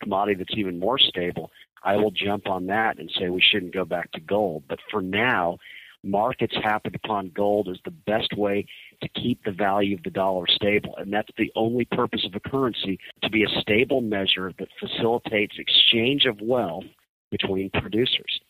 commodity 0.00 0.38
that's 0.38 0.58
even 0.58 0.78
more 0.78 0.98
stable, 0.98 1.50
I 1.82 1.96
will 1.96 2.10
jump 2.10 2.48
on 2.48 2.66
that 2.66 2.98
and 2.98 3.10
say 3.18 3.28
we 3.28 3.42
shouldn't 3.42 3.74
go 3.74 3.84
back 3.84 4.12
to 4.12 4.20
gold. 4.20 4.64
But 4.68 4.78
for 4.90 5.02
now, 5.02 5.58
markets 6.02 6.54
happened 6.62 6.94
upon 6.94 7.32
gold 7.34 7.68
as 7.68 7.78
the 7.84 7.90
best 7.90 8.32
way 8.36 8.66
to 9.04 9.20
keep 9.20 9.44
the 9.44 9.52
value 9.52 9.96
of 9.96 10.02
the 10.02 10.10
dollar 10.10 10.46
stable. 10.48 10.94
And 10.96 11.12
that's 11.12 11.30
the 11.36 11.52
only 11.54 11.84
purpose 11.84 12.24
of 12.24 12.34
a 12.34 12.48
currency 12.48 12.98
to 13.22 13.30
be 13.30 13.44
a 13.44 13.60
stable 13.60 14.00
measure 14.00 14.52
that 14.58 14.68
facilitates 14.80 15.56
exchange 15.58 16.24
of 16.24 16.40
wealth 16.40 16.84
between 17.30 17.70
producers. 17.70 18.40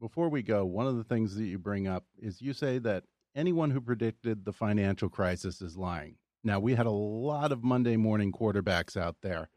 Before 0.00 0.28
we 0.28 0.42
go, 0.42 0.64
one 0.64 0.86
of 0.86 0.96
the 0.96 1.04
things 1.04 1.36
that 1.36 1.44
you 1.44 1.58
bring 1.58 1.86
up 1.86 2.04
is 2.18 2.40
you 2.40 2.52
say 2.52 2.78
that 2.78 3.04
anyone 3.34 3.70
who 3.70 3.80
predicted 3.80 4.44
the 4.44 4.52
financial 4.52 5.08
crisis 5.08 5.60
is 5.60 5.76
lying. 5.76 6.16
Now, 6.42 6.58
we 6.58 6.74
had 6.74 6.86
a 6.86 6.90
lot 6.90 7.52
of 7.52 7.62
Monday 7.62 7.96
morning 7.96 8.32
quarterbacks 8.32 8.96
out 8.96 9.16
there. 9.22 9.50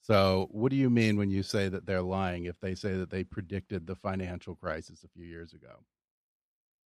So, 0.00 0.48
what 0.50 0.70
do 0.70 0.76
you 0.76 0.88
mean 0.88 1.18
when 1.18 1.30
you 1.30 1.42
say 1.42 1.68
that 1.68 1.84
they're 1.84 2.00
lying 2.00 2.46
if 2.46 2.58
they 2.60 2.74
say 2.74 2.94
that 2.94 3.10
they 3.10 3.22
predicted 3.22 3.86
the 3.86 3.94
financial 3.94 4.54
crisis 4.54 5.04
a 5.04 5.08
few 5.08 5.26
years 5.26 5.52
ago? 5.52 5.84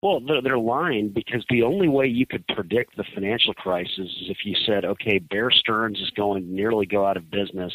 Well, 0.05 0.21
they're, 0.21 0.43
they're 0.43 0.59
lying 0.59 1.09
because 1.09 1.47
the 1.49 1.63
only 1.63 1.89
way 1.89 2.05
you 2.05 2.27
could 2.27 2.47
predict 2.49 2.95
the 2.99 3.07
financial 3.15 3.55
crisis 3.55 3.97
is 3.99 4.29
if 4.29 4.45
you 4.45 4.55
said, 4.67 4.85
okay, 4.85 5.19
Bear 5.19 5.51
Stearns 5.51 5.99
is 5.99 6.11
going 6.11 6.43
to 6.43 6.47
nearly 6.49 6.85
go 6.85 7.07
out 7.07 7.17
of 7.17 7.31
business, 7.31 7.73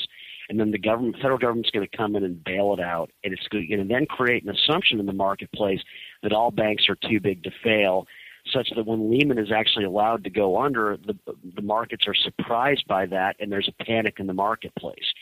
and 0.47 0.59
then 0.59 0.69
the 0.69 0.77
government, 0.77 1.15
federal 1.15 1.39
government's 1.39 1.71
going 1.71 1.87
to 1.89 1.97
come 1.97 2.15
in 2.15 2.23
and 2.23 2.43
bail 2.43 2.71
it 2.71 2.79
out, 2.79 3.09
and 3.23 3.33
it's 3.33 3.47
going 3.47 3.67
to 3.67 3.83
then 3.83 4.05
create 4.05 4.43
an 4.43 4.51
assumption 4.51 4.99
in 4.99 5.07
the 5.07 5.11
marketplace 5.11 5.79
that 6.21 6.31
all 6.31 6.51
banks 6.51 6.83
are 6.87 6.97
too 7.09 7.19
big 7.19 7.41
to 7.45 7.51
fail, 7.63 8.05
such 8.53 8.69
that 8.75 8.85
when 8.85 9.09
Lehman 9.09 9.39
is 9.39 9.51
actually 9.51 9.85
allowed 9.85 10.23
to 10.23 10.29
go 10.29 10.61
under, 10.61 10.97
the 10.97 11.17
the 11.55 11.63
markets 11.63 12.05
are 12.07 12.13
surprised 12.13 12.87
by 12.87 13.07
that, 13.07 13.37
and 13.39 13.51
there's 13.51 13.69
a 13.69 13.83
panic 13.83 14.19
in 14.19 14.27
the 14.27 14.33
marketplace. 14.35 15.13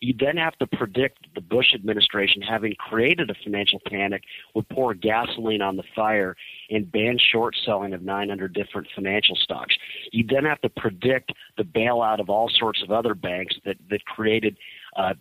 You 0.00 0.14
then 0.18 0.36
have 0.36 0.56
to 0.58 0.66
predict 0.66 1.26
the 1.34 1.40
Bush 1.40 1.74
administration, 1.74 2.42
having 2.42 2.74
created 2.74 3.30
a 3.30 3.34
financial 3.42 3.80
panic, 3.86 4.22
would 4.54 4.68
pour 4.68 4.94
gasoline 4.94 5.62
on 5.62 5.76
the 5.76 5.84
fire 5.94 6.36
and 6.70 6.90
ban 6.90 7.18
short 7.18 7.56
selling 7.64 7.92
of 7.92 8.02
900 8.02 8.52
different 8.52 8.88
financial 8.94 9.36
stocks. 9.36 9.74
You 10.12 10.24
then 10.28 10.44
have 10.44 10.60
to 10.62 10.68
predict 10.68 11.32
the 11.56 11.64
bailout 11.64 12.20
of 12.20 12.30
all 12.30 12.48
sorts 12.48 12.82
of 12.82 12.90
other 12.90 13.14
banks 13.14 13.56
that, 13.64 13.76
that 13.90 14.04
created 14.04 14.56
uh, 14.96 15.14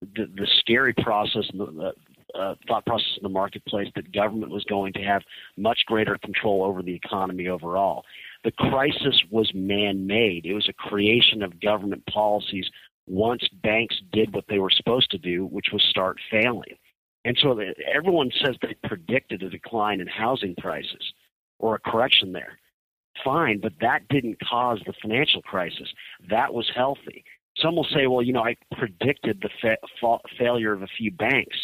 the, 0.00 0.26
the 0.26 0.46
scary 0.60 0.94
process 0.94 1.44
and 1.52 1.60
the, 1.60 1.92
uh, 2.34 2.54
thought 2.66 2.84
process 2.84 3.16
in 3.16 3.22
the 3.22 3.28
marketplace 3.28 3.88
that 3.94 4.12
government 4.12 4.50
was 4.50 4.64
going 4.64 4.92
to 4.92 5.00
have 5.00 5.22
much 5.56 5.80
greater 5.86 6.18
control 6.18 6.64
over 6.64 6.82
the 6.82 6.94
economy 6.94 7.48
overall. 7.48 8.04
The 8.42 8.50
crisis 8.50 9.22
was 9.30 9.50
man 9.54 10.06
made. 10.06 10.44
It 10.44 10.54
was 10.54 10.68
a 10.68 10.72
creation 10.72 11.42
of 11.42 11.60
government 11.60 12.04
policies 12.06 12.68
once 13.06 13.46
banks 13.62 13.96
did 14.12 14.34
what 14.34 14.44
they 14.48 14.58
were 14.58 14.70
supposed 14.70 15.10
to 15.10 15.18
do, 15.18 15.46
which 15.46 15.66
was 15.72 15.82
start 15.82 16.18
failing. 16.30 16.76
And 17.24 17.38
so 17.40 17.58
everyone 17.92 18.30
says 18.44 18.56
they 18.60 18.76
predicted 18.86 19.42
a 19.42 19.50
decline 19.50 20.00
in 20.00 20.06
housing 20.06 20.54
prices 20.56 21.12
or 21.58 21.74
a 21.74 21.90
correction 21.90 22.32
there. 22.32 22.58
Fine, 23.24 23.60
but 23.60 23.72
that 23.80 24.08
didn't 24.08 24.38
cause 24.40 24.80
the 24.86 24.92
financial 25.00 25.40
crisis. 25.42 25.88
That 26.28 26.52
was 26.52 26.70
healthy. 26.74 27.24
Some 27.56 27.76
will 27.76 27.86
say, 27.94 28.06
well, 28.06 28.22
you 28.22 28.32
know, 28.32 28.44
I 28.44 28.56
predicted 28.76 29.40
the 29.40 29.50
fa- 29.60 29.78
fa- 30.00 30.18
failure 30.38 30.72
of 30.72 30.82
a 30.82 30.88
few 30.88 31.12
banks. 31.12 31.56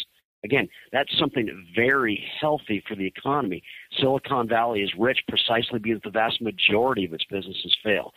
Again, 0.43 0.69
that's 0.91 1.15
something 1.19 1.67
very 1.75 2.23
healthy 2.39 2.83
for 2.87 2.95
the 2.95 3.05
economy. 3.05 3.61
Silicon 3.99 4.47
Valley 4.47 4.81
is 4.81 4.91
rich 4.97 5.19
precisely 5.27 5.77
because 5.77 6.01
the 6.03 6.09
vast 6.09 6.41
majority 6.41 7.05
of 7.05 7.13
its 7.13 7.25
businesses 7.25 7.75
fail 7.83 8.13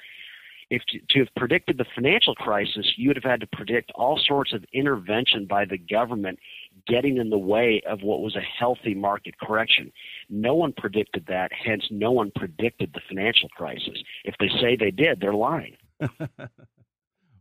if 0.71 0.83
to, 1.11 1.19
have 1.21 1.29
predicted 1.37 1.79
the 1.79 1.85
financial 1.95 2.35
crisis, 2.35 2.95
you 2.97 3.09
would 3.09 3.17
have 3.17 3.31
had 3.31 3.41
to 3.41 3.47
predict 3.47 3.93
all 3.95 4.19
sorts 4.19 4.53
of 4.53 4.65
intervention 4.73 5.47
by 5.47 5.65
the 5.65 5.79
government 5.79 6.39
getting 6.87 7.17
in 7.17 7.31
the 7.31 7.39
way 7.39 7.83
of 7.89 8.03
what 8.03 8.21
was 8.21 8.37
a 8.37 8.41
healthy 8.41 8.95
market 8.95 9.39
correction. 9.39 9.93
No 10.29 10.55
one 10.55 10.73
predicted 10.77 11.27
that, 11.29 11.51
hence, 11.53 11.85
no 11.91 12.13
one 12.13 12.33
predicted 12.35 12.93
the 12.93 13.01
financial 13.09 13.49
crisis. 13.51 14.03
If 14.25 14.35
they 14.39 14.49
say 14.61 14.77
they 14.77 14.91
did, 14.91 15.21
they're 15.21 15.35
lying. 15.35 15.77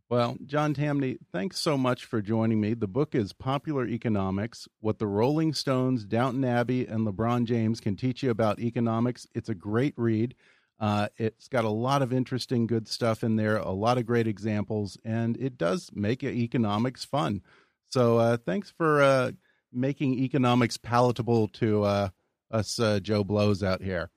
well, 0.10 0.38
John 0.46 0.74
Tamny, 0.74 1.18
thanks 1.32 1.60
so 1.60 1.78
much 1.78 2.06
for 2.06 2.22
joining 2.22 2.62
me. 2.62 2.74
The 2.74 2.88
book 2.88 3.16
is 3.16 3.34
Popular 3.34 3.88
Economics 3.88 4.68
What 4.80 5.00
the 5.00 5.08
Rolling 5.08 5.54
Stones, 5.54 6.06
Downton 6.06 6.46
Abbey, 6.46 6.86
and 6.86 7.08
LeBron 7.08 7.46
James 7.46 7.80
Can 7.80 7.96
Teach 7.96 8.24
You 8.24 8.30
About 8.30 8.60
Economics. 8.60 9.28
It's 9.34 9.50
a 9.50 9.56
great 9.56 9.94
read. 9.98 10.36
Uh, 10.84 11.08
it's 11.16 11.48
got 11.48 11.64
a 11.64 11.70
lot 11.70 12.02
of 12.02 12.12
interesting, 12.12 12.68
good 12.68 12.90
stuff 12.90 13.24
in 13.24 13.38
there, 13.38 13.56
a 13.56 13.72
lot 13.72 13.98
of 13.98 14.06
great 14.06 14.28
examples, 14.28 14.98
and 15.06 15.38
it 15.38 15.58
does 15.58 15.90
make 15.94 16.26
economics 16.26 17.06
fun. 17.06 17.42
So 17.88 18.18
uh, 18.18 18.36
thanks 18.46 18.70
for 18.70 19.02
uh, 19.02 19.32
making 19.72 20.16
economics 20.16 20.76
palatable 20.76 21.48
to 21.60 21.84
uh, 21.84 22.10
us 22.52 22.82
uh, 22.82 23.00
Joe 23.00 23.24
Blows 23.24 23.64
out 23.64 23.82
here. 23.82 24.10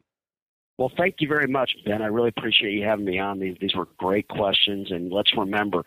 Well, 0.76 0.90
thank 0.96 1.20
you 1.20 1.28
very 1.28 1.46
much, 1.46 1.70
Ben. 1.84 2.02
I 2.02 2.06
really 2.06 2.32
appreciate 2.36 2.72
you 2.72 2.84
having 2.84 3.04
me 3.04 3.20
on. 3.20 3.38
These 3.38 3.58
these 3.60 3.76
were 3.76 3.86
great 3.96 4.26
questions, 4.26 4.90
and 4.90 5.12
let's 5.12 5.36
remember, 5.36 5.84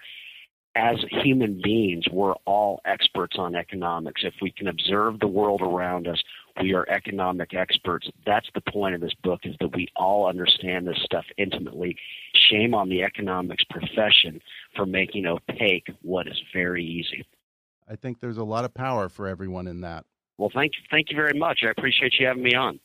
as 0.75 0.95
human 1.09 1.59
beings, 1.61 2.05
we're 2.09 2.35
all 2.45 2.79
experts 2.85 3.35
on 3.37 3.53
economics. 3.53 4.21
If 4.23 4.35
we 4.41 4.49
can 4.49 4.69
observe 4.69 5.19
the 5.19 5.27
world 5.27 5.61
around 5.61 6.07
us, 6.07 6.23
we 6.61 6.73
are 6.73 6.87
economic 6.89 7.53
experts. 7.53 8.09
That's 8.25 8.47
the 8.53 8.61
point 8.71 8.95
of 8.95 9.01
this 9.01 9.13
book 9.23 9.41
is 9.43 9.55
that 9.59 9.75
we 9.75 9.87
all 9.95 10.27
understand 10.27 10.87
this 10.87 10.97
stuff 11.03 11.25
intimately. 11.37 11.95
Shame 12.49 12.73
on 12.73 12.89
the 12.89 13.03
economics 13.03 13.63
profession 13.69 14.41
for 14.75 14.85
making 14.85 15.25
opaque 15.25 15.87
what 16.01 16.27
is 16.27 16.39
very 16.53 16.83
easy. 16.83 17.25
I 17.89 17.95
think 17.95 18.19
there's 18.19 18.37
a 18.37 18.43
lot 18.43 18.65
of 18.65 18.73
power 18.73 19.09
for 19.09 19.27
everyone 19.27 19.67
in 19.67 19.81
that. 19.81 20.05
Well, 20.37 20.51
thank 20.53 20.73
you, 20.75 20.83
thank 20.89 21.09
you 21.09 21.15
very 21.15 21.37
much. 21.37 21.59
I 21.63 21.69
appreciate 21.69 22.13
you 22.19 22.27
having 22.27 22.43
me 22.43 22.53
on. 22.55 22.79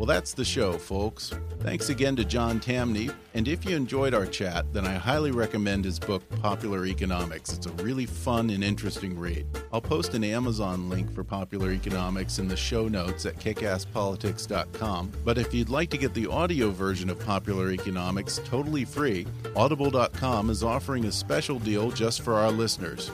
Well, 0.00 0.06
that's 0.06 0.32
the 0.32 0.46
show, 0.46 0.78
folks. 0.78 1.30
Thanks 1.58 1.90
again 1.90 2.16
to 2.16 2.24
John 2.24 2.58
Tamny. 2.58 3.10
And 3.34 3.46
if 3.46 3.66
you 3.66 3.76
enjoyed 3.76 4.14
our 4.14 4.24
chat, 4.24 4.64
then 4.72 4.86
I 4.86 4.94
highly 4.94 5.30
recommend 5.30 5.84
his 5.84 5.98
book, 5.98 6.26
Popular 6.40 6.86
Economics. 6.86 7.52
It's 7.52 7.66
a 7.66 7.72
really 7.72 8.06
fun 8.06 8.48
and 8.48 8.64
interesting 8.64 9.18
read. 9.18 9.46
I'll 9.74 9.82
post 9.82 10.14
an 10.14 10.24
Amazon 10.24 10.88
link 10.88 11.14
for 11.14 11.22
Popular 11.22 11.70
Economics 11.70 12.38
in 12.38 12.48
the 12.48 12.56
show 12.56 12.88
notes 12.88 13.26
at 13.26 13.36
kickasspolitics.com. 13.36 15.12
But 15.22 15.36
if 15.36 15.52
you'd 15.52 15.68
like 15.68 15.90
to 15.90 15.98
get 15.98 16.14
the 16.14 16.28
audio 16.28 16.70
version 16.70 17.10
of 17.10 17.20
Popular 17.20 17.70
Economics 17.70 18.40
totally 18.46 18.86
free, 18.86 19.26
audible.com 19.54 20.48
is 20.48 20.64
offering 20.64 21.04
a 21.04 21.12
special 21.12 21.58
deal 21.58 21.90
just 21.90 22.22
for 22.22 22.36
our 22.36 22.50
listeners 22.50 23.10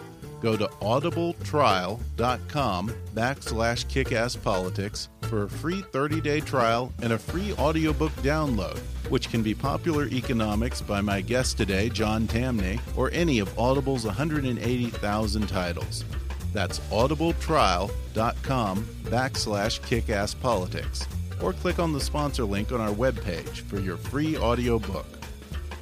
go 0.47 0.57
to 0.57 0.69
audibletrial.com 0.77 2.95
backslash 3.15 3.85
kickasspolitics 3.87 5.09
for 5.23 5.43
a 5.43 5.49
free 5.49 5.83
30-day 5.83 6.39
trial 6.39 6.93
and 7.03 7.15
a 7.15 7.19
free 7.19 7.53
audiobook 7.55 8.13
download, 8.23 8.79
which 9.09 9.29
can 9.29 9.43
be 9.43 9.53
Popular 9.53 10.07
Economics 10.07 10.81
by 10.81 11.01
my 11.01 11.21
guest 11.21 11.59
today, 11.59 11.89
John 11.89 12.29
Tamny, 12.29 12.79
or 12.97 13.11
any 13.11 13.41
of 13.41 13.59
Audible's 13.59 14.05
180,000 14.05 15.49
titles. 15.49 16.05
That's 16.53 16.79
audibletrial.com 16.79 18.85
backslash 19.07 19.81
kickasspolitics. 19.81 21.09
Or 21.43 21.55
click 21.55 21.81
on 21.81 21.93
the 21.93 22.01
sponsor 22.01 22.45
link 22.45 22.71
on 22.71 22.81
our 22.81 22.95
webpage 22.95 23.63
for 23.63 23.81
your 23.81 23.97
free 23.97 24.37
audiobook. 24.37 25.16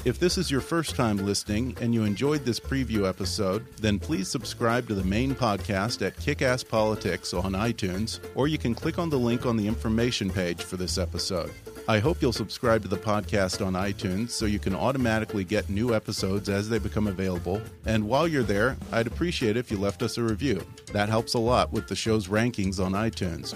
If 0.04 0.18
this 0.18 0.36
is 0.36 0.50
your 0.50 0.60
first 0.60 0.96
time 0.96 1.16
listening 1.16 1.74
and 1.80 1.94
you 1.94 2.04
enjoyed 2.04 2.44
this 2.44 2.60
preview 2.60 3.08
episode, 3.08 3.64
then 3.76 3.98
please 3.98 4.28
subscribe 4.28 4.86
to 4.88 4.94
the 4.94 5.02
main 5.02 5.34
podcast 5.34 6.06
at 6.06 6.14
Kickass 6.18 6.68
Politics 6.68 7.32
on 7.32 7.52
iTunes, 7.52 8.20
or 8.34 8.46
you 8.46 8.58
can 8.58 8.74
click 8.74 8.98
on 8.98 9.08
the 9.08 9.18
link 9.18 9.46
on 9.46 9.56
the 9.56 9.66
information 9.66 10.28
page 10.28 10.62
for 10.62 10.76
this 10.76 10.98
episode. 10.98 11.50
I 11.88 12.00
hope 12.00 12.20
you'll 12.20 12.34
subscribe 12.34 12.82
to 12.82 12.88
the 12.88 12.98
podcast 12.98 13.64
on 13.64 13.72
iTunes 13.72 14.28
so 14.28 14.44
you 14.44 14.58
can 14.58 14.74
automatically 14.74 15.42
get 15.42 15.70
new 15.70 15.94
episodes 15.94 16.50
as 16.50 16.68
they 16.68 16.78
become 16.78 17.06
available. 17.06 17.62
And 17.86 18.06
while 18.06 18.28
you're 18.28 18.42
there, 18.42 18.76
I'd 18.92 19.06
appreciate 19.06 19.56
if 19.56 19.70
you 19.70 19.78
left 19.78 20.02
us 20.02 20.18
a 20.18 20.22
review. 20.22 20.66
That 20.92 21.08
helps 21.08 21.32
a 21.32 21.38
lot 21.38 21.72
with 21.72 21.88
the 21.88 21.96
show's 21.96 22.28
rankings 22.28 22.78
on 22.78 22.92
iTunes. 22.92 23.54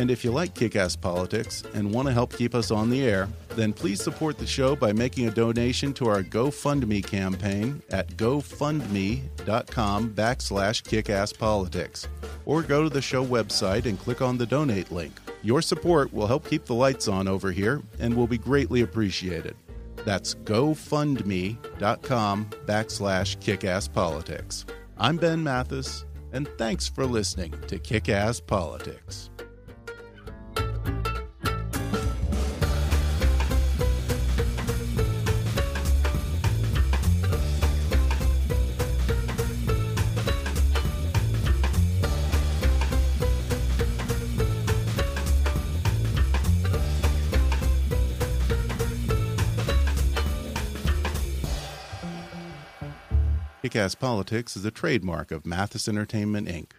And 0.00 0.10
if 0.10 0.24
you 0.24 0.30
like 0.30 0.54
kick 0.54 0.76
ass 0.76 0.96
politics 0.96 1.62
and 1.74 1.92
want 1.92 2.08
to 2.08 2.14
help 2.14 2.34
keep 2.34 2.54
us 2.54 2.70
on 2.70 2.88
the 2.88 3.04
air, 3.04 3.28
then 3.50 3.74
please 3.74 4.02
support 4.02 4.38
the 4.38 4.46
show 4.46 4.74
by 4.74 4.94
making 4.94 5.28
a 5.28 5.30
donation 5.30 5.92
to 5.92 6.08
our 6.08 6.22
GoFundMe 6.22 7.06
campaign 7.06 7.82
at 7.90 8.08
gofundme.com 8.16 10.10
backslash 10.14 10.82
kickasspolitics. 10.84 12.06
Or 12.46 12.62
go 12.62 12.82
to 12.82 12.88
the 12.88 13.02
show 13.02 13.22
website 13.26 13.84
and 13.84 13.98
click 13.98 14.22
on 14.22 14.38
the 14.38 14.46
donate 14.46 14.90
link. 14.90 15.12
Your 15.42 15.60
support 15.60 16.14
will 16.14 16.26
help 16.26 16.48
keep 16.48 16.64
the 16.64 16.72
lights 16.72 17.06
on 17.06 17.28
over 17.28 17.52
here 17.52 17.82
and 17.98 18.16
will 18.16 18.26
be 18.26 18.38
greatly 18.38 18.80
appreciated. 18.80 19.54
That's 20.06 20.34
gofundme.com 20.34 21.58
backslash 22.64 23.36
kickasspolitics. 23.36 24.64
I'm 24.96 25.18
Ben 25.18 25.42
Mathis 25.42 26.06
And 26.32 26.48
thanks 26.56 26.88
for 26.88 27.04
listening 27.04 27.52
to 27.66 27.78
Kick 27.78 28.08
Ass 28.08 28.40
Politics. 28.40 29.28
Kick-Ass 53.70 53.94
Politics 53.94 54.56
is 54.56 54.64
a 54.64 54.72
trademark 54.72 55.30
of 55.30 55.46
Mathis 55.46 55.86
Entertainment, 55.86 56.48
Inc. 56.48 56.72